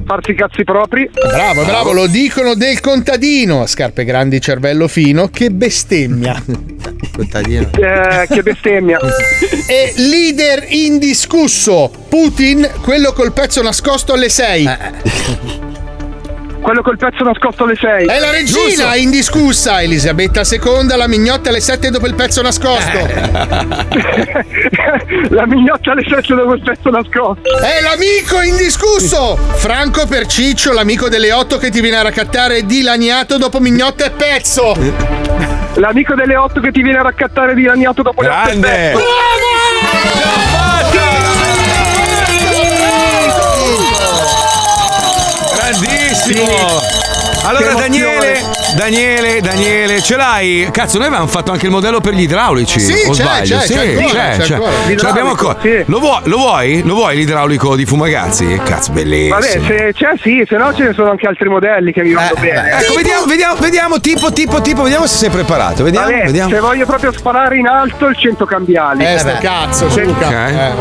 [0.09, 1.07] Farsi i cazzi propri.
[1.13, 6.33] Bravo, bravo, lo dicono del contadino, scarpe grandi, cervello fino, che bestemmia.
[7.15, 7.69] Contadino.
[7.75, 8.97] Eh, che bestemmia.
[9.69, 14.69] E leader indiscusso, Putin, quello col pezzo nascosto alle 6.
[16.59, 18.07] Quello col pezzo nascosto alle 6.
[18.07, 22.97] È la regina indiscussa, Elisabetta II, la mignotta alle 7 dopo il pezzo nascosto.
[25.29, 27.59] La mignotta alle 7 dopo il pezzo nascosto.
[27.59, 29.37] È l'amico indiscusso!
[29.55, 34.11] Franco per Ciccio, l'amico delle 8 che ti viene a raccattare dilaniato dopo mignotta e
[34.11, 34.73] pezzo.
[35.75, 38.67] L'amico delle 8 che ti viene a raccattare dilaniato dopo le otto e Grande.
[38.69, 39.03] pezzo.
[45.55, 47.08] Grandissimo.
[47.45, 48.37] Allora Daniele.
[48.75, 50.69] Daniele, Daniele, ce l'hai?
[50.71, 52.79] Cazzo, noi avevamo fatto anche il modello per gli idraulici.
[52.79, 53.57] Sì, o c'è, sbaglio?
[53.57, 54.71] c'è, sì, c'è ancora, c'è, ancora.
[54.85, 55.57] Ce l'abbiamo ancora.
[55.61, 55.83] Sì.
[55.87, 56.83] Lo, vuoi, lo vuoi?
[56.83, 58.59] Lo vuoi l'idraulico di Fumagazzi?
[58.63, 59.35] Cazzo, bellissimo.
[59.39, 62.35] Vabbè, se c'è sì, se no ce ne sono anche altri modelli che mi vanno
[62.39, 62.77] bene.
[62.79, 65.83] Ecco, vediamo, vediamo, vediamo, tipo, tipo, tipo, vediamo se sei preparato.
[65.83, 66.49] Vediamo, Vabbè, vediamo.
[66.49, 69.03] se voglio proprio sparare in alto il 100 cambiali.
[69.03, 70.27] Eh, sto cazzo, Se- Luca.
[70.27, 70.33] Ok.
[70.33, 70.71] Eh.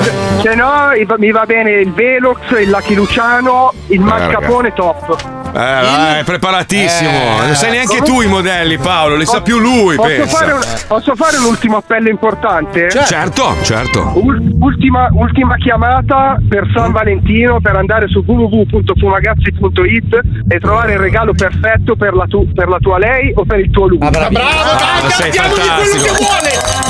[0.42, 5.37] Se no i- mi va bene il Velox, il Lucky Luciano, il mascapone top.
[5.54, 7.10] Eh, è preparatissimo.
[7.42, 10.60] Eh, non sai neanche tu i modelli, Paolo, li sa più lui, Posso fare, un,
[10.86, 12.88] posso fare un ultimo appello importante?
[12.90, 14.12] Certo, certo.
[14.14, 21.32] Ul- ultima, ultima chiamata per San Valentino per andare su www.fumagazzi.it e trovare il regalo
[21.34, 23.98] perfetto per la, tu- per la tua lei o per il tuo lui.
[23.98, 26.04] Bravo, dai, sei diamogli quello fantastico.
[26.04, 26.50] che vuole.
[26.50, 26.87] Quello che vuoi.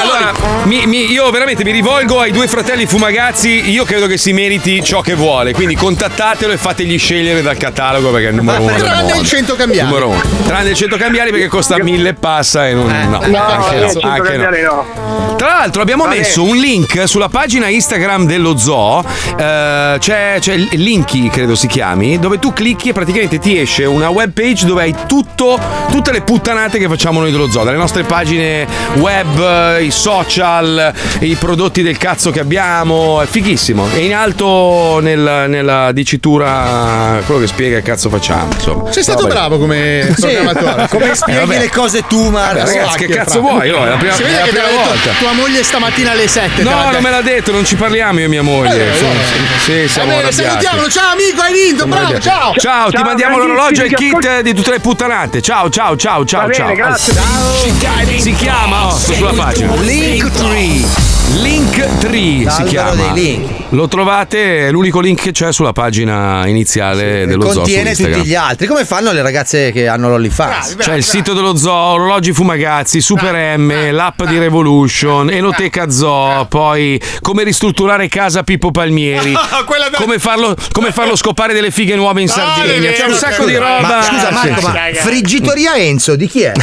[0.00, 0.32] Allora,
[0.64, 3.70] mi- mi- io veramente mi rivolgo ai due fratelli Fumagazzi.
[3.70, 5.52] Io credo che si meriti ciò che vuole.
[5.52, 8.74] Quindi contattatelo e fategli scegliere dal catalogo perché è il numero uno.
[8.76, 9.88] Tranne il 100 cambiali.
[9.88, 10.22] Numero uno.
[10.46, 12.86] Tranne il 100 cambiali perché costa mille e passa e non.
[13.10, 14.50] no, No, anche eh, no, 100 anche no.
[14.50, 15.34] no.
[15.36, 16.18] Tra l'altro abbiamo Vabbè.
[16.18, 19.04] messo un link sulla pagina Instagram dello zoo,
[19.36, 23.84] eh, c'è, c'è il Linky credo si chiami, dove tu clicchi e praticamente ti esce
[23.84, 25.58] una web page dove hai tutto,
[25.90, 30.92] tutte le puttanate che facciamo noi dello zoo, dalle nostre pagine web, eh, i social,
[31.20, 33.86] i prodotti del cazzo che abbiamo, è fighissimo.
[33.94, 38.52] E in alto nel- nella dicitura quello che spiega che cazzo facciamo.
[38.52, 38.92] Insomma.
[38.92, 40.88] Sei stato Roba- bravo come programmatore.
[40.92, 41.58] Come spieghi vabbè.
[41.58, 42.58] le cose tu, Marco?
[42.58, 43.70] Vabbè, ragazzi, che cazzo vuoi?
[43.70, 45.10] Oh, è la prima, Si è vede la che prima volta.
[45.18, 46.50] tua moglie stamattina alle 7.
[46.56, 48.74] te l'ha No, non me l'ha detto, non ci parliamo io e mia moglie.
[48.76, 48.94] Eh, eh.
[49.64, 50.88] Sì, Va siamo bene, salutiamolo.
[50.90, 51.86] Ciao amico, hai vinto.
[51.86, 52.22] Bravo, arrabbiati.
[52.28, 52.54] ciao.
[52.56, 55.40] Ciao, ti Ciao, mandiamo l'orologio e il kit di tutte le puttanate.
[55.40, 56.66] Ciao, ciao, ciao, ciao, Va ciao.
[56.66, 57.14] bene, grazie.
[58.18, 59.74] Si chiama, oh, sto sulla pagina.
[59.76, 61.01] Linktree.
[61.40, 62.94] Linktree si chiama.
[62.94, 63.50] dei link.
[63.70, 67.52] Lo trovate, è l'unico link che c'è sulla pagina iniziale dello zoo.
[67.52, 68.16] su Contiene Instagram.
[68.18, 68.66] tutti gli altri.
[68.66, 70.76] Come fanno le ragazze che hanno l'OnlyFans?
[70.78, 77.00] C'è il sito dello zoo, orologi Fumagazzi, Super M, l'app di Revolution, Enoteca Zoo, poi
[77.22, 79.32] come ristrutturare casa Pippo Palmieri,
[79.64, 82.90] Quella da- come farlo, come farlo scopare delle fighe nuove in Sardegna.
[82.90, 83.80] C'è un sacco di roba.
[83.80, 86.52] Ma scusa, Marco, ma Friggitoria Enzo di chi è?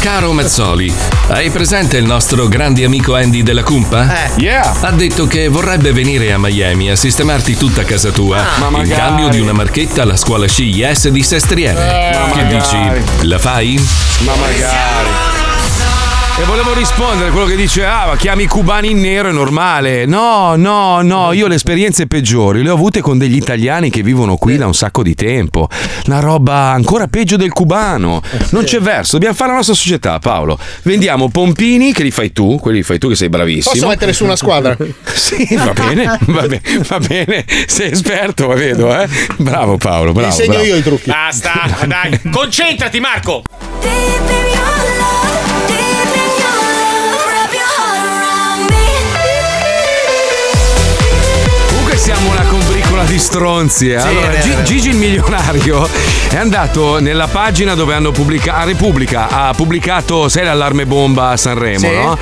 [0.00, 0.92] Caro Mazzoli,
[1.28, 4.26] hai presente il nostro grande amico Andy della Cumpa?
[4.34, 4.40] Eh.
[4.40, 4.74] Yeah.
[4.80, 8.88] Ha detto che vorrebbe venire a Miami a sistemarti tutta casa tua Ah, in magari.
[8.88, 12.12] cambio di una marchetta alla scuola sci Yes di Sestriere.
[12.14, 13.00] Eh, ma che magari.
[13.02, 13.26] dici?
[13.28, 13.78] La fai?
[14.24, 15.29] Ma magari.
[16.40, 19.30] E volevo rispondere a quello che dice, ah, ma chiami i cubani in nero è
[19.30, 20.06] normale.
[20.06, 24.38] No, no, no, io le esperienze peggiori le ho avute con degli italiani che vivono
[24.38, 25.68] qui da un sacco di tempo.
[26.06, 28.22] Una roba ancora peggio del cubano.
[28.52, 30.58] Non c'è verso, dobbiamo fare la nostra società, Paolo.
[30.82, 33.74] Vendiamo pompini, che li fai tu, quelli li fai tu che sei bravissimo.
[33.74, 34.74] Posso mettere su una squadra?
[35.20, 37.44] Sì, va bene, va bene, va bene.
[37.66, 39.06] Sei esperto, lo vedo, eh.
[39.36, 40.28] Bravo Paolo, bravo.
[40.28, 40.64] Insegno bravo.
[40.64, 41.10] io i trucchi.
[41.10, 41.52] Basta,
[41.86, 42.18] dai.
[42.30, 43.42] Concentrati, Marco.
[52.12, 52.39] Siamo una
[53.00, 53.90] combricola di stronzi.
[53.90, 53.96] eh.
[53.96, 54.62] Allora, vero.
[54.62, 55.88] Gigi il milionario
[56.28, 58.58] è andato nella pagina dove hanno pubblicato.
[58.60, 61.90] A Repubblica ha pubblicato, sai, l'allarme bomba a Sanremo, Sì.
[61.94, 62.18] no?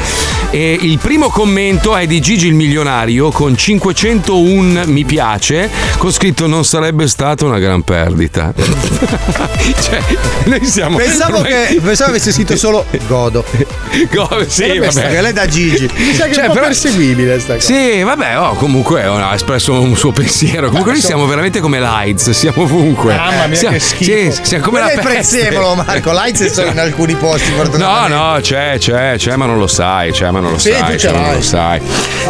[0.50, 5.68] E il primo commento è di Gigi il milionario con 501 mi piace,
[5.98, 8.52] con scritto non sarebbe stata una gran perdita.
[8.56, 10.00] cioè,
[10.44, 10.96] noi siamo.
[10.96, 13.44] Pensavo ormai- che pensavo avesse scritto solo godo.
[14.10, 15.20] Go- sì, vabbè.
[15.20, 15.88] Lei da Gigi.
[15.94, 17.66] Mi sa che Cioè, è un po' però- perseguibile sta cosa.
[17.66, 20.67] Sì, vabbè, oh, comunque oh, ha espresso un suo pensiero.
[20.68, 23.14] Comunque noi siamo veramente come l'AIDS, siamo ovunque.
[23.14, 24.32] Mamma mia, siamo, che schifo.
[24.32, 25.38] Sì, siamo come Non la è peste.
[25.38, 26.12] prezzemolo, Marco.
[26.12, 30.12] L'AIDS è solo in alcuni posti, No, no, c'è, c'è, c'è, ma non lo sai,
[30.12, 31.80] c'è, ma non lo Sì, sai, c'è, ma non lo sai.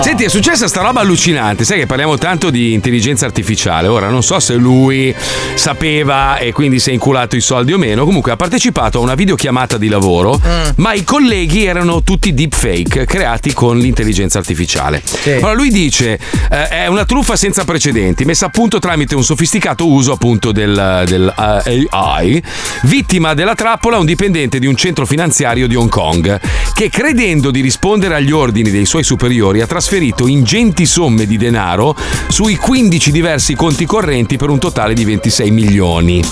[0.01, 3.89] Senti, è successa sta roba allucinante, sai che parliamo tanto di intelligenza artificiale.
[3.89, 5.15] Ora non so se lui
[5.55, 8.05] sapeva e quindi si è inculato i soldi o meno.
[8.05, 10.70] Comunque ha partecipato a una videochiamata di lavoro, Mm.
[10.77, 15.02] ma i colleghi erano tutti deepfake creati con l'intelligenza artificiale.
[15.27, 16.19] Allora lui dice:
[16.51, 21.05] eh, è una truffa senza precedenti, messa a punto tramite un sofisticato uso appunto del,
[21.06, 21.32] del,
[21.64, 22.42] eh, AI,
[22.82, 26.38] vittima della trappola un dipendente di un centro finanziario di Hong Kong,
[26.74, 31.96] che credendo di rispondere agli ordini dei suoi superiori ha trasferito ingenti somme di denaro
[32.28, 36.22] sui 15 diversi conti correnti per un totale di 26 milioni.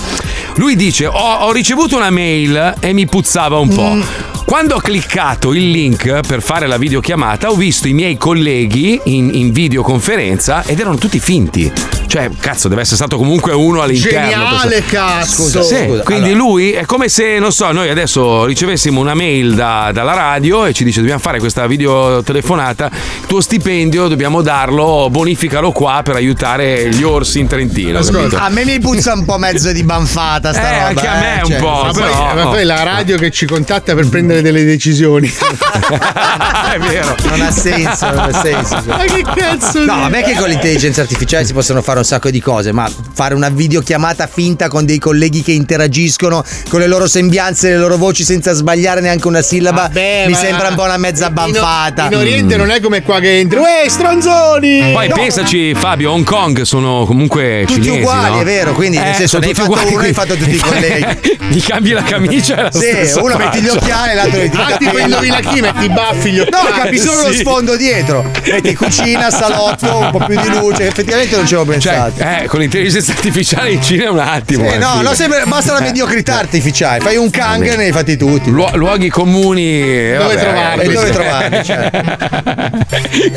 [0.57, 4.35] Lui dice: Ho, ho ricevuto una mail e mi puzzava un po'.
[4.45, 9.31] Quando ho cliccato il link per fare la videochiamata, ho visto i miei colleghi in,
[9.33, 11.86] in videoconferenza ed erano tutti finti.
[12.07, 14.29] Cioè, cazzo, deve essere stato comunque uno all'interno.
[14.29, 15.41] Geniale, cazzo.
[15.43, 16.43] Scusa, sì, Scusa, quindi allora.
[16.43, 20.71] lui è come se, non so, noi adesso ricevessimo una mail da- dalla radio e
[20.73, 22.85] ci dice dobbiamo fare questa videotelefonata,
[23.19, 27.99] il tuo stipendio dobbiamo darlo, bonificalo qua per aiutare gli orsi in Trentino.
[27.99, 28.37] capito?
[28.37, 30.85] a me mi puzza un po' mezzo di banfata sta Eh, roba.
[30.87, 33.31] anche a me eh, un cioè, po', Ma poi, però- ma poi la radio che
[33.31, 35.27] ci contatta per prendere delle decisioni.
[36.73, 37.15] è vero.
[37.29, 38.81] Non ha senso, non ha senso.
[38.85, 42.29] Ma che cazzo No, di- vabbè che con l'intelligenza artificiale si possono fare un sacco
[42.29, 47.07] di cose, ma fare una videochiamata finta con dei colleghi che interagiscono con le loro
[47.07, 50.83] sembianze, le loro voci senza sbagliare neanche una sillaba, Vabbè, mi ma- sembra un po'
[50.83, 52.07] una mezza In- banfata.
[52.07, 53.59] In, Oriente non è come qua che entri.
[53.59, 54.91] Uè, stronzoni!
[54.93, 55.15] Poi No.
[55.15, 57.99] pensaci, Fabio, Hong Kong sono comunque Tutti cinesi.
[58.01, 58.41] uguali, no?
[58.41, 60.55] è vero, quindi nel Eh, senso sono ne hai fatto uguali, uno, hai fatto tutti
[60.55, 61.35] i colleghi.
[61.49, 63.77] Gli cambi la camicia e la Sì, stessa uno metti gli faccia.
[63.79, 66.71] occhiali, l'altro metti i Ah, tipo indovina chi, metti i baffi, gli No, occhiali.
[66.81, 67.37] capi solo lo Sì.
[67.39, 68.29] sfondo dietro.
[68.45, 70.87] Metti cucina, salotto, un po' più di luce.
[70.87, 72.43] Effettivamente non ci avevo Cioè, pensato.
[72.43, 74.65] eh, con l'intelligenza artificiale in Cina è un attimo.
[74.69, 75.83] Eh, eh, no, no, sempre- basta la Eh.
[75.83, 76.99] mediocrità artificiale.
[76.99, 78.49] Fai un kang e ne hai fatti tutti.
[78.49, 79.63] Luo- luoghi comuni.
[79.81, 80.81] eh, Dove vabbè, trovarli?
[80.83, 81.11] eh, Dove sì.
[81.13, 81.89] trovarli, cioè.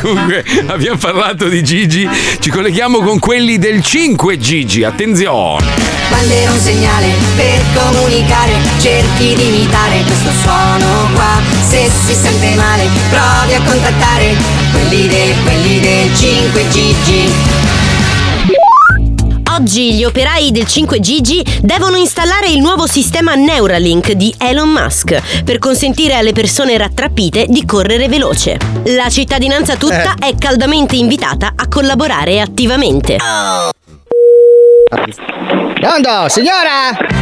[0.01, 2.09] Comunque, abbiamo parlato di Gigi.
[2.39, 4.85] Ci colleghiamo con quelli del 5 Gigi.
[4.85, 5.65] Attenzione.
[6.11, 7.07] Bandera un segnale
[7.37, 11.39] per comunicare, cerchi di imitare questo suono qua.
[11.69, 14.35] Se si sente male, provi a contattare
[14.73, 17.33] quelli del, quelli del 5 Gigi.
[19.61, 25.59] Oggi gli operai del 5Gigi devono installare il nuovo sistema Neuralink di Elon Musk per
[25.59, 28.57] consentire alle persone rattrappite di correre veloce.
[28.87, 33.19] La cittadinanza tutta è caldamente invitata a collaborare attivamente.
[35.79, 37.20] Pronto, signora?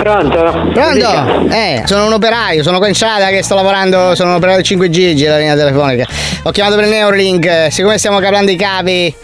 [0.00, 0.70] Pronto?
[0.72, 1.48] Pronto?
[1.50, 5.28] Eh, sono un operaio, sono qua in che sto lavorando, sono un operaio del 5G,
[5.28, 6.06] la linea telefonica.
[6.44, 9.14] Ho chiamato per il Neuralink, eh, siccome stiamo cablando i cavi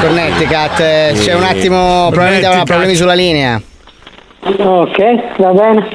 [0.00, 3.60] Connecticut, eh, c'è un attimo, probabilmente avrà problemi sulla linea.
[4.46, 4.98] Ok,
[5.38, 5.88] va bene.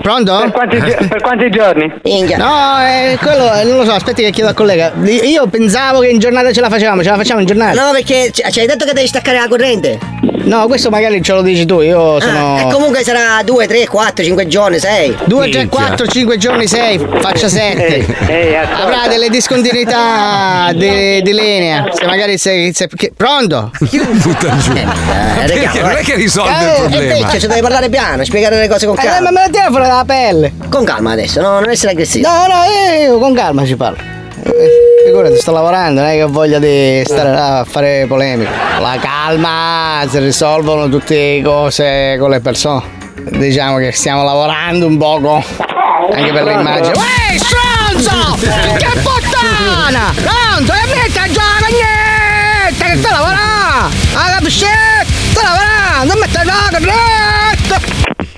[0.00, 0.38] Pronto?
[0.38, 1.92] Per quanti, gio- per quanti giorni?
[2.04, 2.36] Minchia.
[2.36, 4.92] No, eh, quello eh, non lo so, aspetti che chiedo al collega.
[5.02, 7.84] Io pensavo che in giornata ce la facevamo, ce la facciamo in giornata?
[7.84, 9.98] No, perché ci ci hai detto che devi staccare la corrente.
[10.44, 12.56] No, questo magari ce lo dici tu, io sono.
[12.56, 15.16] Ah, e comunque sarà 2, 3, 4, 5 giorni, 6.
[15.24, 18.06] 2, 3, 4, 5 giorni, 6, faccia 7.
[18.82, 21.86] Avrà delle discontinuità di, di linea.
[21.92, 22.72] Se magari sei.
[22.74, 23.70] se- che- pronto?
[23.80, 24.72] Butta giù.
[24.74, 27.14] Perché non è che risolve il Eh, problema.
[27.16, 29.30] invece ci devi parlare piano, spiegare le cose con Eh, calma.
[29.30, 30.52] ma me la tira fuori dalla pelle.
[30.68, 32.28] Con calma adesso, no, non essere aggressivo.
[32.28, 33.96] No, no, eh, io con calma ci parlo.
[34.44, 34.68] Eh,
[35.06, 38.50] Figurati, sto lavorando, non è che ho voglia di stare là a fare polemiche.
[38.80, 42.82] La calma, si risolvono tutte le cose con le persone.
[43.14, 45.42] Diciamo che stiamo lavorando un poco
[46.12, 46.92] anche per l'immagine.
[46.94, 48.36] Uè, stronzo!
[48.76, 50.12] Che puttana!
[50.14, 52.84] Pronto, e metti a giocare niente!
[52.84, 53.96] Che sta lavorando!
[54.14, 54.66] Ah, capisci?
[55.34, 56.12] Sta lavorando!
[56.12, 57.24] Non metti a giocare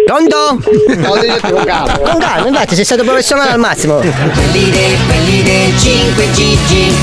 [0.07, 0.61] Pronto?
[0.95, 1.99] No, tu, con calma.
[1.99, 3.97] Con calma, infatti sei stato professionale al massimo.
[3.97, 6.95] Quelli del, quelli del 5 Gigi.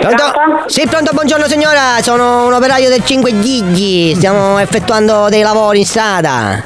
[0.00, 0.32] Pronto?
[0.66, 5.86] Sì, pronto, buongiorno signora, sono un operaio del 5 Gigi, stiamo effettuando dei lavori in
[5.86, 6.62] strada.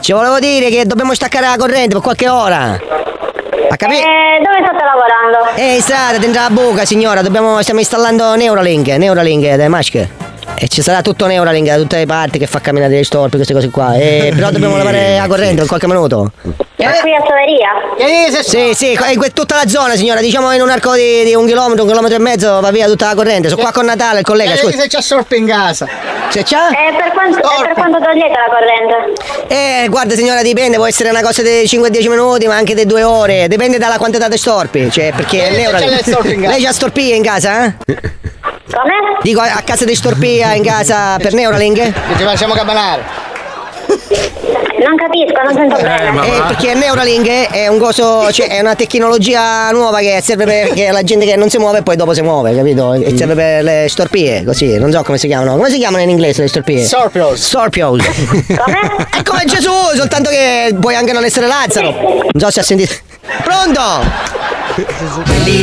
[0.00, 2.72] Ci volevo dire che dobbiamo staccare la corrente per qualche ora.
[2.72, 4.02] Ha capito?
[4.02, 5.54] Eh, dove state lavorando?
[5.54, 10.23] Eh, in strada, dentro la buca, signora, dobbiamo, stiamo installando Neuralink, Neuralink delle masche.
[10.56, 13.52] E ci sarà tutto Neuralink da tutte le parti che fa camminare le storpi, queste
[13.52, 13.94] cose qua.
[13.96, 16.30] E, però dobbiamo lavare a corrente in qualche minuto.
[16.76, 18.42] Ma qui a Soveria?
[18.42, 21.46] Sì, sì, in que- tutta la zona, signora, diciamo in un arco di, di un
[21.46, 23.48] chilometro, un chilometro e mezzo va via tutta la corrente.
[23.48, 24.80] Sono qua con Natale, il collega, Eh, scusa.
[24.80, 25.86] se c'ha sorpe in casa.
[26.30, 26.68] Se c'ha?
[26.68, 29.22] E per quanto, e per quanto togliete la corrente?
[29.48, 33.02] Eh, guarda signora, dipende, può essere una cosa di 5-10 minuti, ma anche di 2
[33.02, 36.40] ore, dipende dalla quantità di storpi, cioè perché Eh, lei ora- c'ha le storpi in
[36.42, 36.52] casa.
[36.52, 37.74] Lei c'ha storpie in casa, eh?
[38.74, 39.18] Come?
[39.22, 41.76] Dico a a casa di storpia in casa per Neuralink?
[41.80, 43.02] Che ci facciamo camminare.
[43.86, 46.26] Non capisco, non sento bene.
[46.26, 51.02] Eh, perché Neuralink è un coso, cioè è una tecnologia nuova che serve per la
[51.02, 52.92] gente che non si muove e poi dopo si muove, capito?
[52.94, 55.56] E serve per le storpie, così, non so come si chiamano.
[55.56, 56.84] Come si chiamano in inglese le storpie?
[56.84, 57.40] Sorpios.
[57.40, 58.04] Sorpios.
[58.04, 61.92] È come Gesù, soltanto che puoi anche non essere Lazzaro.
[61.92, 62.94] Non so se ha sentito.
[63.42, 63.80] Pronto?
[65.44, 65.62] Quelli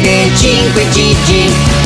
[0.00, 1.79] del 5 Gigi.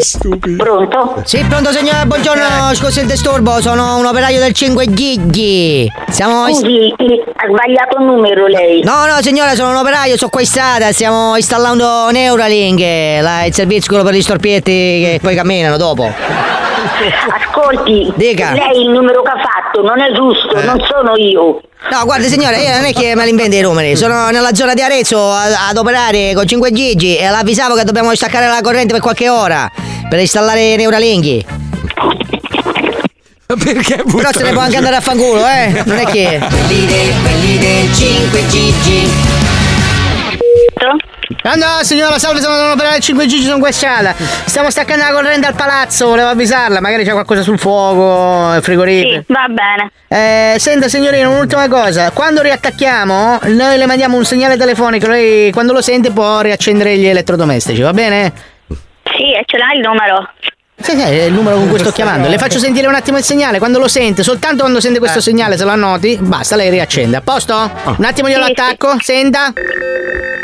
[0.00, 0.62] Stupido.
[0.62, 1.22] Pronto?
[1.24, 5.90] Sì, pronto signora, buongiorno, scusi il disturbo, sono un operaio del 5 Gigi.
[6.08, 6.46] Siamo.
[6.52, 6.92] Scusi,
[7.34, 8.82] ha sbagliato il numero lei.
[8.82, 12.80] No, no, signora, sono un operaio, sono qua in strada, stiamo installando Neuralink,
[13.22, 16.10] la- il servizio quello per gli storpietti che poi camminano dopo.
[17.30, 18.52] Ascolti, Dica.
[18.52, 20.64] lei il numero che ha fatto non è giusto, Eh.
[20.64, 21.60] non sono io.
[21.90, 24.74] No, guarda signora, io non è che me li invento i numeri, sono nella zona
[24.74, 29.02] di Arezzo ad operare con 5 Gigi e l'avvisavo che dobbiamo staccare la corrente per
[29.02, 29.68] qualche ora
[30.08, 31.44] per installare Neuralink.
[33.46, 35.82] Perché Però se ne può anche andare a fanculo, eh?
[35.84, 36.40] Non è che.
[36.48, 39.41] Quelli del 5 Gigi.
[41.40, 44.14] Pronto, signora, salve, sono un operaio del 5 Gigi, sono qua strada.
[44.16, 49.22] Stiamo staccando la corrente al palazzo, volevo avvisarla, magari c'è qualcosa sul fuoco, il frigorifero.
[49.26, 49.90] Sì, va bene.
[50.08, 52.10] Eh, senta signorina, un'ultima cosa.
[52.10, 57.06] Quando riattacchiamo, noi le mandiamo un segnale telefonico, lei quando lo sente può riaccendere gli
[57.06, 58.32] elettrodomestici, va bene?
[58.68, 60.28] Sì, e ce l'hai il numero?
[60.82, 62.28] Sì, sì, è il numero con cui sto chiamando.
[62.28, 65.56] Le faccio sentire un attimo il segnale, quando lo sente, soltanto quando sente questo segnale,
[65.56, 67.16] se lo annoti, basta, lei riaccende.
[67.16, 67.54] A posto?
[67.96, 69.52] Un attimo glielo attacco, senta.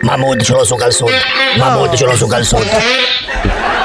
[0.02, 1.16] Mahmood ce l'ho su calzone.
[1.56, 2.66] Mahmood ce l'ho su calzone.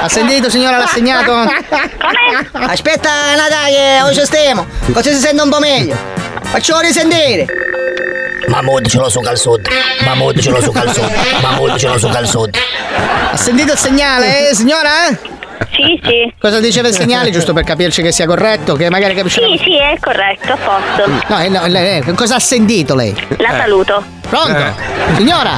[0.00, 1.32] Ha sentito signora, l'ha segnato?
[2.52, 5.96] Aspetta, Natale, che ho il sistema, così si sente un po' meglio.
[6.42, 7.46] Faccio risentire.
[8.46, 9.62] Mahmood ce l'ho su calzone.
[10.04, 11.12] Mahmood ce l'ho su calzone.
[11.40, 12.50] Mahmood ce l'ho su calzone.
[13.32, 14.90] Ha sentito il segnale, eh, signora?
[15.72, 16.32] Sì, sì.
[16.40, 19.76] Cosa diceva il segnale, giusto per capirci che sia corretto, che magari capisce Sì, sì,
[19.76, 21.10] è corretto, a posto.
[21.28, 23.14] No, eh, no, lei- lei- cosa ha sentito lei?
[23.38, 24.02] La saluto.
[24.28, 24.56] Pronto?
[24.56, 24.72] Eh.
[25.16, 25.50] Signora?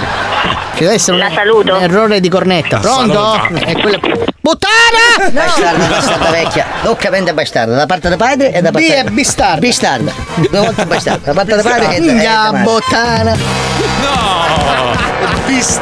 [0.74, 1.74] Ci deve essere La un, saluto.
[1.74, 2.78] un errore di cornetta.
[2.78, 3.34] Pronto?
[3.64, 3.98] È quella...
[4.40, 5.30] Puttana!
[5.32, 6.66] Bastarda, bastarda vecchia.
[6.82, 9.58] Doppia bastarda, da parte del padre e da parte B è bistarda.
[9.58, 10.12] Bistarda.
[10.34, 13.36] Due volte bastarda, da parte del padre e da e da- bottana.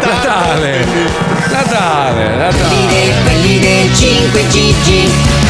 [0.01, 1.13] Natale!
[1.51, 3.13] Natale, Natale!
[3.25, 5.44] Quelli del 5 Gigi.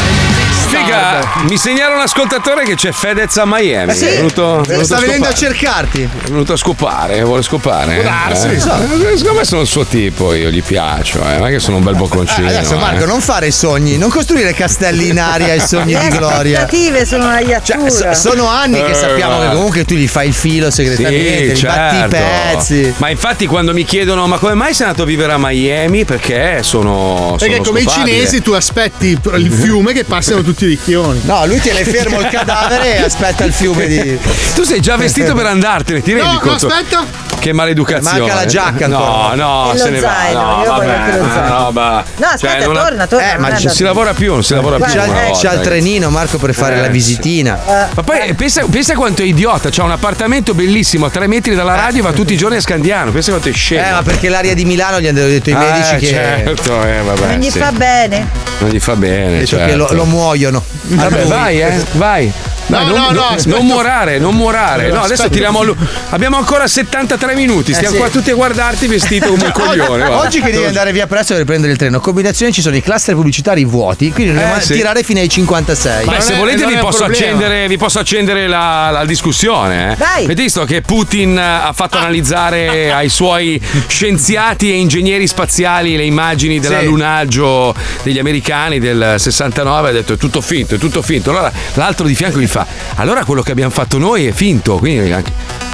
[0.67, 3.93] Figa, mi segnala un ascoltatore che c'è Fedez a Miami.
[3.93, 5.53] Sì, è venuto, è venuto sta venendo a scopare.
[5.57, 6.01] cercarti.
[6.01, 7.93] È venuto a scopare, vuole scopare.
[7.95, 8.59] Può darsi, eh?
[8.59, 8.73] so.
[8.73, 11.37] Eh, Secondo me sono il suo tipo, io gli piaccio, eh.
[11.37, 12.47] Ma che sono un bel bocconcino.
[12.47, 13.07] Adesso Marco, eh.
[13.07, 16.59] non fare sogni, non costruire castelli in aria e sogni Le di gloria.
[16.63, 17.89] aspettative sono una iattura.
[18.13, 21.61] So- sono anni che Eh, sappiamo che comunque tu gli fai il filo segretamente, Sì,
[21.61, 22.17] gli batti i certo.
[22.17, 22.93] pezzi.
[22.97, 26.05] Ma infatti quando mi chiedono ma come mai sei andato a vivere a Miami?
[26.05, 27.35] Perché sono.
[27.37, 28.15] Perché sono come i scopabile.
[28.15, 31.21] cinesi tu aspetti il fiume che passano tutti i ricchioni.
[31.25, 34.17] No, lui tiene fermo il cadavere e aspetta il fiume di.
[34.53, 36.67] Tu sei già vestito per andartene, ti rendi No, no, conto?
[36.67, 37.23] aspetta.
[37.37, 38.19] Che maleducazione.
[38.19, 39.35] Manca la giacca No, ancora.
[39.35, 40.13] no, E se lo ne va.
[40.31, 41.45] No, io voglio anche lo vabbè, zaino.
[41.45, 42.03] una roba.
[42.15, 43.33] No, aspetta, Cioè, non torna, torna.
[43.33, 44.85] Eh, ma Non si lavora più, non si lavora più.
[44.85, 46.91] C'ha, eh, c'ha il trenino, Marco, per fare Eh, la sì.
[46.91, 47.59] visitina.
[47.93, 51.75] Ma poi pensa, pensa quanto è idiota, c'ha un appartamento bellissimo a tre metri dalla
[51.75, 53.11] radio e va tutti i giorni a Scandiano.
[53.11, 53.85] Pensa quanto è scemo.
[53.85, 56.07] Eh, ma perché l'aria di Milano gli hanno detto i Eh, medici che.
[56.07, 57.59] certo, eh, vabbè, Non gli sì.
[57.59, 58.27] fa bene.
[58.57, 59.45] Non gli fa bene.
[59.45, 59.65] certo.
[59.67, 60.44] che lo, lo muoiono.
[60.49, 60.61] A
[60.95, 62.31] Vabbè, vai, eh, vai.
[62.67, 64.87] Dai, No, non, no, no, non- morare, non morare.
[64.89, 65.29] No, adesso Aspetta.
[65.29, 65.75] tiriamo a lu-
[66.09, 67.99] Abbiamo ancora 73 minuti, stiamo sì.
[68.01, 69.85] qua tutti a guardarti vestito come un coglione.
[69.85, 70.17] guarda.
[70.17, 73.13] Oggi che devi andare via presto per prendere il treno, combinazione ci sono i cluster
[73.13, 74.73] pubblicitari vuoti, quindi dobbiamo Eh, sì.
[74.73, 76.05] tirare fino ai 56.
[76.07, 79.91] Beh, se è- volete vi posso, accendere, vi posso accendere la, la discussione.
[79.91, 79.95] eh.
[79.97, 80.23] Dai.
[80.25, 86.59] Avete visto che Putin ha fatto analizzare ai suoi scienziati e ingegneri spaziali le immagini
[86.59, 91.29] dell'allunaggio degli americani del 69 ha detto è tutto finto, è tutto finto.
[91.29, 95.09] Allora l'altro di fianco gli fa allora quello che abbiamo fatto noi è finto, quindi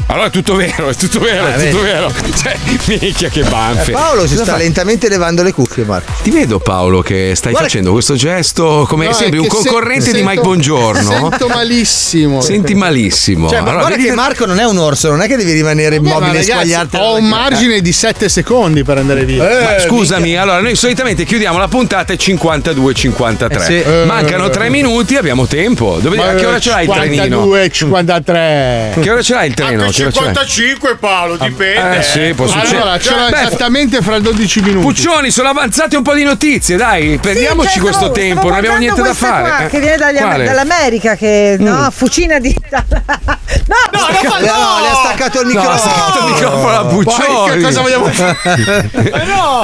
[0.08, 2.12] Allora è tutto vero, è tutto vero, Ah, è tutto vero.
[2.42, 2.58] Cioè,
[3.00, 3.92] minchia che Eh, banfe.
[3.94, 4.64] Paolo si Cosa sta fai?
[4.64, 6.12] lentamente levando le cuffie, Marco.
[6.22, 9.64] Ti vedo Paolo che stai Guarda facendo questo gesto come No, sembri un che se-
[9.70, 11.10] concorrente di sento- Mike Bongiorno.
[11.32, 12.42] Sento malissimo.
[12.42, 13.48] Senti malissimo.
[13.48, 16.00] Cioè, Allora, guarda vedi- che Marco non è un orso, non è che devi rimanere
[16.00, 16.96] Ma immobile e ragazzi, squagliarti.
[16.98, 19.44] ho un margine di 7 secondi per andare via.
[19.44, 23.52] Ma scusami, allora noi solitamente chiudiamo la puntata e 52-53.
[23.52, 23.84] Eh sì.
[24.08, 26.00] Mancano 3 minuti, abbiamo tempo.
[26.02, 27.22] Dove, a che ora ce l'hai il trenino?
[27.24, 28.98] 52, 53.
[29.00, 29.91] Che ora ce l'hai il treno?
[29.92, 30.34] Anche Che ora ce l'hai?
[30.36, 31.98] 55 Paolo, dipende.
[32.00, 32.78] Eh sì, può succedere.
[32.82, 34.86] Allora, ce l'ho Beh, esattamente fra 12 minuti.
[34.86, 38.58] Puccioni, sono avanzate un po' di notizie, dai, prendiamoci Sì, cioè, questo tempo, stavo non
[38.58, 39.50] abbiamo niente da fare.
[39.50, 42.56] qua, Eh, che viene dagli- dall'America, che no, fucina di.
[42.70, 43.78] no, no, No,
[44.30, 45.74] no, le ha staccato il No, microfono.
[45.74, 47.52] ha staccato il microfono a Puccioni.
[47.52, 48.90] che cosa vogliamo fare?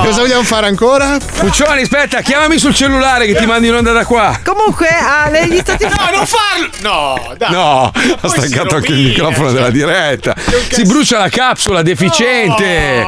[0.04, 1.18] Cosa vogliamo fare ancora?
[1.40, 4.40] Puccioni, aspetta, chiamami sul cellulare che ti mandi in onda da qua.
[4.44, 6.00] Comunque, ah, negli Stati Uniti.
[6.00, 6.70] No, non farlo!
[6.82, 7.52] No, dai.
[7.52, 10.36] No, ha staccato anche il microfono della diretta.
[10.70, 13.06] Si brucia la capsula deficiente.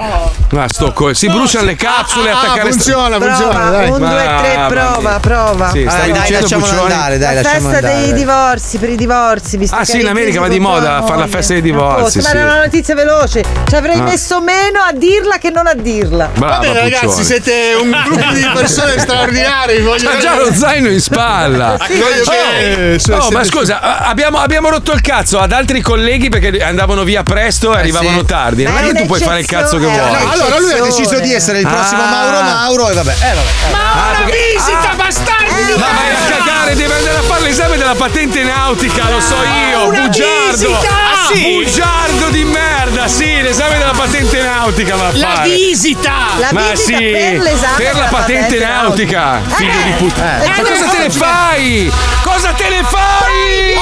[0.51, 3.89] Ma sto co- si bruciano le capsule, Ah, attaccare funziona, funziona, Prova, dai.
[3.89, 5.19] un, due, tre, prova, mia.
[5.19, 5.69] prova.
[5.69, 6.91] Sì, stavi Dai, dai, dicendo lasciamolo Puccioni?
[6.93, 7.81] andare, dai, la festa andare.
[8.01, 9.57] dei divorzi, per i divorzi.
[9.57, 12.21] Visto Ah, che sì, in America va di moda fare la festa dei A divorzi,
[12.21, 12.27] sì.
[12.39, 13.43] Era una notizia veloce.
[13.67, 14.03] Ci avrei Ah.
[14.03, 16.29] messo meno a dirla che non a dirla.
[16.33, 17.23] Brava, Va bene, ragazzi, Puccioni.
[17.25, 19.81] siete un gruppo di persone straordinarie.
[19.81, 21.77] Voglio C'ha già lo zaino in spalla.
[21.77, 22.93] Voglio bene.
[22.95, 27.03] Oh, So- oh, ma scusa, abbiamo, abbiamo rotto il cazzo ad altri colleghi perché andavano
[27.03, 28.25] via presto e arrivavano sì.
[28.25, 28.63] tardi.
[28.63, 30.21] Non Ma è è che tu puoi fare il cazzo che un'eccezione, vuoi.
[30.23, 32.07] una Allora lui ha deciso di essere il prossimo Ah.
[32.09, 33.11] Mauro Mauro e vabbè.
[33.19, 33.49] Eh, vabbè.
[33.73, 37.95] Ah, perché- Visita, bastardi di Ma vai a cagare, deve andare a fare l'esame della
[37.95, 39.35] patente nautica, lo so
[39.71, 40.51] io, una bugiardo.
[40.51, 40.77] visita!
[40.79, 41.63] Ah, sì?
[41.63, 45.49] Bugiardo di merda, sì, l'esame della patente nautica va a La fare.
[45.49, 46.11] visita!
[46.39, 49.55] La Ma visita sì, per l'esame per la della patente patente nautica, nautica.
[49.55, 50.43] figlio Eh, di puttana.
[50.43, 51.91] eh, Ma eh, cosa te ne oggi- fai?
[52.23, 53.77] Cosa te ne fai?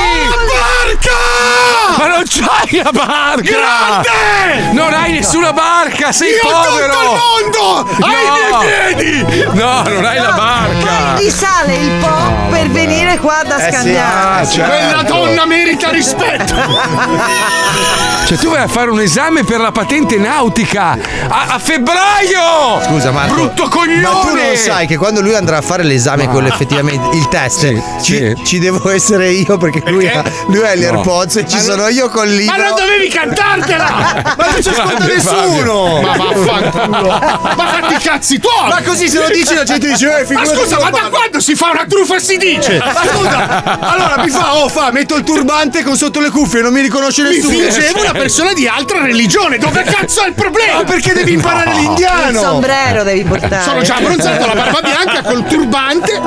[0.48, 1.87] Barca!
[1.98, 3.42] Ma non c'hai la barca!
[3.42, 4.72] Grande!
[4.74, 6.94] Non hai nessuna barca, sei Io ho povero!
[6.94, 8.06] tutto il mondo!
[8.06, 8.60] Ai No.
[8.60, 9.44] miei piedi!
[9.58, 11.14] No, non hai la barca!
[11.16, 14.40] Poi risale il po' per venire qua da Eh sì, scambiare.
[14.42, 14.72] ah, certo.
[14.76, 16.54] Quella donna merita rispetto!
[18.28, 20.98] Cioè, tu vai a fare un esame per la patente nautica
[21.30, 22.82] a, a febbraio!
[22.86, 23.34] Scusa Marco.
[23.36, 24.02] Brutto coglione!
[24.02, 27.62] Ma tu non sai che quando lui andrà a fare l'esame, quello effettivamente, il test,
[28.04, 28.36] ci, sì.
[28.44, 30.96] ci devo essere io perché, Lui, ha, lui ha gli No.
[30.96, 32.56] AirPods e ci sono io col libro.
[32.56, 34.36] Ma non dovevi cantartela!
[34.38, 36.02] Ma non ci ascolta Grande nessuno!
[36.02, 37.08] Ma vaffanculo!
[37.08, 38.70] Ma fatti i cazzi tuoi!
[38.70, 41.40] Ma così se lo dici la gente dice, eh, Ma scusa, se ma da quando
[41.40, 42.78] si fa una truffa e si dice?
[42.78, 46.74] Ma scusa, allora mi fa, oh fa, metto il turbante con sotto le cuffie, non
[46.74, 47.58] mi riconosce Mi nessuno.
[47.70, 50.76] fingevo una persona di altra religione, dove cazzo è il problema?
[50.78, 52.40] Ma perché devi imparare Il l'indiano?
[52.40, 53.64] sombrero devi portare.
[53.64, 56.20] Sono già abbronzato, la barba bianca col turbante.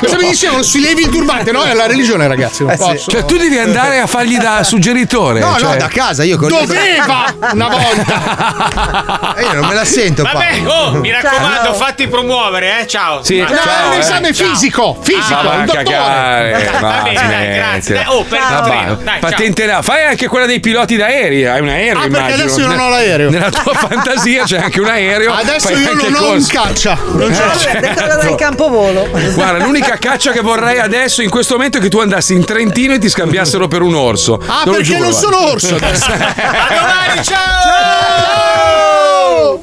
[0.00, 0.62] Cosa mi dicevano?
[0.62, 1.52] Si levi il turbante?
[1.52, 2.62] No, è la religione, ragazzi.
[2.62, 2.82] Non Eh sì.
[2.82, 3.10] posso.
[3.10, 5.40] Cioè, tu devi andare a fargli da suggeritore.
[5.40, 9.34] No, cioè- no, da casa io con Doveva una volta.
[9.36, 10.32] Eh, io non me la sento qua.
[10.32, 11.74] Vabbè, oh, mi raccomando, Ciao.
[11.74, 12.86] fatti promuovere, eh.
[12.86, 13.22] Ciao.
[13.22, 13.98] Sì, Ma- ciao, No, è un eh.
[13.98, 15.84] esame fisico, fisico, Ma va un a dottore.
[15.84, 16.70] cagare.
[16.72, 17.54] Va va, bene, dai, smettila.
[17.68, 17.94] grazie.
[17.94, 19.82] Dai, oh, per il va, dai, patente là.
[19.82, 21.46] Fai anche quella dei piloti d'aerei.
[21.46, 22.42] Hai un aereo, Ah, perché immagino.
[22.42, 23.30] adesso io non ho l'aereo.
[23.30, 25.32] Nella tua fantasia c'è anche un aereo.
[25.34, 26.98] Adesso fai io non ho un caccia.
[27.12, 27.52] Non ce l'ho.
[27.52, 28.06] Eh, certo.
[28.06, 29.08] dal campovolo.
[29.34, 32.94] Guarda, l'unica caccia che vorrei adesso in questo momento è che tu andassi in Trentino
[32.94, 34.40] e ti scambiassero per un orso.
[34.46, 36.04] Ah, non perché non sono orso adesso.
[36.12, 36.16] A
[36.68, 37.62] domani, ciao!
[37.62, 39.60] ciao!